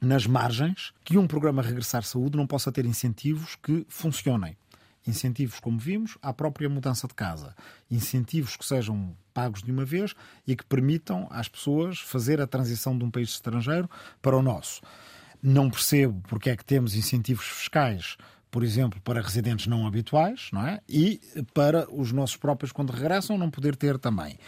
nas 0.00 0.26
margens 0.26 0.92
que 1.04 1.18
um 1.18 1.26
programa 1.26 1.62
Regressar 1.62 2.02
Saúde 2.02 2.36
não 2.36 2.46
possa 2.46 2.70
ter 2.70 2.84
incentivos 2.84 3.56
que 3.56 3.86
funcionem. 3.88 4.56
Incentivos, 5.06 5.60
como 5.60 5.78
vimos, 5.78 6.18
à 6.22 6.32
própria 6.32 6.68
mudança 6.68 7.06
de 7.06 7.14
casa. 7.14 7.54
Incentivos 7.90 8.56
que 8.56 8.64
sejam 8.64 9.16
pagos 9.32 9.62
de 9.62 9.70
uma 9.70 9.84
vez 9.84 10.14
e 10.46 10.56
que 10.56 10.64
permitam 10.64 11.26
às 11.30 11.48
pessoas 11.48 12.00
fazer 12.00 12.40
a 12.40 12.46
transição 12.46 12.96
de 12.96 13.04
um 13.04 13.10
país 13.10 13.30
estrangeiro 13.30 13.88
para 14.20 14.36
o 14.36 14.42
nosso. 14.42 14.80
Não 15.42 15.70
percebo 15.70 16.22
porque 16.28 16.50
é 16.50 16.56
que 16.56 16.64
temos 16.64 16.94
incentivos 16.94 17.44
fiscais 17.44 18.16
por 18.48 18.64
exemplo, 18.64 18.98
para 19.02 19.20
residentes 19.20 19.66
não 19.66 19.86
habituais, 19.86 20.48
não 20.50 20.66
é? 20.66 20.80
E 20.88 21.20
para 21.52 21.86
os 21.92 22.10
nossos 22.10 22.36
próprios, 22.36 22.72
quando 22.72 22.90
regressam, 22.90 23.36
não 23.36 23.50
poder 23.50 23.76
ter 23.76 23.98
também 23.98 24.38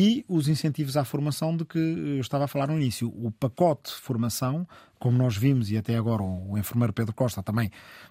e 0.00 0.24
os 0.28 0.46
incentivos 0.46 0.96
à 0.96 1.04
formação 1.04 1.56
de 1.56 1.64
que 1.64 1.76
eu 1.76 2.20
estava 2.20 2.44
a 2.44 2.48
falar 2.48 2.68
no 2.68 2.76
início. 2.76 3.08
O 3.08 3.32
pacote 3.32 3.90
de 3.90 3.96
formação, 3.96 4.64
como 4.96 5.18
nós 5.18 5.36
vimos, 5.36 5.72
e 5.72 5.76
até 5.76 5.96
agora 5.96 6.22
o 6.22 6.56
enfermeiro 6.56 6.92
Pedro 6.92 7.12
Costa 7.12 7.42
também 7.42 7.68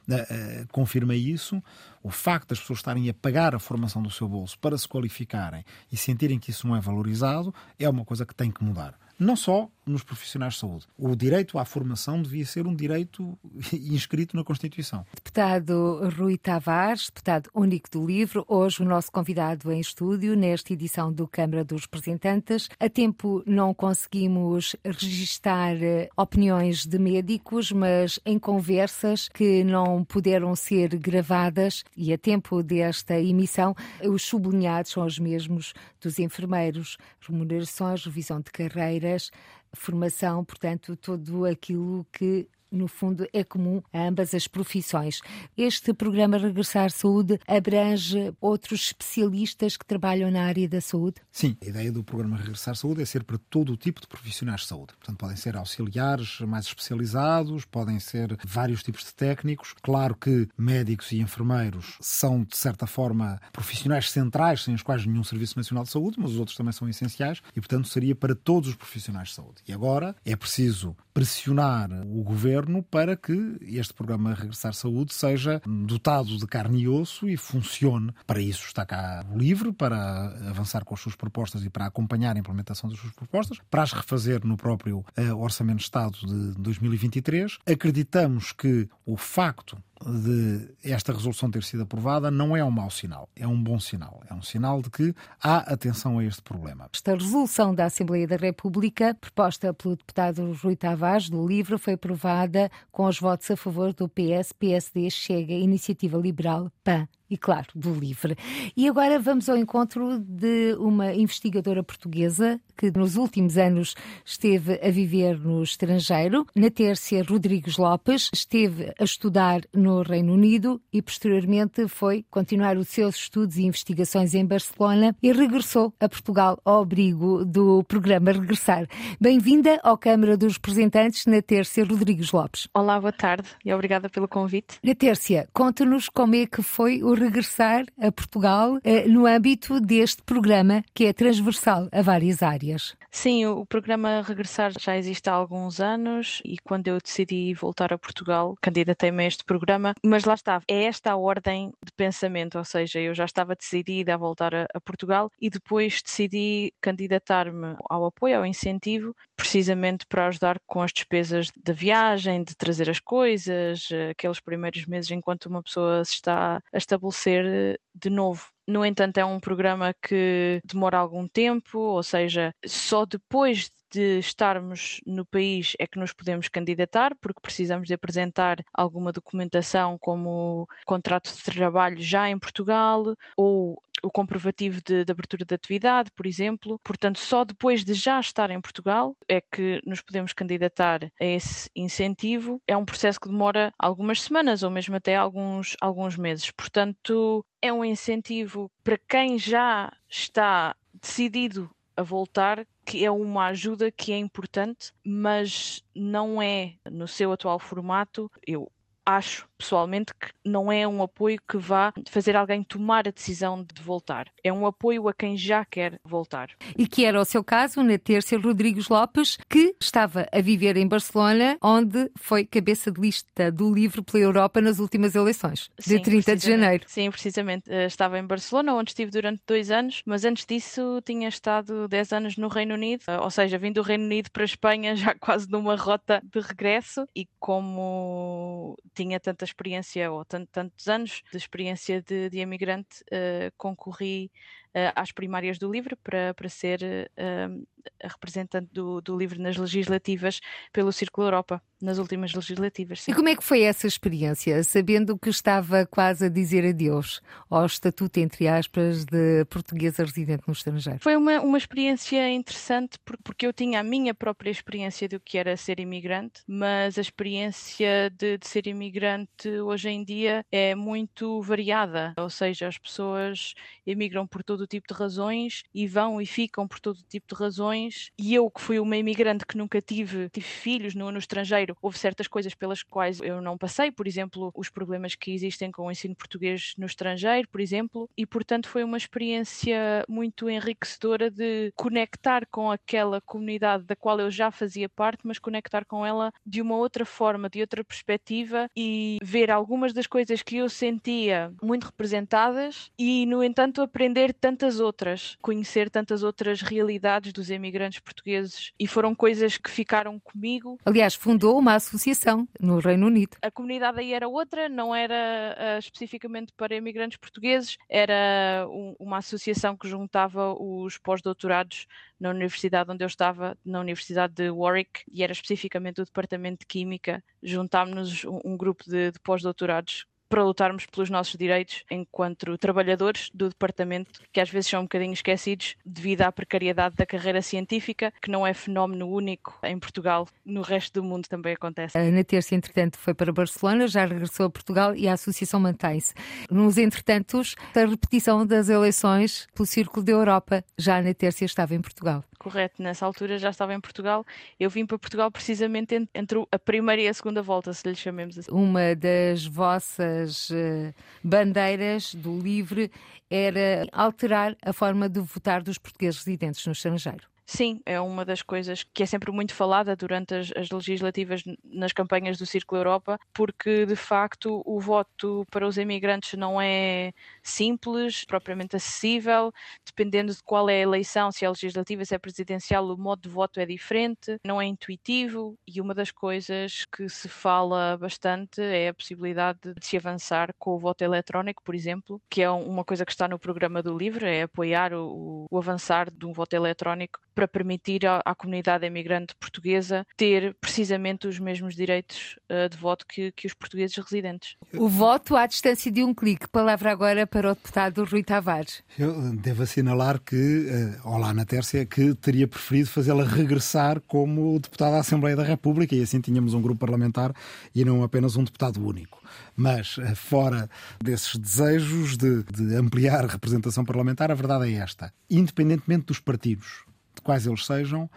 uh, 0.10 0.14
uh, 0.14 0.68
confirma 0.70 1.16
isso, 1.16 1.64
o 2.04 2.10
facto 2.10 2.50
das 2.50 2.60
pessoas 2.60 2.80
estarem 2.80 3.08
a 3.08 3.14
pagar 3.14 3.56
a 3.56 3.60
formação 3.60 4.04
do 4.04 4.10
seu 4.10 4.28
bolso 4.28 4.60
para 4.60 4.78
se 4.78 4.86
qualificarem 4.86 5.64
e 5.90 5.96
sentirem 5.96 6.38
que 6.38 6.52
isso 6.52 6.68
não 6.68 6.76
é 6.76 6.82
valorizado 6.82 7.56
é 7.80 7.90
uma 7.90 8.04
coisa 8.04 8.26
que 8.26 8.36
tem 8.36 8.52
que 8.52 8.62
mudar 8.66 9.00
não 9.20 9.36
só 9.36 9.70
nos 9.90 10.04
profissionais 10.04 10.54
de 10.54 10.60
saúde. 10.60 10.86
O 10.98 11.16
direito 11.16 11.58
à 11.58 11.66
formação 11.66 12.22
devia 12.22 12.46
ser 12.46 12.68
um 12.68 12.76
direito 12.76 13.38
inscrito 13.74 14.36
na 14.36 14.44
Constituição. 14.44 15.06
Deputado 15.16 16.10
Rui 16.18 16.38
Tavares, 16.38 17.08
deputado 17.08 17.50
único 17.54 17.90
do 17.90 18.06
livro, 18.06 18.46
hoje 18.48 18.82
o 18.82 18.86
nosso 18.86 19.12
convidado 19.12 19.72
em 19.72 19.80
estúdio 19.80 20.36
nesta 20.36 20.74
edição 20.74 21.12
do 21.12 21.28
Câmara 21.28 21.64
dos 21.64 21.84
Representantes. 21.84 22.70
A 22.80 22.90
tempo 22.90 23.44
não 23.46 23.74
conseguimos 23.74 24.76
registar 24.84 25.76
eh, 25.82 26.10
opiniões 26.16 26.86
de 26.86 27.00
médicos, 27.00 27.72
mas 27.72 28.20
em 28.26 28.38
conversas 28.38 29.30
que 29.30 29.64
não 29.64 30.04
puderam 30.04 30.56
ser 30.56 30.98
gravadas 30.98 31.84
e 31.96 32.14
a 32.14 32.18
tempo 32.18 32.62
desta 32.64 33.20
emissão, 33.20 33.76
os 34.04 34.24
sublinhados 34.24 34.92
são 34.92 35.06
os 35.06 35.20
mesmos 35.20 35.74
dos 36.02 36.20
enfermeiros, 36.20 36.98
remunerações, 37.20 38.06
revisão 38.06 38.40
de 38.40 38.52
carreiras, 38.52 39.32
formação, 39.74 40.44
portanto, 40.44 40.96
tudo 40.96 41.46
aquilo 41.46 42.06
que 42.12 42.48
no 42.72 42.88
fundo, 42.88 43.28
é 43.34 43.44
comum 43.44 43.82
a 43.94 44.08
ambas 44.08 44.34
as 44.34 44.48
profissões. 44.48 45.20
Este 45.58 45.94
programa 45.94 46.38
Regressar 46.38 46.92
Saúde 46.92 47.40
abrange 47.48 48.34
outros 48.42 48.88
especialistas 48.88 49.78
que 49.78 49.86
trabalham 49.86 50.30
na 50.32 50.44
área 50.44 50.68
da 50.68 50.82
saúde? 50.82 51.22
Sim, 51.32 51.56
a 51.62 51.66
ideia 51.66 51.92
do 51.92 52.04
programa 52.04 52.38
Regressar 52.38 52.76
Saúde 52.76 53.02
é 53.02 53.06
ser 53.06 53.24
para 53.24 53.38
todo 53.50 53.74
o 53.74 53.78
tipo 53.78 54.02
de 54.02 54.08
profissionais 54.08 54.62
de 54.62 54.68
saúde. 54.68 54.94
Portanto, 54.98 55.18
podem 55.18 55.36
ser 55.36 55.56
auxiliares 55.56 56.40
mais 56.42 56.66
especializados, 56.66 57.66
podem 57.66 58.00
ser 58.00 58.38
vários 58.44 58.84
tipos 58.84 59.04
de 59.04 59.14
técnicos. 59.14 59.74
Claro 59.82 60.16
que 60.16 60.48
médicos 60.58 61.12
e 61.12 61.20
enfermeiros 61.20 61.98
são, 62.02 62.44
de 62.44 62.58
certa 62.58 62.88
forma, 62.88 63.40
profissionais 63.52 64.10
centrais, 64.10 64.64
sem 64.64 64.74
os 64.74 64.84
quais 64.84 65.06
nenhum 65.06 65.24
Serviço 65.24 65.58
Nacional 65.58 65.84
de 65.84 65.92
Saúde, 65.92 66.18
mas 66.20 66.32
os 66.32 66.40
outros 66.40 66.58
também 66.58 66.74
são 66.74 66.88
essenciais 66.90 67.42
e, 67.56 67.60
portanto, 67.60 67.88
seria 67.88 68.16
para 68.16 68.36
todos 68.36 68.70
os 68.70 68.76
profissionais 68.76 69.30
de 69.30 69.36
saúde. 69.36 69.62
E 69.68 69.74
agora 69.74 70.16
é 70.26 70.36
preciso 70.36 70.96
pressionar 71.14 71.90
o 72.06 72.24
governo 72.24 72.57
para 72.90 73.16
que 73.16 73.58
este 73.62 73.94
programa 73.94 74.34
Regressar 74.34 74.74
Saúde 74.74 75.14
seja 75.14 75.62
dotado 75.66 76.38
de 76.38 76.48
carne 76.48 76.82
e 76.82 76.88
osso 76.88 77.28
e 77.30 77.38
funcione. 77.38 78.14
Para 78.26 78.42
isso 78.42 78.66
está 78.66 78.86
cá 78.86 79.26
o 79.32 79.38
livre, 79.38 79.72
para 79.72 80.28
avançar 80.50 80.84
com 80.84 80.94
as 80.94 81.00
suas 81.00 81.16
propostas 81.16 81.64
e 81.64 81.70
para 81.70 81.86
acompanhar 81.86 82.36
a 82.36 82.40
implementação 82.40 82.90
das 82.90 83.00
suas 83.00 83.14
propostas, 83.14 83.60
para 83.70 83.84
as 83.84 83.92
refazer 83.92 84.46
no 84.46 84.58
próprio 84.58 85.00
uh, 85.00 85.36
Orçamento 85.38 85.78
de 85.78 85.84
Estado 85.84 86.18
de 86.26 86.56
2023. 86.62 87.60
Acreditamos 87.66 88.52
que 88.52 88.90
o 89.06 89.18
facto 89.18 89.78
de 90.06 90.70
esta 90.84 91.14
resolução 91.14 91.50
ter 91.50 91.64
sido 91.64 91.84
aprovada 91.84 92.30
não 92.30 92.56
é 92.56 92.64
um 92.64 92.72
mau 92.72 92.90
sinal, 92.90 93.30
é 93.36 93.48
um 93.48 93.62
bom 93.62 93.80
sinal. 93.80 94.22
É 94.30 94.34
um 94.34 94.42
sinal 94.42 94.82
de 94.82 94.90
que 94.90 95.14
há 95.42 95.58
atenção 95.58 96.20
a 96.20 96.24
este 96.24 96.42
problema. 96.42 96.90
Esta 96.94 97.14
resolução 97.14 97.74
da 97.74 97.86
Assembleia 97.86 98.28
da 98.28 98.36
República, 98.36 99.16
proposta 99.20 99.74
pelo 99.74 99.96
deputado 99.96 100.52
Rui 100.54 100.76
Tavares 100.76 101.30
do 101.30 101.46
LIVRE, 101.46 101.78
foi 101.78 101.94
aprovada 101.94 102.70
com 102.92 103.06
os 103.06 103.20
votos 103.20 103.50
a 103.52 103.58
favor 103.58 103.94
do 103.94 104.08
PS, 104.08 104.54
PSD, 104.54 105.10
Chega, 105.10 105.54
Iniciativa 105.54 106.18
Liberal, 106.18 106.72
PAN 106.84 107.08
e, 107.30 107.38
claro, 107.38 107.68
do 107.76 107.94
LIVRE. 107.94 108.38
E 108.76 108.88
agora 108.88 109.20
vamos 109.20 109.50
ao 109.50 109.58
encontro 109.58 110.20
de 110.20 110.76
uma 110.80 111.14
investigadora 111.14 111.84
portuguesa 111.84 112.60
que 112.78 112.92
nos 112.92 113.16
últimos 113.16 113.58
anos 113.58 113.96
esteve 114.26 114.80
a 114.82 114.92
viver 114.92 115.40
no 115.40 115.64
estrangeiro. 115.64 116.46
Na 116.56 116.70
Tércia 116.70 117.24
Rodrigues 117.24 117.78
Lopes 117.78 118.30
esteve 118.34 118.94
a 119.00 119.04
estudar 119.04 119.62
no 119.74 120.02
Reino 120.02 120.34
Unido 120.34 120.82
e 120.94 121.02
posteriormente 121.02 121.88
foi 121.88 122.26
continuar 122.30 122.78
os 122.78 122.88
seus 122.90 123.16
estudos 123.16 123.58
e 123.58 123.66
investigações 123.66 124.34
em 124.34 124.46
Barcelona 124.46 125.16
e 125.22 125.32
regressou 125.32 125.94
a 126.00 126.08
Portugal 126.08 126.60
ao 126.64 126.84
abrigo 126.84 127.44
do 127.44 127.84
programa 127.84 128.32
Regressar. 128.32 128.88
Bem-vinda 129.20 129.80
ao 129.84 129.98
Câmara 129.98 130.38
dos 130.38 130.54
Representantes 130.54 131.26
na 131.26 131.42
Tércia 131.42 131.84
Rodrigues 131.84 132.32
Lopes. 132.32 132.68
Olá, 132.74 133.00
boa 133.00 133.12
tarde 133.12 133.48
e 133.66 133.74
obrigada 133.74 134.10
pelo 134.10 134.28
convite. 134.28 134.78
Na 134.84 134.94
Tércia, 134.94 135.50
conta-nos 135.54 136.10
como 136.10 136.36
é 136.36 136.46
que 136.46 136.62
foi 136.62 137.04
o 137.04 137.17
regressar 137.18 137.86
a 138.00 138.12
Portugal 138.12 138.80
eh, 138.84 139.08
no 139.08 139.26
âmbito 139.26 139.80
deste 139.80 140.22
programa 140.24 140.84
que 140.94 141.06
é 141.06 141.14
transversal 141.14 141.88
a 141.92 142.02
várias 142.02 142.44
áreas. 142.44 142.96
Sim, 143.12 143.46
o 143.46 143.66
programa 143.66 144.22
Regressar 144.22 144.72
já 144.80 144.96
existe 144.96 145.30
há 145.30 145.34
alguns 145.34 145.80
anos 145.80 146.42
e 146.46 146.58
quando 146.64 146.88
eu 146.88 147.00
decidi 147.00 147.54
voltar 147.54 147.92
a 147.92 147.98
Portugal, 147.98 148.56
candidatei-me 148.62 149.24
a 149.24 149.28
este 149.28 149.44
programa, 149.44 149.94
mas 150.06 150.26
lá 150.26 150.34
está, 150.34 150.62
é 150.68 150.84
esta 150.84 151.12
a 151.12 151.18
ordem 151.18 151.72
de 151.84 151.92
pensamento, 151.94 152.58
ou 152.58 152.66
seja, 152.66 153.00
eu 153.00 153.16
já 153.16 153.26
estava 153.26 153.56
decidida 153.56 154.14
a 154.14 154.18
voltar 154.18 154.54
a, 154.54 154.68
a 154.74 154.80
Portugal 154.80 155.32
e 155.42 155.50
depois 155.50 156.02
decidi 156.02 156.74
candidatar-me 156.82 157.76
ao 157.90 158.06
apoio, 158.06 158.38
ao 158.38 158.46
incentivo, 158.46 159.16
precisamente 159.38 160.06
para 160.08 160.28
ajudar 160.28 160.60
com 160.66 160.82
as 160.82 160.92
despesas 160.92 161.50
da 161.64 161.72
viagem, 161.72 162.44
de 162.44 162.56
trazer 162.56 162.90
as 162.90 163.00
coisas, 163.00 163.88
aqueles 164.12 164.40
primeiros 164.40 164.86
meses 164.88 165.12
enquanto 165.12 165.46
uma 165.46 165.64
pessoa 165.64 166.04
se 166.04 166.14
está 166.14 166.60
a 166.74 166.78
estabelecer 166.78 167.80
de 167.94 168.10
novo. 168.10 168.48
No 168.68 168.86
entanto, 168.86 169.18
é 169.18 169.24
um 169.24 169.40
programa 169.40 169.94
que 170.02 170.60
demora 170.66 170.98
algum 170.98 171.26
tempo, 171.26 171.80
ou 171.80 172.04
seja, 172.04 172.54
só 172.66 173.06
depois 173.06 173.70
de 173.92 174.20
estarmos 174.20 175.02
no 175.06 175.26
país 175.26 175.74
é 175.80 175.88
que 175.88 176.00
nos 176.00 176.14
podemos 176.14 176.48
candidatar, 176.48 177.16
porque 177.22 177.42
precisamos 177.42 177.88
de 177.88 177.94
apresentar 177.94 178.64
alguma 178.74 179.12
documentação 179.12 179.98
como 179.98 180.68
contrato 180.86 181.34
de 181.34 181.44
trabalho 181.44 182.02
já 182.02 182.30
em 182.30 182.38
Portugal 182.38 183.16
ou 183.36 183.82
o 184.04 184.12
comprovativo 184.12 184.82
de, 184.82 185.04
de, 185.04 185.12
abertura 185.12 185.46
de 185.46 185.56
atividade, 185.56 186.12
por 186.12 186.26
exemplo. 186.26 186.80
Portanto, 186.84 187.20
só 187.20 187.44
depois 187.44 187.84
de 187.84 187.94
já 187.94 188.20
estar 188.20 188.50
em 188.52 188.62
Portugal 188.62 189.16
é 189.28 189.42
que 189.42 189.82
nos 189.86 190.02
podemos 190.02 190.34
candidatar 190.34 191.12
a 191.20 191.26
esse 191.26 191.70
incentivo. 191.76 192.62
É 192.68 192.76
um 192.76 192.86
processo 192.86 193.20
que 193.20 193.30
demora 193.30 193.74
algumas 193.78 194.22
semanas 194.22 194.64
ou 194.64 194.70
mesmo 194.70 194.96
até 194.96 195.16
alguns, 195.16 195.76
alguns 195.82 196.16
meses. 196.16 196.52
Portanto, 196.52 197.46
é 197.62 197.72
um 197.72 197.84
incentivo 197.84 198.72
para 198.84 198.98
quem 198.98 199.38
já 199.38 199.92
está 200.10 200.76
decidido 200.94 201.70
a 201.96 202.04
voltar, 202.04 202.66
que 202.88 203.04
é 203.04 203.12
uma 203.12 203.48
ajuda 203.48 203.92
que 203.92 204.14
é 204.14 204.18
importante, 204.18 204.94
mas 205.06 205.84
não 205.94 206.42
é 206.42 206.76
no 206.90 207.06
seu 207.06 207.34
atual 207.34 207.60
formato. 207.60 208.32
Eu 208.48 208.72
acho 209.06 209.46
pessoalmente 209.58 210.14
que 210.14 210.28
não 210.46 210.72
é 210.72 210.88
um 210.88 211.02
apoio 211.02 211.40
que 211.48 211.58
vá 211.58 211.94
fazer 212.10 212.36
alguém 212.36 212.64
tomar 212.64 213.08
a 213.08 213.12
decisão 213.12 213.64
de 213.64 213.82
voltar. 213.82 214.28
É 214.44 214.52
um 214.52 214.66
apoio 214.66 215.08
a 215.08 215.14
quem 215.14 215.38
já 215.38 215.66
quer 215.66 216.00
voltar. 216.04 216.50
E 216.78 216.88
que 216.88 217.06
era 217.06 217.20
o 217.20 217.26
seu 217.26 217.44
caso 217.44 217.82
na 217.84 217.98
terça 217.98 218.38
Rodrigues 218.38 218.88
Lopes, 218.90 219.38
que 219.50 219.76
estava 219.82 220.28
a 220.32 220.42
viver 220.42 220.78
em 220.78 220.88
Barcelona, 220.88 221.58
onde 221.62 222.10
foi 222.18 222.46
cabeça 222.46 222.92
de 222.92 223.02
lista 223.02 223.52
do 223.52 223.74
livro 223.74 224.04
pela 224.04 224.24
Europa 224.24 224.62
nas 224.62 224.80
últimas 224.80 225.16
eleições, 225.16 225.70
de 225.78 225.96
Sim, 225.96 226.02
30 226.02 226.36
de 226.36 226.48
janeiro. 226.48 226.84
Sim, 226.88 227.10
precisamente. 227.10 227.72
Eh, 227.72 227.86
estava 227.86 228.20
em 228.20 228.26
Barcelona, 228.26 228.74
onde 228.74 228.92
estive 228.92 229.12
durante 229.12 229.42
dois 229.48 229.72
anos, 229.72 230.02
mas 230.06 230.24
antes 230.26 230.46
disso 230.46 231.02
tinha 231.06 231.28
estado 231.28 231.88
10 231.88 232.14
anos 232.14 232.38
no 232.38 232.48
Reino 232.48 232.76
Unido, 232.76 233.04
eh, 233.08 233.20
ou 233.20 233.30
seja, 233.30 233.58
vim 233.58 233.72
do 233.72 233.82
Reino 233.82 234.06
Unido 234.06 234.30
para 234.32 234.44
a 234.44 234.46
Espanha 234.46 234.96
já 234.96 235.16
quase 235.16 235.50
numa 235.50 235.76
rota 235.76 236.22
de 236.24 236.40
regresso 236.40 237.08
e 237.16 237.28
como 237.40 238.78
tinha 238.94 239.20
tanta 239.20 239.47
experiência, 239.48 240.12
ou 240.12 240.24
tantos 240.26 240.88
anos 240.88 241.24
de 241.32 241.38
experiência 241.38 242.02
de, 242.02 242.30
de 242.30 242.40
imigrante, 242.40 243.04
uh, 243.04 243.52
concorri 243.58 244.32
uh, 244.76 244.94
às 244.96 245.12
primárias 245.12 245.58
do 245.58 245.72
livro 245.72 245.98
para, 245.98 246.34
para 246.34 246.50
ser 246.50 246.82
uh, 246.84 247.68
a 248.04 248.08
representante 248.08 248.70
do, 248.72 249.02
do 249.02 249.18
livro 249.18 249.42
nas 249.42 249.58
legislativas 249.58 250.40
pelo 250.72 250.92
Círculo 250.92 251.28
Europa, 251.28 251.62
nas 251.82 251.98
últimas 252.00 252.34
legislativas. 252.34 253.02
Sim. 253.02 253.12
E 253.12 253.16
como 253.16 253.30
é 253.30 253.36
que 253.36 253.44
foi 253.44 253.62
essa 253.62 253.88
experiência, 253.88 254.64
sabendo 254.64 255.18
que 255.18 255.30
estava 255.30 255.86
quase 255.86 256.26
a 256.26 256.30
dizer 256.30 256.68
adeus 256.68 257.22
ao 257.50 257.66
estatuto, 257.66 258.20
entre 258.20 258.48
aspas, 258.48 259.06
de 259.06 259.46
portuguesa 259.46 260.04
residente 260.04 260.44
no 260.48 260.54
estrangeiro? 260.54 261.00
Foi 261.00 261.16
uma, 261.16 261.40
uma 261.42 261.58
experiência 261.58 262.30
interessante 262.32 262.98
porque 263.24 263.46
eu 263.46 263.54
tinha 263.54 263.80
a 263.80 263.84
minha 263.84 264.14
própria 264.14 264.50
experiência 264.50 265.08
do 265.08 265.20
que 265.20 265.38
era 265.38 265.56
ser 265.56 265.80
imigrante, 265.80 266.42
mas 266.48 266.98
a 266.98 267.02
experiência 267.02 268.10
de, 268.10 268.38
de 268.38 268.48
ser 268.48 268.68
imigrante 268.68 269.50
hoje 269.62 269.90
em 269.90 270.04
dia 270.04 270.46
é 270.52 270.74
muito 270.74 271.42
variada, 271.42 272.14
ou 272.18 272.30
seja, 272.30 272.68
as 272.68 272.78
pessoas 272.78 273.54
emigram 273.86 274.26
por 274.26 274.44
todo 274.44 274.62
o 274.62 274.68
tipo 274.68 274.88
de 274.88 274.94
razões 274.94 275.64
e 275.74 275.88
vão 275.88 276.22
e 276.22 276.26
ficam 276.26 276.68
por 276.68 276.80
todo 276.80 276.98
o 276.98 277.04
tipo 277.04 277.34
de 277.34 277.40
razões 277.40 277.77
e 278.18 278.34
eu, 278.34 278.50
que 278.50 278.62
fui 278.62 278.80
uma 278.80 278.98
imigrante 278.98 279.46
que 279.46 279.58
nunca 279.58 279.82
tive, 279.82 280.30
tive 280.30 280.46
filhos 280.46 280.96
no, 280.96 281.12
no 281.12 281.20
estrangeiro, 281.20 281.78
houve 281.82 281.98
certas 281.98 282.28
coisas 282.28 282.54
pelas 282.54 282.84
quais 282.84 283.20
eu 283.22 283.42
não 283.42 283.58
passei, 283.58 283.92
por 283.92 284.08
exemplo, 284.08 284.52
os 284.56 284.70
problemas 284.70 285.16
que 285.16 285.32
existem 285.32 285.72
com 285.72 285.88
o 285.88 285.92
ensino 285.92 286.16
português 286.16 286.74
no 286.78 286.86
estrangeiro, 286.86 287.48
por 287.50 287.62
exemplo, 287.62 288.10
e 288.18 288.26
portanto 288.26 288.68
foi 288.68 288.84
uma 288.84 288.98
experiência 288.98 290.04
muito 290.08 290.50
enriquecedora 290.50 291.30
de 291.30 291.72
conectar 291.76 292.46
com 292.48 292.72
aquela 292.72 293.22
comunidade 293.22 293.84
da 293.84 293.96
qual 293.96 294.20
eu 294.20 294.32
já 294.32 294.52
fazia 294.52 294.90
parte, 294.90 295.22
mas 295.24 295.40
conectar 295.40 295.86
com 295.86 296.06
ela 296.06 296.32
de 296.46 296.62
uma 296.62 296.76
outra 296.76 297.06
forma, 297.06 297.50
de 297.50 297.62
outra 297.62 297.84
perspectiva 297.84 298.70
e 298.76 299.18
ver 299.22 299.52
algumas 299.52 299.94
das 299.94 300.08
coisas 300.08 300.42
que 300.42 300.58
eu 300.58 300.70
sentia 300.70 301.54
muito 301.62 301.86
representadas 301.86 302.92
e, 302.98 303.26
no 303.26 303.44
entanto, 303.44 303.82
aprender 303.82 304.34
tantas 304.34 304.80
outras, 304.80 305.38
conhecer 305.42 305.90
tantas 305.90 306.24
outras 306.24 306.62
realidades 306.62 307.34
dos 307.34 307.50
imigrantes 307.50 307.67
imigrantes 307.68 308.00
portugueses 308.00 308.72
e 308.80 308.88
foram 308.88 309.14
coisas 309.14 309.58
que 309.58 309.70
ficaram 309.70 310.20
comigo. 310.20 310.80
Aliás, 310.86 311.14
fundou 311.14 311.58
uma 311.58 311.76
associação 311.76 312.48
no 312.60 312.80
Reino 312.80 313.08
Unido. 313.08 313.38
A 313.42 313.52
comunidade 313.52 314.00
aí 314.00 314.14
era 314.14 314.28
outra, 314.28 314.70
não 314.70 314.96
era 314.96 315.76
uh, 315.76 315.80
especificamente 315.80 316.54
para 316.56 316.76
imigrantes 316.76 317.18
portugueses, 317.18 317.78
era 317.90 318.66
um, 318.70 318.96
uma 319.00 319.18
associação 319.18 319.76
que 319.76 319.88
juntava 319.88 320.54
os 320.54 320.98
pós-doutorados 320.98 321.88
na 322.20 322.30
universidade 322.30 322.90
onde 322.90 323.04
eu 323.04 323.08
estava, 323.08 323.58
na 323.64 323.80
Universidade 323.80 324.34
de 324.34 324.50
Warwick, 324.50 325.04
e 325.12 325.24
era 325.24 325.32
especificamente 325.32 326.02
o 326.02 326.06
Departamento 326.06 326.62
de 326.62 326.66
Química. 326.66 327.24
Juntámos-nos 327.44 328.26
um, 328.26 328.40
um 328.44 328.58
grupo 328.58 328.84
de, 328.88 329.12
de 329.12 329.20
pós-doutorados 329.20 330.06
para 330.30 330.44
lutarmos 330.44 330.86
pelos 330.86 331.10
nossos 331.10 331.36
direitos 331.36 331.84
enquanto 331.90 332.58
trabalhadores 332.58 333.30
do 333.34 333.50
departamento, 333.50 334.20
que 334.32 334.40
às 334.40 334.50
vezes 334.50 334.70
são 334.70 334.82
um 334.82 334.84
bocadinho 334.84 335.14
esquecidos 335.14 335.76
devido 335.86 336.22
à 336.22 336.32
precariedade 336.32 336.96
da 336.96 337.06
carreira 337.06 337.42
científica, 337.42 338.14
que 338.22 338.30
não 338.30 338.46
é 338.46 338.54
fenómeno 338.54 339.08
único 339.08 339.58
em 339.64 339.78
Portugal, 339.80 340.28
no 340.46 340.62
resto 340.62 341.02
do 341.02 341.04
mundo 341.04 341.28
também 341.28 341.54
acontece. 341.54 341.98
Na 341.98 342.24
terça, 342.24 342.56
entretanto, 342.56 342.98
foi 342.98 343.14
para 343.14 343.32
Barcelona, 343.32 343.88
já 343.88 344.06
regressou 344.06 344.46
a 344.46 344.50
Portugal 344.50 344.96
e 344.96 345.08
a 345.08 345.14
associação 345.14 345.60
mantém-se. 345.60 346.14
Nos 346.50 346.78
entretantos, 346.78 347.56
a 347.76 347.80
repetição 347.80 348.46
das 348.46 348.70
eleições 348.70 349.48
pelo 349.54 349.66
Círculo 349.66 350.06
da 350.06 350.12
Europa, 350.12 350.64
já 350.78 351.02
na 351.02 351.14
terça 351.14 351.46
estava 351.46 351.76
em 351.76 351.82
Portugal. 351.82 352.24
Correto, 352.40 352.82
nessa 352.82 353.06
altura 353.06 353.38
já 353.38 353.50
estava 353.50 353.74
em 353.74 353.82
Portugal. 353.82 354.24
Eu 354.60 354.70
vim 354.70 354.86
para 354.86 354.98
Portugal 354.98 355.32
precisamente 355.32 356.08
entre 356.14 356.46
a 356.52 356.60
primeira 356.60 357.02
e 357.02 357.08
a 357.08 357.14
segunda 357.14 357.42
volta, 357.42 357.74
se 357.74 357.88
lhe 357.88 357.96
chamemos 357.96 358.38
assim. 358.38 358.52
Uma 358.52 358.96
das 358.96 359.46
vossas 359.46 360.17
uh, 360.26 360.94
bandeiras 361.24 362.14
do 362.16 362.40
LIVRE 362.40 362.92
era 363.30 363.88
alterar 363.92 364.56
a 364.62 364.72
forma 364.74 365.10
de 365.10 365.20
votar 365.20 365.62
dos 365.62 365.78
portugueses 365.78 366.24
residentes 366.24 366.66
no 366.66 366.72
estrangeiro. 366.72 367.28
Sim, 367.50 367.80
é 367.86 368.00
uma 368.02 368.26
das 368.26 368.42
coisas 368.42 368.84
que 368.84 369.02
é 369.02 369.06
sempre 369.06 369.32
muito 369.32 369.54
falada 369.56 369.96
durante 369.96 370.36
as, 370.36 370.52
as, 370.52 370.70
legislativas 370.70 371.44
nas 371.64 371.94
campanhas 371.94 372.38
do 372.38 372.46
Círculo 372.46 372.82
Europa, 372.82 373.18
porque 373.34 373.86
de 373.86 373.96
facto 373.96 374.62
o 374.66 374.82
voto 374.82 375.46
para 375.50 375.66
os 375.66 375.78
imigrantes 375.78 376.38
não 376.38 376.60
é 376.60 377.14
simples, 377.42 378.26
propriamente 378.26 378.76
acessível, 378.76 379.54
dependendo 379.86 380.34
de 380.34 380.44
qual 380.44 380.70
é 380.70 380.74
a 380.74 380.80
eleição, 380.80 381.32
se 381.32 381.46
é 381.46 381.50
legislativa, 381.50 382.04
se 382.04 382.14
é 382.14 382.18
presidencial, 382.18 382.86
o 382.86 382.98
modo 382.98 383.22
de 383.22 383.30
voto 383.30 383.62
é 383.62 383.66
diferente, 383.66 384.38
não 384.46 384.62
é 384.62 384.66
intuitivo. 384.66 385.56
E 385.66 385.80
uma 385.80 385.94
das 385.94 386.12
coisas 386.12 386.84
que 386.94 387.08
se 387.08 387.30
fala 387.30 387.98
bastante 387.98 388.62
é 388.62 388.90
a 388.90 388.94
possibilidade 388.94 389.74
de 389.74 389.86
se 389.86 389.96
avançar 389.96 390.54
com 390.60 390.72
o 390.76 390.80
voto 390.80 391.02
eletrónico, 391.02 391.64
por 391.64 391.74
exemplo, 391.74 392.22
que 392.30 392.42
é 392.42 392.50
uma 392.52 392.84
coisa 392.84 393.06
que 393.06 393.12
está 393.14 393.26
no 393.26 393.40
programa 393.40 393.82
do 393.82 393.98
LIVRE, 393.98 394.26
é 394.26 394.42
apoiar 394.42 394.94
o, 394.94 395.46
o 395.50 395.58
avançar 395.58 396.12
de 396.12 396.26
um 396.26 396.34
voto 396.34 396.54
eletrónico 396.54 397.22
para 397.38 397.48
permitir 397.48 398.04
à, 398.08 398.20
à, 398.26 398.34
comunidade 398.34 398.88
imigrante 398.88 399.36
portuguesa 399.40 400.04
ter 400.18 400.58
precisamente 400.60 401.28
os 401.28 401.38
mesmos 401.38 401.76
direitos 401.76 402.36
uh, 402.50 402.68
de 402.68 402.76
voto 402.76 403.06
que, 403.08 403.32
que, 403.32 403.46
os 403.46 403.54
portugueses 403.54 403.96
residentes. 403.96 404.56
O 404.74 404.90
voto 404.90 405.36
à 405.36 405.46
distância 405.46 405.92
de 405.92 406.04
um 406.04 406.16
clique. 406.16 406.48
Palavra 406.48 406.92
agora 406.92 407.28
para 407.28 407.52
o 407.52 407.54
deputado 407.54 408.04
Rui 408.06 408.24
Tavares. 408.24 408.82
Eu 408.98 409.36
devo 409.36 409.62
assinalar 409.62 410.20
que, 410.20 410.36
uh, 410.36 411.08
olá 411.08 411.32
na 411.32 411.46
Tércia, 411.46 411.86
que 411.86 412.16
teria 412.16 412.48
preferido 412.48 412.90
fazê-la 412.90 413.24
regressar 413.24 414.02
como 414.02 414.60
deputado 414.60 414.96
à 414.96 415.02
Assembleia 415.02 415.36
da 415.36 415.44
República 415.44 415.96
e 415.96 416.02
assim 416.02 416.20
tínhamos 416.20 416.56
um 416.56 416.62
grupo 416.62 416.80
parlamentar 416.80 417.36
e 417.76 417.86
não 417.86 418.02
apenas 418.02 418.36
um 418.36 418.44
deputado 418.44 418.84
único. 418.84 419.22
Mas, 419.56 420.00
uh, 420.00 420.16
fora 420.16 420.68
desses 421.00 421.36
desejos 421.36 422.18
de, 422.18 422.42
de 422.46 422.76
ampliar 422.76 423.26
a 423.26 423.28
representação 423.28 423.86
parlamentar, 423.86 424.32
a 424.32 424.36
verdade 424.36 424.74
é 424.74 424.78
esta. 424.78 425.14
Independentemente 425.30 426.08
dos 426.08 426.20
partidos, 426.20 426.87
quais 427.28 427.46
eles 427.46 427.66
sejam, 427.66 428.10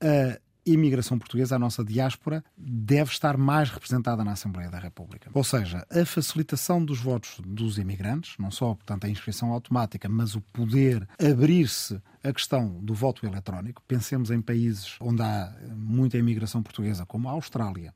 a 0.00 0.38
imigração 0.64 1.18
portuguesa, 1.18 1.56
a 1.56 1.58
nossa 1.58 1.84
diáspora, 1.84 2.42
deve 2.56 3.10
estar 3.10 3.36
mais 3.36 3.68
representada 3.68 4.24
na 4.24 4.32
Assembleia 4.32 4.70
da 4.70 4.78
República. 4.78 5.30
Ou 5.34 5.44
seja, 5.44 5.86
a 5.90 6.06
facilitação 6.06 6.82
dos 6.82 6.98
votos 6.98 7.38
dos 7.44 7.76
imigrantes, 7.76 8.36
não 8.38 8.50
só, 8.50 8.74
portanto, 8.74 9.04
a 9.04 9.10
inscrição 9.10 9.52
automática, 9.52 10.08
mas 10.08 10.34
o 10.34 10.40
poder 10.40 11.06
abrir-se 11.22 12.00
a 12.22 12.32
questão 12.32 12.82
do 12.82 12.94
voto 12.94 13.26
eletrónico. 13.26 13.82
Pensemos 13.86 14.30
em 14.30 14.40
países 14.40 14.96
onde 14.98 15.20
há 15.20 15.54
muita 15.76 16.16
imigração 16.16 16.62
portuguesa, 16.62 17.04
como 17.04 17.28
a 17.28 17.32
Austrália, 17.32 17.94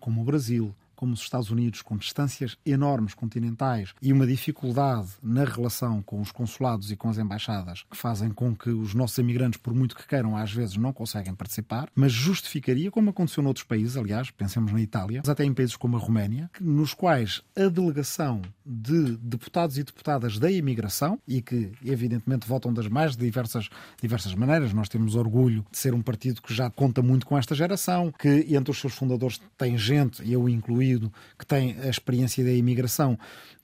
como 0.00 0.20
o 0.20 0.24
Brasil, 0.24 0.74
como 0.98 1.12
os 1.12 1.20
Estados 1.20 1.48
Unidos, 1.48 1.80
com 1.80 1.96
distâncias 1.96 2.58
enormes 2.66 3.14
continentais 3.14 3.94
e 4.02 4.12
uma 4.12 4.26
dificuldade 4.26 5.10
na 5.22 5.44
relação 5.44 6.02
com 6.02 6.20
os 6.20 6.32
consulados 6.32 6.90
e 6.90 6.96
com 6.96 7.08
as 7.08 7.18
embaixadas, 7.18 7.84
que 7.88 7.96
fazem 7.96 8.30
com 8.30 8.54
que 8.54 8.68
os 8.68 8.94
nossos 8.94 9.16
imigrantes, 9.18 9.60
por 9.60 9.72
muito 9.72 9.94
que 9.94 10.08
queiram, 10.08 10.36
às 10.36 10.52
vezes 10.52 10.76
não 10.76 10.92
conseguem 10.92 11.36
participar, 11.36 11.88
mas 11.94 12.10
justificaria, 12.10 12.90
como 12.90 13.10
aconteceu 13.10 13.44
noutros 13.44 13.64
países, 13.64 13.96
aliás, 13.96 14.32
pensemos 14.32 14.72
na 14.72 14.80
Itália, 14.80 15.20
mas 15.22 15.28
até 15.28 15.44
em 15.44 15.54
países 15.54 15.76
como 15.76 15.96
a 15.96 16.00
Roménia, 16.00 16.50
nos 16.60 16.92
quais 16.94 17.42
a 17.56 17.68
delegação 17.68 18.42
de 18.68 19.16
deputados 19.16 19.78
e 19.78 19.82
deputadas 19.82 20.38
da 20.38 20.50
imigração, 20.50 21.18
e 21.26 21.40
que 21.40 21.72
evidentemente 21.82 22.46
votam 22.46 22.72
das 22.72 22.86
mais 22.86 23.16
diversas, 23.16 23.70
diversas 24.00 24.34
maneiras, 24.34 24.74
nós 24.74 24.88
temos 24.88 25.14
orgulho 25.14 25.64
de 25.70 25.78
ser 25.78 25.94
um 25.94 26.02
partido 26.02 26.42
que 26.42 26.52
já 26.52 26.68
conta 26.68 27.00
muito 27.00 27.24
com 27.24 27.38
esta 27.38 27.54
geração, 27.54 28.12
que 28.12 28.46
entre 28.54 28.70
os 28.70 28.78
seus 28.78 28.94
fundadores 28.94 29.40
tem 29.56 29.78
gente, 29.78 30.30
eu 30.30 30.48
incluí, 30.48 30.98
que 31.38 31.46
tem 31.46 31.76
a 31.80 31.88
experiência 31.88 32.44
da 32.44 32.52
imigração 32.52 33.18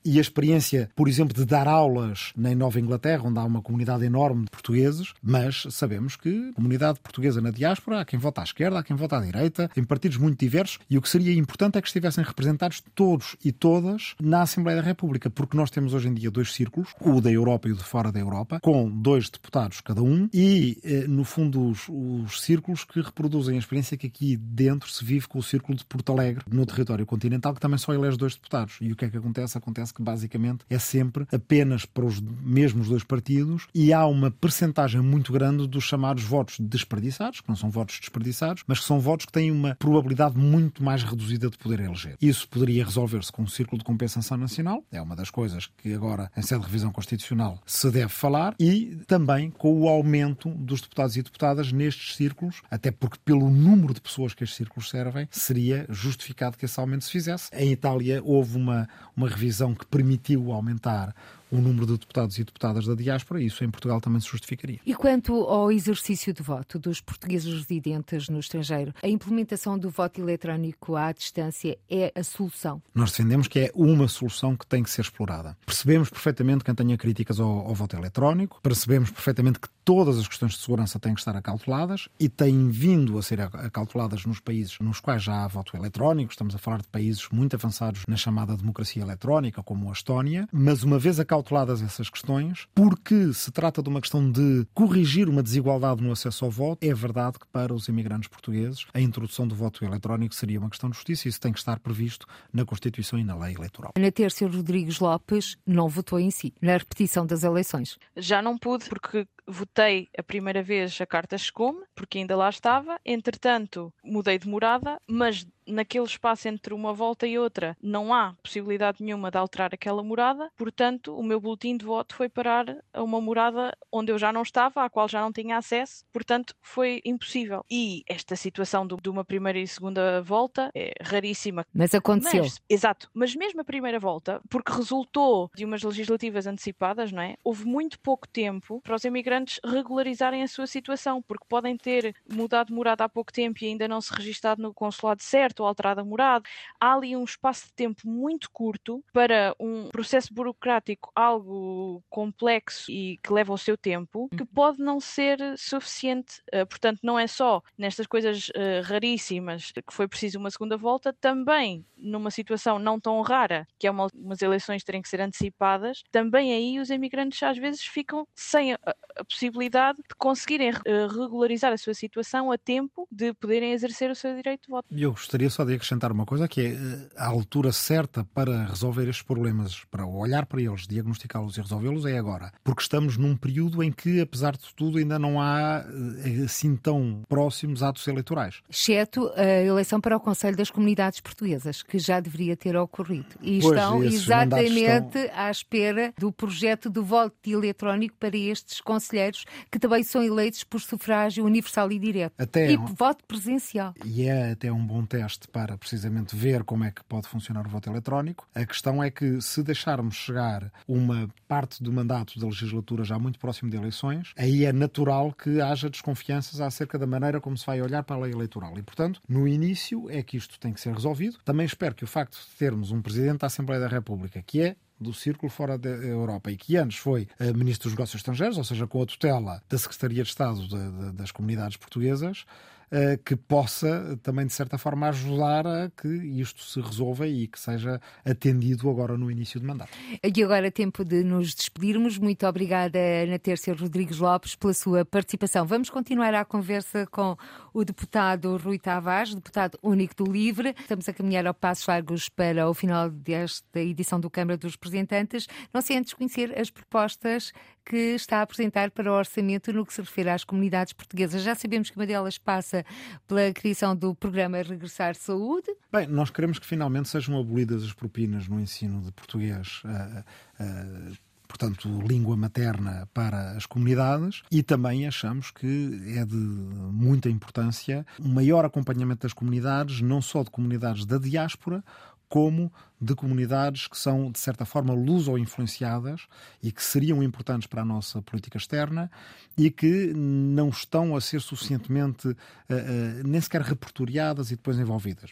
e 0.05 0.19
a 0.19 0.21
experiência, 0.21 0.89
por 0.95 1.07
exemplo, 1.07 1.35
de 1.35 1.43
dar 1.43 1.67
aulas 1.67 2.31
na 2.37 2.53
Nova 2.53 2.79
Inglaterra, 2.79 3.23
onde 3.25 3.39
há 3.39 3.43
uma 3.43 3.61
comunidade 3.61 4.05
enorme 4.05 4.45
de 4.45 4.51
portugueses, 4.51 5.13
mas 5.21 5.65
sabemos 5.71 6.15
que 6.15 6.53
comunidade 6.53 6.99
portuguesa 6.99 7.41
na 7.41 7.49
diáspora, 7.49 8.01
há 8.01 8.05
quem 8.05 8.19
vota 8.19 8.41
à 8.41 8.43
esquerda, 8.43 8.79
há 8.79 8.83
quem 8.83 8.95
vota 8.95 9.17
à 9.17 9.21
direita, 9.21 9.69
em 9.75 9.83
partidos 9.83 10.17
muito 10.17 10.39
diversos, 10.39 10.77
e 10.89 10.97
o 10.97 11.01
que 11.01 11.09
seria 11.09 11.33
importante 11.33 11.77
é 11.77 11.81
que 11.81 11.87
estivessem 11.87 12.23
representados 12.23 12.83
todos 12.93 13.35
e 13.43 13.51
todas 13.51 14.13
na 14.21 14.43
Assembleia 14.43 14.79
da 14.79 14.85
República, 14.85 15.29
porque 15.29 15.57
nós 15.57 15.71
temos 15.71 15.93
hoje 15.93 16.07
em 16.07 16.13
dia 16.13 16.29
dois 16.29 16.53
círculos, 16.53 16.93
o 17.01 17.19
da 17.19 17.31
Europa 17.31 17.67
e 17.67 17.71
o 17.71 17.75
de 17.75 17.83
fora 17.83 18.11
da 18.11 18.19
Europa, 18.19 18.59
com 18.61 18.89
dois 18.89 19.29
deputados 19.29 19.81
cada 19.81 20.03
um, 20.03 20.29
e, 20.31 20.77
eh, 20.83 21.07
no 21.07 21.23
fundo, 21.23 21.69
os, 21.69 21.87
os 21.89 22.41
círculos 22.41 22.83
que 22.83 23.01
reproduzem 23.01 23.55
a 23.55 23.59
experiência 23.59 23.97
que 23.97 24.07
aqui 24.07 24.37
dentro 24.37 24.89
se 24.91 25.03
vive 25.03 25.27
com 25.27 25.39
o 25.39 25.43
círculo 25.43 25.77
de 25.77 25.85
Porto 25.85 26.11
Alegre, 26.11 26.43
no 26.47 26.65
território 26.65 27.05
continental, 27.05 27.53
que 27.53 27.59
também 27.59 27.77
só 27.77 27.93
elege 27.93 28.17
dois 28.17 28.35
deputados. 28.35 28.77
E 28.81 28.91
o 28.91 28.95
que 28.95 29.05
é 29.05 29.09
que 29.09 29.17
acontece? 29.17 29.57
Acontece 29.57 29.94
que, 29.95 30.01
basicamente, 30.01 30.65
é 30.69 30.77
sempre 30.77 31.25
apenas 31.31 31.85
para 31.85 32.05
os 32.05 32.19
mesmos 32.19 32.89
dois 32.89 33.03
partidos 33.03 33.67
e 33.73 33.93
há 33.93 34.05
uma 34.05 34.29
percentagem 34.29 35.01
muito 35.01 35.31
grande 35.31 35.67
dos 35.67 35.83
chamados 35.83 36.23
votos 36.23 36.57
desperdiçados, 36.59 37.41
que 37.41 37.49
não 37.49 37.55
são 37.55 37.69
votos 37.69 37.99
desperdiçados, 37.99 38.63
mas 38.67 38.79
que 38.79 38.85
são 38.85 38.99
votos 38.99 39.25
que 39.25 39.31
têm 39.31 39.51
uma 39.51 39.75
probabilidade 39.75 40.37
muito 40.37 40.83
mais 40.83 41.03
reduzida 41.03 41.49
de 41.49 41.57
poder 41.57 41.79
eleger. 41.79 42.17
Isso 42.21 42.47
poderia 42.47 42.83
resolver-se 42.83 43.31
com 43.31 43.43
um 43.43 43.47
círculo 43.47 43.79
de 43.79 43.85
compensação 43.85 44.37
nacional, 44.37 44.83
é 44.91 45.01
uma 45.01 45.15
das 45.15 45.29
coisas 45.29 45.67
que 45.77 45.93
agora, 45.93 46.31
em 46.35 46.41
sede 46.41 46.61
de 46.61 46.67
revisão 46.67 46.91
constitucional, 46.91 47.59
se 47.65 47.89
deve 47.89 48.09
falar, 48.09 48.55
e 48.59 48.97
também 49.07 49.49
com 49.49 49.81
o 49.81 49.87
aumento 49.87 50.49
dos 50.49 50.81
deputados 50.81 51.15
e 51.15 51.21
deputadas 51.21 51.71
nestes 51.71 52.15
círculos, 52.15 52.61
até 52.69 52.91
porque, 52.91 53.17
pelo 53.23 53.49
número 53.49 53.93
de 53.93 54.01
pessoas 54.01 54.33
que 54.33 54.43
estes 54.43 54.57
círculos 54.57 54.89
servem, 54.89 55.27
seria 55.31 55.85
justificado 55.89 56.57
que 56.57 56.65
esse 56.65 56.79
aumento 56.79 57.05
se 57.05 57.11
fizesse. 57.11 57.49
Em 57.53 57.71
Itália 57.71 58.21
houve 58.23 58.57
uma, 58.57 58.87
uma 59.15 59.29
revisão 59.29 59.73
que 59.73 59.84
permitiu 59.89 60.51
aumentar 60.51 61.15
o 61.55 61.61
número 61.61 61.85
de 61.85 61.97
deputados 61.97 62.37
e 62.37 62.43
deputadas 62.43 62.85
da 62.85 62.95
diáspora, 62.95 63.41
e 63.41 63.45
isso 63.45 63.63
em 63.63 63.69
Portugal 63.69 64.01
também 64.01 64.19
se 64.19 64.27
justificaria. 64.27 64.79
E 64.85 64.93
quanto 64.93 65.33
ao 65.43 65.71
exercício 65.71 66.33
de 66.33 66.43
voto 66.43 66.77
dos 66.77 67.01
portugueses 67.01 67.53
residentes 67.53 68.29
no 68.29 68.39
estrangeiro, 68.39 68.93
a 69.01 69.07
implementação 69.07 69.77
do 69.77 69.89
voto 69.89 70.19
eletrónico 70.19 70.95
à 70.95 71.11
distância 71.11 71.77
é 71.89 72.11
a 72.15 72.23
solução? 72.23 72.81
Nós 72.93 73.11
defendemos 73.11 73.47
que 73.47 73.59
é 73.59 73.71
uma 73.73 74.07
solução 74.07 74.55
que 74.55 74.65
tem 74.67 74.83
que 74.83 74.89
ser 74.89 75.01
explorada. 75.01 75.57
Percebemos 75.65 76.09
perfeitamente 76.09 76.63
quem 76.63 76.75
tenha 76.75 76.97
críticas 76.97 77.39
ao, 77.39 77.67
ao 77.67 77.73
voto 77.73 77.95
eletrónico, 77.95 78.59
percebemos 78.61 79.09
perfeitamente 79.09 79.59
que 79.59 79.69
todas 79.83 80.17
as 80.17 80.27
questões 80.27 80.53
de 80.53 80.59
segurança 80.59 80.99
têm 80.99 81.13
que 81.13 81.19
estar 81.19 81.35
acauteladas 81.35 82.09
e 82.19 82.27
têm 82.27 82.69
vindo 82.69 83.17
a 83.17 83.21
ser 83.21 83.39
acauteladas 83.41 84.25
nos 84.25 84.39
países 84.39 84.77
nos 84.79 84.99
quais 84.99 85.23
já 85.23 85.43
há 85.43 85.47
voto 85.47 85.75
eletrónico. 85.77 86.31
Estamos 86.31 86.55
a 86.55 86.57
falar 86.57 86.81
de 86.81 86.87
países 86.87 87.27
muito 87.31 87.55
avançados 87.55 88.03
na 88.07 88.17
chamada 88.17 88.57
democracia 88.57 89.03
eletrónica, 89.03 89.61
como 89.63 89.89
a 89.89 89.93
Estónia, 89.93 90.47
mas 90.51 90.83
uma 90.83 90.97
vez 90.97 91.19
acauteladas 91.19 91.44
essas 91.83 92.09
questões, 92.09 92.67
porque 92.73 93.33
se 93.33 93.51
trata 93.51 93.81
de 93.81 93.89
uma 93.89 94.01
questão 94.01 94.31
de 94.31 94.65
corrigir 94.73 95.29
uma 95.29 95.43
desigualdade 95.43 96.01
no 96.01 96.11
acesso 96.11 96.45
ao 96.45 96.51
voto, 96.51 96.83
é 96.83 96.93
verdade 96.93 97.39
que 97.39 97.47
para 97.47 97.73
os 97.73 97.87
imigrantes 97.87 98.27
portugueses 98.27 98.85
a 98.93 98.99
introdução 98.99 99.47
do 99.47 99.55
voto 99.55 99.83
eletrónico 99.85 100.33
seria 100.33 100.59
uma 100.59 100.69
questão 100.69 100.89
de 100.89 100.95
justiça 100.95 101.27
e 101.27 101.29
isso 101.29 101.39
tem 101.39 101.51
que 101.51 101.59
estar 101.59 101.79
previsto 101.79 102.25
na 102.51 102.65
Constituição 102.65 103.19
e 103.19 103.23
na 103.23 103.35
lei 103.35 103.55
eleitoral. 103.55 103.93
Na 103.97 104.11
terça, 104.11 104.47
Rodrigues 104.47 104.99
Lopes 104.99 105.57
não 105.65 105.87
votou 105.87 106.19
em 106.19 106.31
si, 106.31 106.53
na 106.61 106.77
repetição 106.77 107.25
das 107.25 107.43
eleições. 107.43 107.97
Já 108.15 108.41
não 108.41 108.57
pude, 108.57 108.85
porque 108.89 109.27
votei 109.47 110.09
a 110.17 110.23
primeira 110.23 110.61
vez, 110.61 110.99
a 110.99 111.05
carta 111.05 111.37
chegou-me, 111.37 111.83
porque 111.95 112.17
ainda 112.17 112.35
lá 112.35 112.49
estava. 112.49 112.99
Entretanto, 113.05 113.93
mudei 114.03 114.37
de 114.37 114.47
morada, 114.47 114.99
mas 115.07 115.45
naquele 115.67 116.05
espaço 116.05 116.47
entre 116.47 116.73
uma 116.73 116.93
volta 116.93 117.25
e 117.25 117.37
outra 117.39 117.75
não 117.81 118.13
há 118.13 118.35
possibilidade 118.43 119.03
nenhuma 119.03 119.31
de 119.31 119.37
alterar 119.37 119.71
aquela 119.73 120.03
morada, 120.03 120.51
portanto, 120.55 121.17
o 121.17 121.23
meu 121.23 121.39
boletim 121.39 121.75
de 121.75 121.85
voto 121.85 122.15
foi 122.15 122.29
parar 122.29 122.77
a 122.93 123.01
uma 123.01 123.19
morada 123.19 123.75
onde 123.91 124.11
eu 124.11 124.17
já 124.17 124.31
não 124.31 124.43
estava, 124.43 124.83
à 124.83 124.89
qual 124.89 125.07
já 125.07 125.21
não 125.21 125.31
tinha 125.31 125.57
acesso, 125.57 126.05
portanto, 126.13 126.53
foi 126.61 127.01
impossível. 127.03 127.65
E 127.69 128.03
esta 128.07 128.35
situação 128.35 128.85
de 128.85 129.09
uma 129.09 129.25
primeira 129.25 129.57
e 129.57 129.67
segunda 129.67 130.21
volta 130.21 130.69
é 130.75 130.93
raríssima. 131.01 131.65
Mas 131.73 131.95
aconteceu. 131.95 132.43
Mas, 132.43 132.61
exato, 132.69 133.09
mas 133.13 133.35
mesmo 133.35 133.61
a 133.61 133.65
primeira 133.65 133.99
volta, 133.99 134.41
porque 134.49 134.71
resultou 134.71 135.49
de 135.55 135.65
umas 135.65 135.81
legislativas 135.81 136.45
antecipadas, 136.45 137.11
não 137.11 137.21
é? 137.21 137.35
Houve 137.43 137.65
muito 137.65 137.99
pouco 137.99 138.27
tempo 138.27 138.81
para 138.81 138.95
os 138.95 139.03
imigrantes 139.03 139.34
regularizarem 139.63 140.43
a 140.43 140.47
sua 140.47 140.67
situação, 140.67 141.21
porque 141.21 141.45
podem 141.47 141.77
ter 141.77 142.15
mudado 142.31 142.67
de 142.67 142.73
morada 142.73 143.03
há 143.03 143.09
pouco 143.09 143.31
tempo 143.31 143.63
e 143.63 143.67
ainda 143.67 143.87
não 143.87 144.01
se 144.01 144.13
registado 144.13 144.61
no 144.61 144.73
consulado 144.73 145.21
certo 145.21 145.61
ou 145.61 145.67
alterada 145.67 146.01
a 146.01 146.05
morada. 146.05 146.45
Há 146.79 146.93
ali 146.93 147.15
um 147.15 147.23
espaço 147.23 147.67
de 147.67 147.73
tempo 147.73 148.07
muito 148.07 148.49
curto 148.51 149.03
para 149.11 149.55
um 149.59 149.89
processo 149.89 150.33
burocrático 150.33 151.11
algo 151.15 152.03
complexo 152.09 152.91
e 152.91 153.17
que 153.23 153.33
leva 153.33 153.53
o 153.53 153.57
seu 153.57 153.77
tempo, 153.77 154.29
que 154.29 154.43
uhum. 154.43 154.49
pode 154.53 154.79
não 154.79 154.99
ser 154.99 155.39
suficiente. 155.57 156.41
Uh, 156.53 156.65
portanto, 156.65 156.99
não 157.03 157.17
é 157.17 157.27
só 157.27 157.61
nestas 157.77 158.07
coisas 158.07 158.49
uh, 158.49 158.81
raríssimas 158.83 159.71
que 159.71 159.93
foi 159.93 160.07
preciso 160.07 160.39
uma 160.39 160.51
segunda 160.51 160.77
volta, 160.77 161.13
também 161.13 161.85
numa 161.97 162.31
situação 162.31 162.79
não 162.79 162.99
tão 162.99 163.21
rara, 163.21 163.67
que 163.79 163.87
é 163.87 163.91
uma, 163.91 164.07
umas 164.13 164.41
eleições 164.41 164.83
terem 164.83 165.01
que 165.01 165.09
ser 165.09 165.21
antecipadas, 165.21 166.03
também 166.11 166.53
aí 166.53 166.79
os 166.79 166.89
imigrantes 166.89 167.41
às 167.43 167.57
vezes 167.57 167.81
ficam 167.81 168.27
sem 168.35 168.73
a, 168.73 168.79
a 169.17 169.24
possibilidade 169.25 169.97
de 169.97 170.15
conseguirem 170.17 170.71
uh, 170.71 171.07
regularizar 171.07 171.73
a 171.73 171.77
sua 171.77 171.93
situação 171.93 172.51
a 172.51 172.57
tempo 172.57 173.07
de 173.11 173.33
poderem 173.33 173.71
exercer 173.71 174.09
o 174.09 174.15
seu 174.15 174.35
direito 174.35 174.63
de 174.63 174.69
voto. 174.69 174.87
Eu 174.91 175.11
gostaria 175.11 175.49
só 175.49 175.63
de 175.63 175.73
acrescentar 175.73 176.11
uma 176.11 176.25
coisa, 176.25 176.47
que 176.47 176.61
é 176.61 176.65
eh, 176.73 177.09
a 177.17 177.27
altura 177.27 177.71
certa 177.71 178.23
para 178.33 178.65
resolver 178.65 179.07
estes 179.07 179.23
problemas, 179.23 179.83
para 179.85 180.05
olhar 180.05 180.45
para 180.45 180.61
eles, 180.61 180.87
diagnosticá-los 180.87 181.57
e 181.57 181.61
resolvê-los 181.61 182.05
é 182.05 182.17
agora. 182.17 182.51
Porque 182.63 182.81
estamos 182.81 183.17
num 183.17 183.35
período 183.35 183.83
em 183.83 183.91
que, 183.91 184.21
apesar 184.21 184.55
de 184.55 184.73
tudo, 184.75 184.97
ainda 184.97 185.17
não 185.17 185.41
há 185.41 185.83
eh, 186.25 186.43
assim 186.43 186.75
tão 186.75 187.21
próximos 187.27 187.83
atos 187.83 188.07
eleitorais. 188.07 188.61
Exceto 188.69 189.31
a 189.35 189.43
eleição 189.43 189.99
para 189.99 190.17
o 190.17 190.19
Conselho 190.19 190.57
das 190.57 190.69
Comunidades 190.69 191.19
Portuguesas, 191.19 191.81
que 191.81 191.99
já 191.99 192.19
deveria 192.19 192.55
ter 192.55 192.75
ocorrido. 192.75 193.35
E 193.41 193.59
pois, 193.59 193.77
estão 193.77 194.03
exatamente 194.03 195.17
estão... 195.17 195.39
à 195.39 195.51
espera 195.51 196.13
do 196.17 196.31
projeto 196.31 196.89
do 196.89 197.03
voto 197.03 197.35
eletrónico 197.45 198.15
para 198.19 198.37
estes 198.37 198.81
conselheiros, 199.15 199.45
que 199.71 199.79
também 199.79 200.03
são 200.03 200.23
eleitos 200.23 200.63
por 200.63 200.81
sufrágio 200.81 201.45
universal 201.45 201.91
e 201.91 201.99
direto. 201.99 202.33
Até 202.37 202.71
e 202.71 202.77
um... 202.77 202.85
voto 202.85 203.23
presencial. 203.25 203.93
E 204.03 204.23
é 204.23 204.51
até 204.51 204.71
um 204.71 204.85
bom 204.85 205.05
teste 205.05 205.25
teste 205.25 205.47
para 205.47 205.77
precisamente 205.77 206.35
ver 206.35 206.63
como 206.63 206.83
é 206.83 206.91
que 206.91 207.03
pode 207.03 207.27
funcionar 207.27 207.65
o 207.65 207.69
voto 207.69 207.89
eletrónico. 207.89 208.47
A 208.53 208.65
questão 208.65 209.03
é 209.03 209.09
que 209.09 209.41
se 209.41 209.63
deixarmos 209.63 210.15
chegar 210.15 210.71
uma 210.87 211.29
parte 211.47 211.81
do 211.81 211.91
mandato 211.91 212.39
da 212.39 212.45
legislatura 212.45 213.03
já 213.03 213.17
muito 213.17 213.39
próximo 213.39 213.69
de 213.69 213.77
eleições, 213.77 214.33
aí 214.37 214.65
é 214.65 214.73
natural 214.73 215.33
que 215.33 215.61
haja 215.61 215.89
desconfianças 215.89 216.61
acerca 216.61 216.97
da 216.97 217.07
maneira 217.07 217.39
como 217.39 217.57
se 217.57 217.65
vai 217.65 217.81
olhar 217.81 218.03
para 218.03 218.15
a 218.15 218.19
lei 218.19 218.31
eleitoral. 218.31 218.77
E, 218.77 218.83
portanto, 218.83 219.21
no 219.27 219.47
início 219.47 220.09
é 220.09 220.21
que 220.21 220.37
isto 220.37 220.59
tem 220.59 220.73
que 220.73 220.81
ser 220.81 220.93
resolvido. 220.93 221.37
Também 221.43 221.65
espero 221.65 221.95
que 221.95 222.03
o 222.03 222.07
facto 222.07 222.37
de 222.37 222.55
termos 222.57 222.91
um 222.91 223.01
Presidente 223.01 223.39
da 223.39 223.47
Assembleia 223.47 223.81
da 223.81 223.87
República 223.87 224.41
que 224.41 224.61
é 224.61 224.75
do 225.05 225.13
círculo 225.13 225.49
fora 225.49 225.77
da 225.77 225.89
Europa. 225.89 226.51
E 226.51 226.57
que 226.57 226.75
antes 226.77 226.97
foi 226.97 227.27
uh, 227.39 227.57
Ministro 227.57 227.89
dos 227.89 227.93
Negócios 227.93 228.19
Estrangeiros, 228.19 228.57
ou 228.57 228.63
seja, 228.63 228.85
com 228.87 229.01
a 229.01 229.05
tutela 229.05 229.61
da 229.69 229.77
Secretaria 229.77 230.23
de 230.23 230.29
Estado 230.29 230.67
de, 230.67 230.91
de, 230.91 231.11
das 231.13 231.31
Comunidades 231.31 231.77
Portuguesas, 231.77 232.45
eh, 232.45 232.74
que 233.23 233.35
possa 233.35 234.17
também, 234.23 234.45
de 234.45 234.53
certa 234.53 234.77
forma, 234.77 235.09
ajudar 235.09 235.67
a 235.67 235.89
que 235.89 236.07
isto 236.07 236.63
se 236.63 236.79
resolva 236.79 237.27
e 237.27 237.47
que 237.47 237.59
seja 237.59 237.99
atendido 238.23 238.89
agora 238.89 239.17
no 239.17 239.29
início 239.29 239.59
do 239.59 239.67
mandato. 239.67 239.91
E 240.23 240.43
agora 240.43 240.67
é 240.67 240.71
tempo 240.71 241.03
de 241.03 241.23
nos 241.23 241.53
despedirmos. 241.53 242.17
Muito 242.17 242.45
obrigada, 242.45 242.97
Ana 242.97 243.39
Tércia 243.39 243.73
Rodrigues 243.73 244.19
Lopes, 244.19 244.55
pela 244.55 244.73
sua 244.73 245.03
participação. 245.03 245.65
Vamos 245.65 245.89
continuar 245.89 246.33
a 246.33 246.45
conversa 246.45 247.05
com 247.07 247.35
o 247.73 247.83
deputado 247.83 248.55
Rui 248.57 248.79
Tavares, 248.79 249.35
deputado 249.35 249.77
único 249.83 250.15
do 250.15 250.31
LIVRE. 250.31 250.73
Estamos 250.79 251.09
a 251.09 251.13
caminhar 251.13 251.45
ao 251.45 251.53
passos 251.53 251.85
largos 251.87 252.29
para 252.29 252.69
o 252.69 252.73
final 252.73 253.09
desta 253.09 253.79
edição 253.79 254.19
do 254.19 254.29
Câmara 254.29 254.57
dos 254.57 254.73
Representantes. 254.73 255.47
Não 255.73 255.81
sem 255.81 255.97
antes 255.97 256.13
conhecer 256.13 256.57
as 256.57 256.69
propostas 256.69 257.51
que 257.83 258.15
está 258.15 258.39
a 258.39 258.41
apresentar 258.41 258.89
para 258.91 259.11
o 259.11 259.15
orçamento 259.15 259.71
no 259.73 259.85
que 259.85 259.93
se 259.93 260.01
refere 260.01 260.29
às 260.29 260.43
comunidades 260.43 260.93
portuguesas. 260.93 261.43
Já 261.43 261.53
sabemos 261.53 261.89
que 261.89 261.97
uma 261.97 262.07
delas 262.07 262.37
passa 262.37 262.84
pela 263.27 263.51
criação 263.53 263.95
do 263.95 264.13
programa 264.15 264.61
Regressar 264.61 265.15
Saúde. 265.15 265.67
Bem, 265.91 266.07
nós 266.07 266.29
queremos 266.29 266.59
que 266.59 266.65
finalmente 266.65 267.09
sejam 267.09 267.39
abolidas 267.39 267.83
as 267.83 267.93
propinas 267.93 268.47
no 268.47 268.59
ensino 268.59 269.01
de 269.01 269.11
português. 269.11 269.81
Uh, 269.83 270.23
uh, 270.63 271.17
portanto, 271.47 271.87
língua 272.07 272.35
materna 272.35 273.07
para 273.13 273.51
as 273.51 273.65
comunidades 273.65 274.41
e 274.51 274.61
também 274.61 275.07
achamos 275.07 275.51
que 275.51 276.01
é 276.17 276.25
de 276.25 276.35
muita 276.35 277.29
importância 277.29 278.05
um 278.19 278.33
maior 278.33 278.65
acompanhamento 278.65 279.21
das 279.21 279.33
comunidades, 279.33 280.01
não 280.01 280.21
só 280.21 280.43
de 280.43 280.49
comunidades 280.49 281.05
da 281.05 281.17
diáspora, 281.17 281.83
como 282.29 282.71
de 282.99 283.13
comunidades 283.13 283.87
que 283.87 283.97
são, 283.97 284.31
de 284.31 284.39
certa 284.39 284.65
forma, 284.65 284.93
luso-influenciadas 284.93 286.27
e 286.61 286.71
que 286.71 286.83
seriam 286.83 287.21
importantes 287.21 287.67
para 287.67 287.81
a 287.81 287.85
nossa 287.85 288.21
política 288.21 288.57
externa 288.57 289.11
e 289.57 289.69
que 289.69 290.13
não 290.13 290.69
estão 290.69 291.15
a 291.15 291.21
ser 291.21 291.41
suficientemente, 291.41 292.27
uh, 292.27 292.31
uh, 292.31 293.27
nem 293.27 293.39
sequer 293.39 293.61
repertoriadas 293.61 294.51
e 294.51 294.55
depois 294.55 294.79
envolvidas. 294.79 295.31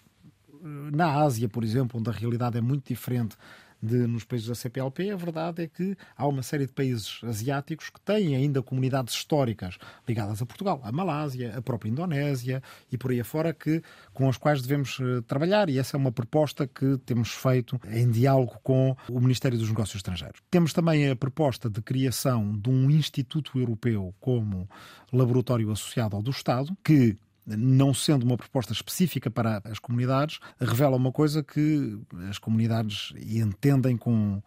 Na 0.61 1.21
Ásia, 1.21 1.49
por 1.49 1.63
exemplo, 1.63 1.99
onde 1.99 2.09
a 2.09 2.13
realidade 2.13 2.57
é 2.57 2.61
muito 2.61 2.87
diferente 2.87 3.35
de, 3.83 4.07
nos 4.07 4.23
países 4.23 4.47
da 4.47 4.55
CPLP, 4.55 5.11
a 5.11 5.15
verdade 5.17 5.63
é 5.63 5.67
que 5.67 5.97
há 6.15 6.25
uma 6.25 6.41
série 6.41 6.65
de 6.65 6.71
países 6.71 7.19
asiáticos 7.23 7.89
que 7.89 7.99
têm 7.99 8.33
ainda 8.33 8.63
comunidades 8.63 9.13
históricas 9.13 9.77
ligadas 10.07 10.41
a 10.41 10.45
Portugal, 10.45 10.79
a 10.83 10.91
Malásia, 10.91 11.53
a 11.57 11.61
própria 11.61 11.89
Indonésia 11.89 12.63
e 12.89 12.97
por 12.97 13.11
aí 13.11 13.19
afora, 13.19 13.53
que, 13.53 13.83
com 14.13 14.29
as 14.29 14.37
quais 14.37 14.61
devemos 14.61 14.97
uh, 14.99 15.21
trabalhar 15.23 15.69
e 15.69 15.77
essa 15.77 15.97
é 15.97 15.99
uma 15.99 16.11
proposta 16.11 16.65
que 16.65 16.97
temos 16.99 17.31
feito 17.31 17.79
em 17.91 18.09
diálogo 18.09 18.57
com 18.63 18.95
o 19.09 19.19
Ministério 19.19 19.57
dos 19.57 19.67
Negócios 19.67 19.97
Estrangeiros. 19.97 20.39
Temos 20.49 20.71
também 20.71 21.09
a 21.09 21.15
proposta 21.15 21.69
de 21.69 21.81
criação 21.81 22.57
de 22.57 22.69
um 22.69 22.89
Instituto 22.89 23.59
Europeu 23.59 24.15
como 24.21 24.69
laboratório 25.11 25.69
associado 25.71 26.15
ao 26.15 26.21
do 26.21 26.31
Estado, 26.31 26.75
que 26.83 27.17
não 27.45 27.93
sendo 27.93 28.23
uma 28.23 28.37
proposta 28.37 28.73
específica 28.73 29.29
para 29.29 29.61
as 29.65 29.79
comunidades, 29.79 30.39
revela 30.59 30.95
uma 30.95 31.11
coisa 31.11 31.43
que 31.43 31.99
as 32.29 32.37
comunidades 32.37 33.13
entendem 33.17 33.97
com 33.97 34.41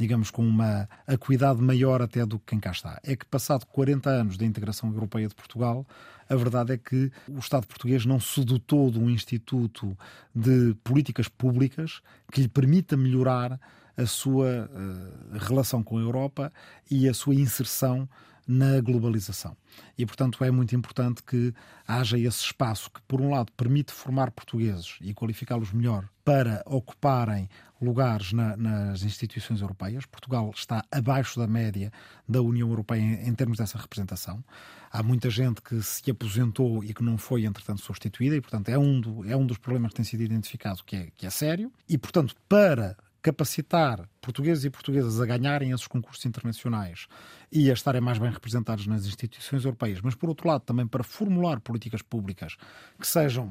digamos, 0.00 0.30
com 0.30 0.42
uma 0.42 0.88
acuidade 1.06 1.60
maior 1.60 2.00
até 2.00 2.24
do 2.24 2.38
que 2.38 2.46
quem 2.46 2.58
cá 2.58 2.70
está. 2.70 2.98
É 3.04 3.14
que, 3.14 3.26
passado 3.26 3.66
40 3.66 4.08
anos 4.08 4.38
da 4.38 4.46
integração 4.46 4.90
europeia 4.90 5.28
de 5.28 5.34
Portugal, 5.34 5.86
a 6.26 6.34
verdade 6.34 6.72
é 6.72 6.78
que 6.78 7.12
o 7.28 7.38
Estado 7.38 7.66
português 7.66 8.06
não 8.06 8.18
se 8.18 8.42
dotou 8.42 8.90
de 8.90 8.98
um 8.98 9.10
instituto 9.10 9.94
de 10.34 10.74
políticas 10.82 11.28
públicas 11.28 12.00
que 12.32 12.40
lhe 12.40 12.48
permita 12.48 12.96
melhorar 12.96 13.60
a 13.94 14.06
sua 14.06 14.70
uh, 14.72 15.38
relação 15.38 15.82
com 15.82 15.98
a 15.98 16.00
Europa 16.00 16.50
e 16.90 17.06
a 17.06 17.12
sua 17.12 17.34
inserção 17.34 18.08
na 18.50 18.80
globalização. 18.80 19.56
E, 19.96 20.04
portanto, 20.04 20.42
é 20.42 20.50
muito 20.50 20.74
importante 20.74 21.22
que 21.22 21.54
haja 21.86 22.18
esse 22.18 22.44
espaço 22.44 22.90
que, 22.90 23.00
por 23.02 23.20
um 23.20 23.30
lado, 23.30 23.52
permite 23.52 23.92
formar 23.92 24.32
portugueses 24.32 24.96
e 25.00 25.14
qualificá-los 25.14 25.72
melhor 25.72 26.08
para 26.24 26.60
ocuparem 26.66 27.48
lugares 27.80 28.32
na, 28.32 28.56
nas 28.56 29.04
instituições 29.04 29.60
europeias. 29.60 30.04
Portugal 30.04 30.50
está 30.52 30.84
abaixo 30.90 31.38
da 31.38 31.46
média 31.46 31.92
da 32.28 32.42
União 32.42 32.68
Europeia 32.68 33.00
em, 33.00 33.28
em, 33.28 33.34
termos 33.34 33.56
dessa 33.56 33.78
representação. 33.78 34.42
Há 34.90 35.00
muita 35.00 35.30
gente 35.30 35.62
que 35.62 35.80
se 35.80 36.10
aposentou 36.10 36.82
e 36.82 36.92
que 36.92 37.04
não 37.04 37.16
foi, 37.16 37.44
entretanto, 37.44 37.80
substituída, 37.80 38.34
e, 38.34 38.40
portanto, 38.40 38.68
é 38.68 38.76
um, 38.76 39.00
do, 39.00 39.30
é 39.30 39.36
um 39.36 39.46
dos 39.46 39.58
problemas 39.58 39.90
que 39.90 39.96
tem 39.96 40.04
sido 40.04 40.24
identificado 40.24 40.82
que 40.84 40.96
é, 40.96 41.08
que 41.16 41.24
é 41.24 41.30
sério. 41.30 41.72
E, 41.88 41.96
portanto, 41.96 42.34
para 42.48 42.96
capacitar 43.22 44.08
portugueses 44.20 44.64
e 44.64 44.70
portuguesas 44.70 45.20
a 45.20 45.26
ganharem 45.26 45.70
esses 45.72 45.86
concursos 45.86 46.24
internacionais 46.24 47.06
e 47.52 47.70
a 47.70 47.74
estarem 47.74 48.00
mais 48.00 48.18
bem 48.18 48.30
representados 48.30 48.86
nas 48.86 49.06
instituições 49.06 49.64
europeias, 49.64 50.00
mas 50.00 50.14
por 50.14 50.28
outro 50.28 50.48
lado 50.48 50.62
também 50.62 50.86
para 50.86 51.04
formular 51.04 51.60
políticas 51.60 52.02
públicas 52.02 52.56
que 52.98 53.06
sejam 53.06 53.50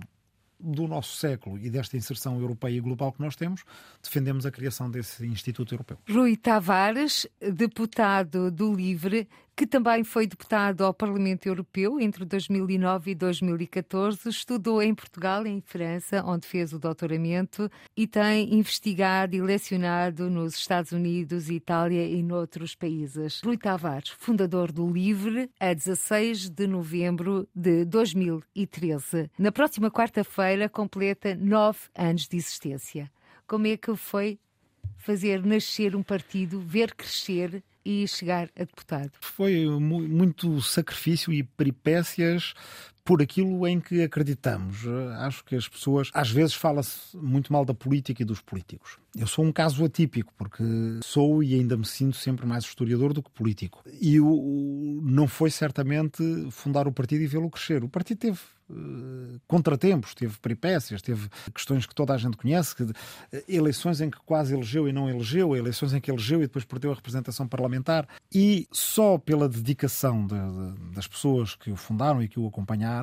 do 0.59 0.87
nosso 0.87 1.15
século 1.15 1.57
e 1.57 1.69
desta 1.69 1.95
inserção 1.95 2.37
europeia 2.39 2.75
e 2.75 2.81
global 2.81 3.13
que 3.13 3.21
nós 3.21 3.35
temos, 3.35 3.63
defendemos 4.03 4.45
a 4.45 4.51
criação 4.51 4.91
desse 4.91 5.25
Instituto 5.25 5.73
Europeu. 5.73 5.97
Rui 6.09 6.35
Tavares, 6.35 7.25
deputado 7.39 8.51
do 8.51 8.73
LIVRE, 8.73 9.29
que 9.59 9.67
também 9.67 10.05
foi 10.05 10.25
deputado 10.25 10.85
ao 10.85 10.93
Parlamento 10.93 11.45
Europeu 11.45 11.99
entre 11.99 12.23
2009 12.23 13.11
e 13.11 13.15
2014, 13.15 14.29
estudou 14.29 14.81
em 14.81 14.95
Portugal 14.95 15.45
e 15.45 15.49
em 15.49 15.59
França, 15.59 16.23
onde 16.25 16.47
fez 16.47 16.71
o 16.71 16.79
doutoramento, 16.79 17.69
e 17.93 18.07
tem 18.07 18.55
investigado 18.55 19.35
e 19.35 19.41
lecionado 19.41 20.29
nos 20.29 20.55
Estados 20.55 20.93
Unidos, 20.93 21.49
Itália 21.49 22.07
e 22.07 22.23
noutros 22.23 22.73
países. 22.73 23.41
Rui 23.43 23.57
Tavares, 23.57 24.11
fundador 24.11 24.71
do 24.71 24.89
LIVRE, 24.89 25.49
a 25.59 25.73
16 25.73 26.49
de 26.49 26.65
novembro 26.65 27.45
de 27.53 27.83
2013. 27.83 29.29
Na 29.37 29.51
próxima 29.51 29.91
quarta-feira 29.91 30.69
completa 30.69 31.35
nove 31.35 31.79
anos 31.93 32.29
de 32.29 32.37
existência. 32.37 33.11
Como 33.45 33.67
é 33.67 33.75
que 33.75 33.93
foi 33.97 34.39
fazer 34.95 35.45
nascer 35.45 35.97
um 35.97 36.03
partido, 36.03 36.61
ver 36.61 36.95
crescer 36.95 37.61
e 37.89 38.07
chegar 38.07 38.51
a 38.55 38.59
deputado? 38.59 39.11
Foi 39.19 39.65
muito 39.65 40.61
sacrifício 40.61 41.33
e 41.33 41.41
peripécias 41.41 42.53
por 43.09 43.23
aquilo 43.23 43.67
em 43.67 43.79
que 43.79 44.03
acreditamos. 44.03 44.85
Acho 45.17 45.43
que 45.43 45.55
as 45.55 45.67
pessoas, 45.67 46.11
às 46.13 46.29
vezes, 46.29 46.53
fala-se 46.53 47.17
muito 47.17 47.51
mal 47.51 47.65
da 47.65 47.73
política 47.73 48.21
e 48.21 48.25
dos 48.25 48.39
políticos. 48.39 48.99
Eu 49.17 49.25
sou 49.25 49.43
um 49.43 49.51
caso 49.51 49.83
atípico, 49.83 50.31
porque 50.37 50.63
sou 51.03 51.41
e 51.41 51.55
ainda 51.55 51.75
me 51.75 51.85
sinto 51.85 52.15
sempre 52.15 52.45
mais 52.45 52.63
historiador 52.63 53.11
do 53.11 53.23
que 53.23 53.31
político. 53.31 53.83
E 53.99 54.19
o, 54.19 55.01
não 55.03 55.27
foi 55.27 55.49
certamente 55.49 56.21
fundar 56.51 56.87
o 56.87 56.91
partido 56.91 57.23
e 57.23 57.27
vê-lo 57.27 57.49
crescer. 57.49 57.83
O 57.83 57.89
partido 57.89 58.19
teve 58.19 58.39
uh, 58.69 59.41
contratempos, 59.47 60.13
teve 60.13 60.37
peripécias, 60.37 61.01
teve 61.01 61.27
questões 61.53 61.87
que 61.87 61.95
toda 61.95 62.13
a 62.13 62.17
gente 62.17 62.37
conhece, 62.37 62.75
que, 62.75 62.83
uh, 62.83 62.93
eleições 63.47 63.99
em 63.99 64.11
que 64.11 64.19
quase 64.19 64.53
elegeu 64.53 64.87
e 64.87 64.93
não 64.93 65.09
elegeu, 65.09 65.55
eleições 65.55 65.91
em 65.91 65.99
que 65.99 66.11
elegeu 66.11 66.39
e 66.39 66.43
depois 66.43 66.63
perdeu 66.63 66.91
a 66.91 66.95
representação 66.95 67.47
parlamentar. 67.47 68.07
E 68.31 68.67
só 68.71 69.17
pela 69.17 69.49
dedicação 69.49 70.27
de, 70.27 70.35
de, 70.35 70.93
das 70.93 71.07
pessoas 71.07 71.55
que 71.55 71.71
o 71.71 71.75
fundaram 71.75 72.21
e 72.21 72.27
que 72.27 72.39
o 72.39 72.45
acompanharam 72.45 72.98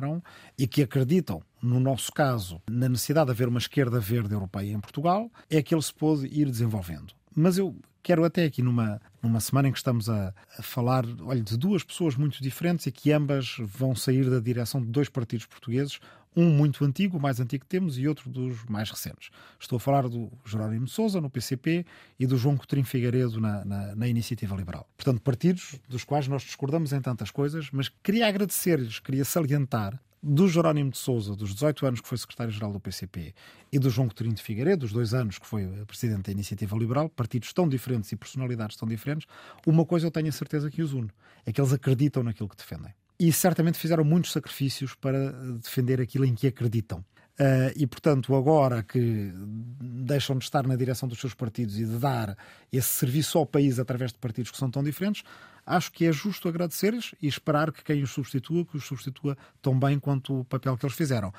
e 0.57 0.67
que 0.67 0.83
acreditam 0.83 1.41
no 1.61 1.79
nosso 1.79 2.11
caso, 2.11 2.61
na 2.69 2.87
necessidade 2.87 3.27
de 3.27 3.31
haver 3.31 3.47
uma 3.47 3.59
esquerda 3.59 3.99
verde 3.99 4.33
europeia 4.33 4.71
em 4.71 4.79
Portugal, 4.79 5.31
é 5.49 5.61
que 5.61 5.73
ele 5.73 5.81
se 5.81 5.93
pôde 5.93 6.27
ir 6.27 6.45
desenvolvendo. 6.45 7.13
Mas 7.35 7.57
eu 7.57 7.75
quero 8.03 8.23
até 8.23 8.45
aqui 8.45 8.61
numa, 8.61 9.01
numa 9.21 9.39
semana 9.39 9.67
em 9.67 9.71
que 9.71 9.77
estamos 9.77 10.09
a, 10.09 10.33
a, 10.57 10.63
falar 10.63 11.03
olha, 11.21 11.41
de 11.41 11.57
duas 11.57 11.83
pessoas 11.83 12.15
muito 12.15 12.41
diferentes 12.41 12.85
e 12.85 12.91
que 12.91 13.11
ambas 13.11 13.57
vão 13.59 13.95
sair 13.95 14.29
da 14.29 14.39
direção 14.39 14.81
de 14.81 14.87
dois 14.87 15.09
partidos 15.09 15.45
portugueses, 15.45 15.99
um 16.37 16.51
muito 16.51 16.85
antigo, 16.85 17.17
o 17.17 17.21
mais 17.21 17.39
antigo 17.39 17.63
que 17.63 17.69
temos, 17.69 17.97
e 17.97 18.07
outro 18.07 18.29
dos 18.29 18.63
mais 18.65 18.91
recentes. 18.91 19.31
Estou 19.59 19.77
a 19.77 19.79
falar 19.79 20.07
do 20.07 20.31
Jerónimo 20.45 20.87
Sousa, 20.87 21.19
no 21.19 21.31
PCP, 21.31 21.83
e 22.19 22.27
do 22.27 22.37
João 22.37 22.55
Coutinho 22.55 22.85
Figueiredo, 22.85 23.41
na, 23.41 23.65
na, 23.65 23.95
na, 23.95 24.07
Iniciativa 24.07 24.55
Liberal. 24.55 24.87
Portanto, 24.95 25.19
partidos 25.19 25.79
dos 25.89 26.03
quais 26.03 26.27
nós 26.27 26.43
discordamos 26.43 26.93
em 26.93 27.01
tantas 27.01 27.31
coisas, 27.31 27.69
mas 27.71 27.89
queria 27.89 28.27
agradecer-lhes, 28.27 28.99
queria 28.99 29.25
salientar 29.25 29.99
do 30.21 30.47
Jerónimo 30.47 30.91
de 30.91 30.97
Souza, 30.97 31.35
dos 31.35 31.53
18 31.53 31.85
anos 31.85 32.01
que 32.01 32.07
foi 32.07 32.17
secretário-geral 32.17 32.71
do 32.71 32.79
PCP, 32.79 33.33
e 33.71 33.79
do 33.79 33.89
João 33.89 34.07
Coutinho 34.07 34.33
de 34.33 34.43
Figueiredo, 34.43 34.81
dos 34.81 34.91
dois 34.91 35.13
anos 35.13 35.39
que 35.39 35.45
foi 35.45 35.65
presidente 35.85 36.23
da 36.23 36.31
Iniciativa 36.31 36.77
Liberal, 36.77 37.09
partidos 37.09 37.51
tão 37.51 37.67
diferentes 37.67 38.11
e 38.11 38.15
personalidades 38.15 38.75
tão 38.75 38.87
diferentes, 38.87 39.27
uma 39.65 39.85
coisa 39.85 40.05
eu 40.05 40.11
tenho 40.11 40.29
a 40.29 40.31
certeza 40.31 40.69
que 40.69 40.81
os 40.83 40.93
une, 40.93 41.09
é 41.45 41.51
que 41.51 41.59
eles 41.59 41.73
acreditam 41.73 42.23
naquilo 42.23 42.49
que 42.49 42.57
defendem. 42.57 42.93
E 43.19 43.31
certamente 43.33 43.79
fizeram 43.79 44.03
muitos 44.03 44.31
sacrifícios 44.31 44.93
para 44.93 45.31
defender 45.53 45.99
aquilo 45.99 46.25
em 46.25 46.35
que 46.35 46.47
acreditam. 46.47 47.03
Uh, 47.39 47.69
e, 47.75 47.85
portanto, 47.85 48.35
agora 48.35 48.81
que 48.81 49.31
deixam 49.79 50.37
de 50.37 50.43
estar 50.43 50.65
na 50.65 50.75
direção 50.75 51.07
dos 51.07 51.19
seus 51.19 51.35
partidos 51.35 51.79
e 51.79 51.85
de 51.85 51.97
dar 51.99 52.35
esse 52.71 52.87
serviço 52.87 53.37
ao 53.37 53.45
país 53.45 53.77
através 53.77 54.11
de 54.11 54.17
partidos 54.17 54.49
que 54.49 54.57
são 54.57 54.71
tão 54.71 54.83
diferentes, 54.83 55.23
acho 55.63 55.91
que 55.91 56.05
é 56.05 56.11
justo 56.11 56.47
agradecer-lhes 56.47 57.13
e 57.21 57.27
esperar 57.27 57.71
que 57.71 57.83
quem 57.83 58.01
os 58.01 58.09
substitua, 58.09 58.65
que 58.65 58.77
os 58.77 58.85
substitua 58.85 59.37
tão 59.61 59.77
bem 59.77 59.99
quanto 59.99 60.39
o 60.39 60.45
papel 60.45 60.75
que 60.77 60.85
eles 60.85 60.95
fizeram. 60.95 61.31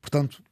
Portanto, 0.00 0.42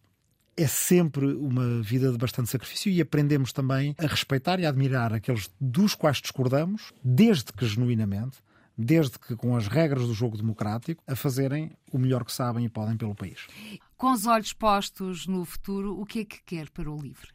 é 0.57 0.67
sempre 0.67 1.25
uma 1.25 1.81
vida 1.81 2.13
de 2.13 2.19
bastante 2.19 2.51
sacrifício 2.51 2.93
e 2.93 3.01
aprendemos 3.01 3.51
também 3.51 3.95
a 3.99 4.07
respeitar 4.07 4.61
e 4.61 4.67
a 4.67 4.69
admirar 4.69 5.15
aqueles 5.15 5.51
dos 5.59 5.95
quais 5.95 6.19
discordamos, 6.19 6.93
desde 7.03 7.51
que 7.53 7.65
genuinamente, 7.67 8.39
desde 8.83 9.19
que 9.19 9.37
com 9.37 9.57
as 9.57 9.67
regras 9.67 10.07
do 10.07 10.15
jogo 10.15 10.37
democrático, 10.37 11.03
a 11.07 11.17
fazerem 11.17 11.71
o 11.91 11.99
melhor 11.99 12.25
que 12.25 12.33
sabem 12.33 12.65
e 12.65 12.69
podem 12.69 12.97
pelo 12.97 13.15
país. 13.15 13.47
Com 13.97 14.13
os 14.13 14.27
olhos 14.27 14.53
postos 14.53 15.27
no 15.27 15.45
futuro, 15.45 15.99
o 16.01 16.05
que 16.05 16.21
é 16.21 16.25
que 16.25 16.43
quer 16.45 16.71
para 16.71 16.91
o 16.91 17.01
LIVRE? 17.01 17.29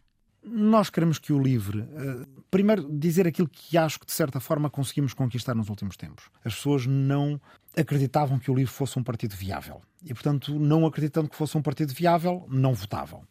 Nós 0.43 0.89
queremos 0.89 1.19
que 1.19 1.33
o 1.33 1.41
LIVRE, 1.41 1.81
uh, 1.81 2.43
primeiro, 2.49 2.87
dizer 2.97 3.27
aquilo 3.27 3.49
que 3.49 3.77
acho 3.77 3.99
que 3.99 4.05
de 4.05 4.13
certa 4.13 4.39
forma 4.39 4.69
conseguimos 4.69 5.13
conquistar 5.13 5.53
nos 5.53 5.69
últimos 5.69 5.97
tempos. 5.97 6.29
As 6.43 6.55
pessoas 6.55 6.85
não 6.85 7.39
acreditavam 7.75 8.39
que 8.39 8.49
o 8.49 8.55
LIVRE 8.55 8.71
fosse 8.71 8.97
um 8.97 9.03
partido 9.03 9.35
viável 9.35 9.81
e, 10.03 10.13
portanto, 10.13 10.57
não 10.57 10.85
acreditando 10.85 11.29
que 11.29 11.35
fosse 11.35 11.57
um 11.57 11.61
partido 11.61 11.93
viável, 11.93 12.45
não 12.49 12.73
votavam. 12.73 13.23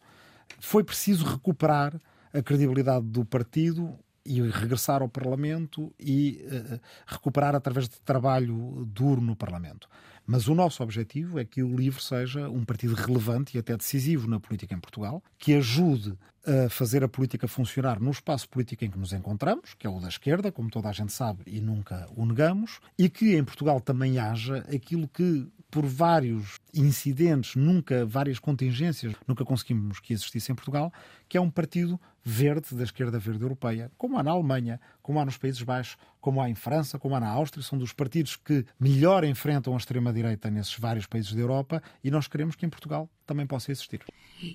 Foi 0.60 0.84
preciso 0.84 1.24
recuperar 1.24 1.98
a 2.32 2.42
credibilidade 2.42 3.06
do 3.06 3.24
partido 3.24 3.98
e 4.27 4.41
regressar 4.51 5.03
ao 5.03 5.09
Parlamento 5.09 5.93
e 5.99 6.45
uh, 6.45 6.81
recuperar 7.07 7.55
através 7.55 7.89
de 7.89 8.01
trabalho 8.01 8.85
duro 8.87 9.20
no 9.20 9.37
Parlamento. 9.37 9.89
Mas 10.27 10.49
o 10.49 10.55
nosso 10.55 10.83
objetivo 10.83 11.39
é 11.39 11.45
que 11.45 11.62
o 11.62 11.74
LIVRE 11.74 12.03
seja 12.03 12.49
um 12.51 12.64
partido 12.64 12.95
relevante 12.95 13.57
e 13.57 13.61
até 13.61 13.77
decisivo 13.77 14.29
na 14.29 14.41
política 14.41 14.74
em 14.74 14.81
Portugal, 14.81 15.22
que 15.39 15.55
ajude 15.55 16.18
a 16.45 16.68
fazer 16.68 17.03
a 17.03 17.09
política 17.09 17.49
funcionar 17.49 18.01
no 18.01 18.11
espaço 18.11 18.49
político 18.49 18.85
em 18.85 18.91
que 18.91 18.99
nos 18.99 19.12
encontramos, 19.12 19.74
que 19.74 19.87
é 19.87 19.91
o 19.91 20.01
da 20.01 20.09
esquerda, 20.09 20.51
como 20.51 20.70
toda 20.70 20.89
a 20.89 20.93
gente 20.93 21.12
sabe 21.12 21.43
e 21.47 21.61
nunca 21.61 22.09
o 22.16 22.24
negamos, 22.24 22.81
e 22.99 23.09
que 23.09 23.37
em 23.37 23.45
Portugal 23.45 23.81
também 23.81 24.18
haja 24.18 24.59
aquilo 24.72 25.09
que 25.09 25.49
por 25.70 25.85
vários 25.85 26.59
incidentes, 26.77 27.57
nunca 27.57 28.05
várias 28.05 28.39
contingências, 28.39 29.14
nunca 29.27 29.45
conseguimos 29.45 30.01
que 30.01 30.12
existisse 30.12 30.53
em 30.53 30.55
Portugal, 30.55 30.93
que 31.29 31.37
é 31.37 31.41
um 31.41 31.51
partido 31.51 32.01
verde 32.29 32.74
da 32.74 32.83
esquerda 32.83 33.20
verde 33.20 33.45
europeia, 33.45 33.91
como 33.97 34.18
há 34.18 34.22
na 34.22 34.33
Alemanha, 34.33 34.81
como 35.01 35.20
há 35.20 35.24
nos 35.24 35.39
Países 35.39 35.62
Baixos, 35.62 35.97
como 36.20 36.43
há 36.43 36.51
em 36.51 36.57
França, 36.57 36.99
como 36.99 37.14
há 37.14 37.20
na 37.20 37.29
Áustria, 37.29 37.62
são 37.62 37.79
dos 37.79 37.93
partidos 37.93 38.35
que 38.35 38.66
melhor 38.81 39.22
enfrentam 39.22 39.74
a 39.74 39.77
extrema-direita 39.77 40.51
nesses 40.51 40.77
vários 40.77 41.07
países 41.07 41.33
da 41.33 41.41
Europa 41.41 41.81
e 42.03 42.11
nós 42.11 42.27
queremos 42.27 42.57
que 42.57 42.66
em 42.66 42.68
Portugal 42.68 43.09
também 43.24 43.47
possa 43.47 43.70
existir. 43.70 44.01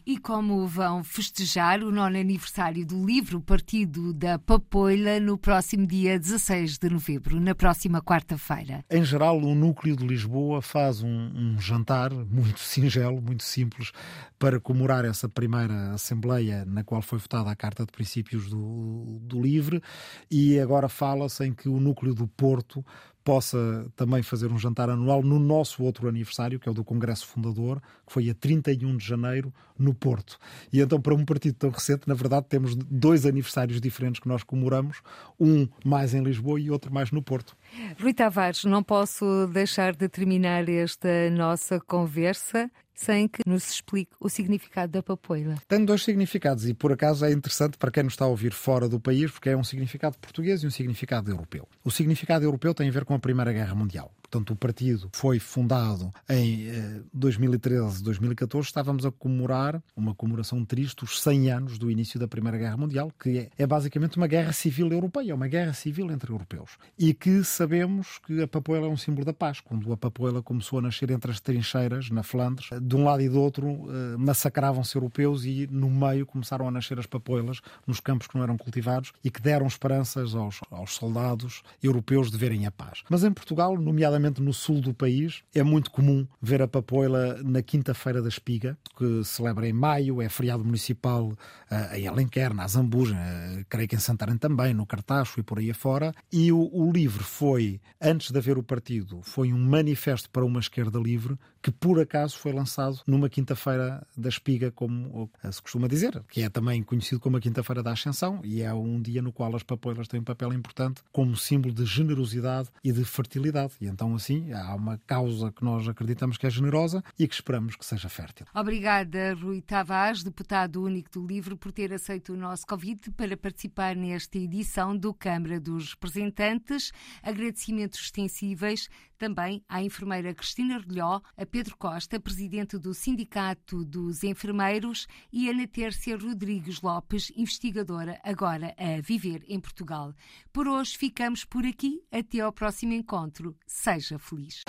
E 0.05 0.17
como 0.17 0.67
vão 0.67 1.01
festejar 1.01 1.81
o 1.81 1.91
nono 1.91 2.17
aniversário 2.17 2.85
do 2.85 3.05
livro 3.05 3.41
Partido 3.41 4.13
da 4.13 4.37
Papoila 4.37 5.19
no 5.19 5.37
próximo 5.37 5.87
dia 5.87 6.19
16 6.19 6.77
de 6.77 6.89
novembro, 6.89 7.39
na 7.39 7.55
próxima 7.55 8.01
quarta-feira? 8.01 8.83
Em 8.89 9.03
geral, 9.03 9.39
o 9.39 9.55
núcleo 9.55 9.95
de 9.95 10.05
Lisboa 10.05 10.61
faz 10.61 11.01
um, 11.01 11.09
um 11.09 11.59
jantar 11.59 12.10
muito 12.13 12.59
singelo, 12.59 13.21
muito 13.21 13.43
simples, 13.43 13.91
para 14.37 14.59
comemorar 14.59 15.05
essa 15.05 15.27
primeira 15.27 15.91
Assembleia 15.91 16.65
na 16.65 16.83
qual 16.83 17.01
foi 17.01 17.19
votada 17.19 17.49
a 17.49 17.55
Carta 17.55 17.85
de 17.85 17.91
Princípios 17.91 18.49
do, 18.49 19.19
do 19.21 19.41
Livre. 19.41 19.81
E 20.29 20.59
agora 20.59 20.89
fala-se 20.89 21.45
em 21.45 21.53
que 21.53 21.69
o 21.69 21.79
núcleo 21.79 22.13
do 22.13 22.27
Porto 22.27 22.85
possa 23.23 23.91
também 23.95 24.23
fazer 24.23 24.51
um 24.51 24.57
jantar 24.57 24.89
anual 24.89 25.21
no 25.21 25.39
nosso 25.39 25.83
outro 25.83 26.07
aniversário, 26.07 26.59
que 26.59 26.67
é 26.67 26.71
o 26.71 26.75
do 26.75 26.83
Congresso 26.83 27.27
Fundador, 27.27 27.81
que 28.05 28.13
foi 28.13 28.29
a 28.29 28.33
31 28.33 28.97
de 28.97 29.05
janeiro, 29.05 29.53
no 29.77 29.93
Porto. 29.93 30.37
E 30.71 30.79
então, 30.79 31.01
para 31.01 31.15
um 31.15 31.25
partido 31.25 31.55
tão 31.55 31.69
recente, 31.69 32.07
na 32.07 32.13
verdade, 32.13 32.45
temos 32.47 32.75
dois 32.75 33.25
aniversários 33.25 33.81
diferentes 33.81 34.19
que 34.19 34.27
nós 34.27 34.43
comemoramos, 34.43 35.01
um 35.39 35.67
mais 35.83 36.13
em 36.13 36.23
Lisboa 36.23 36.59
e 36.59 36.69
outro 36.69 36.93
mais 36.93 37.11
no 37.11 37.21
Porto. 37.21 37.55
Rui 37.99 38.13
Tavares, 38.13 38.63
não 38.63 38.83
posso 38.83 39.47
deixar 39.47 39.95
de 39.95 40.07
terminar 40.07 40.67
esta 40.69 41.29
nossa 41.31 41.79
conversa 41.79 42.69
sem 43.01 43.27
que 43.27 43.41
nos 43.45 43.69
explique 43.69 44.11
o 44.19 44.29
significado 44.29 44.91
da 44.91 45.03
papoila. 45.03 45.55
Tem 45.67 45.83
dois 45.83 46.03
significados 46.03 46.67
e, 46.67 46.73
por 46.73 46.91
acaso, 46.91 47.25
é 47.25 47.31
interessante 47.31 47.77
para 47.77 47.91
quem 47.91 48.03
nos 48.03 48.13
está 48.13 48.25
a 48.25 48.27
ouvir 48.27 48.53
fora 48.53 48.87
do 48.87 48.99
país, 48.99 49.31
porque 49.31 49.49
é 49.49 49.57
um 49.57 49.63
significado 49.63 50.17
português 50.19 50.63
e 50.63 50.67
um 50.67 50.71
significado 50.71 51.31
europeu. 51.31 51.67
O 51.83 51.89
significado 51.89 52.45
europeu 52.45 52.73
tem 52.73 52.87
a 52.87 52.91
ver 52.91 53.05
com 53.05 53.15
a 53.15 53.19
Primeira 53.19 53.51
Guerra 53.51 53.73
Mundial. 53.73 54.11
Portanto, 54.31 54.51
o 54.51 54.55
partido 54.55 55.09
foi 55.11 55.39
fundado 55.39 56.13
em 56.29 56.69
eh, 56.69 57.01
2013, 57.13 58.01
2014. 58.01 58.65
Estávamos 58.65 59.05
a 59.05 59.11
comemorar, 59.11 59.83
uma 59.93 60.15
comemoração 60.15 60.63
triste, 60.63 61.03
os 61.03 61.21
100 61.21 61.51
anos 61.51 61.77
do 61.77 61.91
início 61.91 62.17
da 62.17 62.29
Primeira 62.29 62.57
Guerra 62.57 62.77
Mundial, 62.77 63.11
que 63.21 63.39
é, 63.39 63.49
é 63.57 63.67
basicamente 63.67 64.15
uma 64.15 64.27
guerra 64.27 64.53
civil 64.53 64.89
europeia, 64.89 65.35
uma 65.35 65.49
guerra 65.49 65.73
civil 65.73 66.09
entre 66.09 66.31
europeus. 66.31 66.77
E 66.97 67.13
que 67.13 67.43
sabemos 67.43 68.19
que 68.25 68.41
a 68.41 68.47
papoila 68.47 68.87
é 68.87 68.89
um 68.89 68.95
símbolo 68.95 69.25
da 69.25 69.33
paz. 69.33 69.59
Quando 69.59 69.91
a 69.91 69.97
papoila 69.97 70.41
começou 70.41 70.79
a 70.79 70.81
nascer 70.81 71.11
entre 71.11 71.29
as 71.29 71.41
trincheiras, 71.41 72.09
na 72.09 72.23
Flandres, 72.23 72.69
de 72.81 72.95
um 72.95 73.03
lado 73.03 73.21
e 73.21 73.27
do 73.27 73.41
outro 73.41 73.67
eh, 73.89 74.15
massacravam-se 74.17 74.95
europeus 74.95 75.43
e 75.43 75.67
no 75.69 75.89
meio 75.89 76.25
começaram 76.25 76.69
a 76.69 76.71
nascer 76.71 76.97
as 76.97 77.05
papoilas 77.05 77.59
nos 77.85 77.99
campos 77.99 78.27
que 78.27 78.35
não 78.35 78.43
eram 78.43 78.57
cultivados 78.57 79.11
e 79.21 79.29
que 79.29 79.41
deram 79.41 79.67
esperanças 79.67 80.33
aos, 80.33 80.61
aos 80.71 80.93
soldados 80.93 81.61
europeus 81.83 82.31
de 82.31 82.37
verem 82.37 82.65
a 82.65 82.71
paz. 82.71 83.03
Mas 83.09 83.25
em 83.25 83.31
Portugal, 83.33 83.77
nomeadamente 83.77 84.20
no 84.29 84.53
sul 84.53 84.81
do 84.81 84.93
país, 84.93 85.43
é 85.53 85.63
muito 85.63 85.89
comum 85.89 86.27
ver 86.41 86.61
a 86.61 86.67
papoila 86.67 87.41
na 87.43 87.61
Quinta-feira 87.61 88.21
da 88.21 88.29
Espiga, 88.29 88.77
que 88.97 89.23
celebra 89.23 89.67
em 89.67 89.73
maio, 89.73 90.21
é 90.21 90.29
feriado 90.29 90.63
municipal 90.63 91.27
uh, 91.27 91.95
em 91.95 92.07
Alenquer, 92.07 92.53
na 92.53 92.67
Zambuja, 92.67 93.15
uh, 93.15 93.65
creio 93.69 93.87
que 93.87 93.95
em 93.95 93.99
Santarém 93.99 94.37
também, 94.37 94.73
no 94.73 94.85
Cartacho 94.85 95.39
e 95.39 95.43
por 95.43 95.59
aí 95.59 95.71
afora. 95.71 96.13
E 96.31 96.51
o, 96.51 96.69
o 96.71 96.91
livro 96.91 97.23
foi, 97.23 97.79
antes 98.01 98.31
de 98.31 98.37
haver 98.37 98.57
o 98.57 98.63
partido, 98.63 99.21
foi 99.23 99.51
um 99.51 99.59
manifesto 99.59 100.29
para 100.29 100.45
uma 100.45 100.59
esquerda 100.59 100.99
livre 100.99 101.37
que 101.61 101.71
por 101.71 101.99
acaso 101.99 102.37
foi 102.37 102.51
lançado 102.51 102.99
numa 103.05 103.29
quinta-feira 103.29 104.05
da 104.17 104.29
espiga, 104.29 104.71
como 104.71 105.29
se 105.51 105.61
costuma 105.61 105.87
dizer, 105.87 106.23
que 106.29 106.41
é 106.41 106.49
também 106.49 106.81
conhecido 106.83 107.19
como 107.19 107.37
a 107.37 107.41
quinta-feira 107.41 107.83
da 107.83 107.91
Ascensão, 107.91 108.41
e 108.43 108.61
é 108.61 108.73
um 108.73 109.01
dia 109.01 109.21
no 109.21 109.31
qual 109.31 109.55
as 109.55 109.63
papoilas 109.63 110.07
têm 110.07 110.19
um 110.19 110.23
papel 110.23 110.53
importante 110.53 111.01
como 111.11 111.35
símbolo 111.35 111.73
de 111.73 111.85
generosidade 111.85 112.69
e 112.83 112.91
de 112.91 113.03
fertilidade. 113.05 113.73
E 113.79 113.87
então, 113.87 114.15
assim, 114.15 114.51
há 114.53 114.73
uma 114.75 114.97
causa 115.05 115.51
que 115.51 115.63
nós 115.63 115.87
acreditamos 115.87 116.37
que 116.37 116.47
é 116.47 116.49
generosa 116.49 117.03
e 117.17 117.27
que 117.27 117.33
esperamos 117.33 117.75
que 117.75 117.85
seja 117.85 118.09
fértil. 118.09 118.45
Obrigada, 118.53 119.33
Rui 119.35 119.61
Tavares, 119.61 120.23
deputado 120.23 120.83
único 120.83 121.11
do 121.11 121.25
Livro, 121.25 121.57
por 121.57 121.71
ter 121.71 121.93
aceito 121.93 122.33
o 122.33 122.37
nosso 122.37 122.65
convite 122.65 123.11
para 123.11 123.37
participar 123.37 123.95
nesta 123.95 124.37
edição 124.37 124.97
do 124.97 125.13
Câmara 125.13 125.59
dos 125.59 125.93
Representantes. 125.93 126.91
Agradecimentos 127.21 127.99
extensíveis 127.99 128.87
também 129.21 129.63
à 129.69 129.83
enfermeira 129.83 130.33
Cristina 130.33 130.79
Relhó, 130.79 131.21
a 131.37 131.45
Pedro 131.45 131.77
Costa, 131.77 132.19
presidente 132.19 132.75
do 132.79 132.91
Sindicato 132.91 133.85
dos 133.85 134.23
Enfermeiros, 134.23 135.05
e 135.31 135.47
Ana 135.47 135.67
Tércia 135.67 136.17
Rodrigues 136.17 136.81
Lopes, 136.81 137.31
investigadora 137.37 138.19
agora 138.23 138.73
a 138.79 138.99
viver 138.99 139.45
em 139.47 139.59
Portugal. 139.59 140.15
Por 140.51 140.67
hoje 140.67 140.97
ficamos 140.97 141.45
por 141.45 141.67
aqui. 141.67 142.01
Até 142.11 142.39
ao 142.39 142.51
próximo 142.51 142.93
encontro. 142.93 143.55
Seja 143.67 144.17
feliz. 144.17 144.63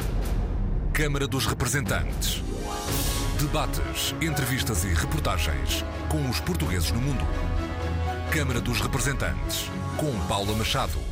Câmara 0.93 1.27
dos 1.27 1.47
Representantes. 1.47 2.43
Debates, 3.41 4.15
entrevistas 4.21 4.85
e 4.85 4.89
reportagens 4.89 5.83
com 6.11 6.29
os 6.29 6.41
portugueses 6.41 6.93
no 6.93 7.01
mundo. 7.01 7.25
Câmara 8.31 8.61
dos 8.61 8.83
Representantes, 8.83 9.71
com 9.97 10.13
Paula 10.29 10.55
Machado. 10.55 11.12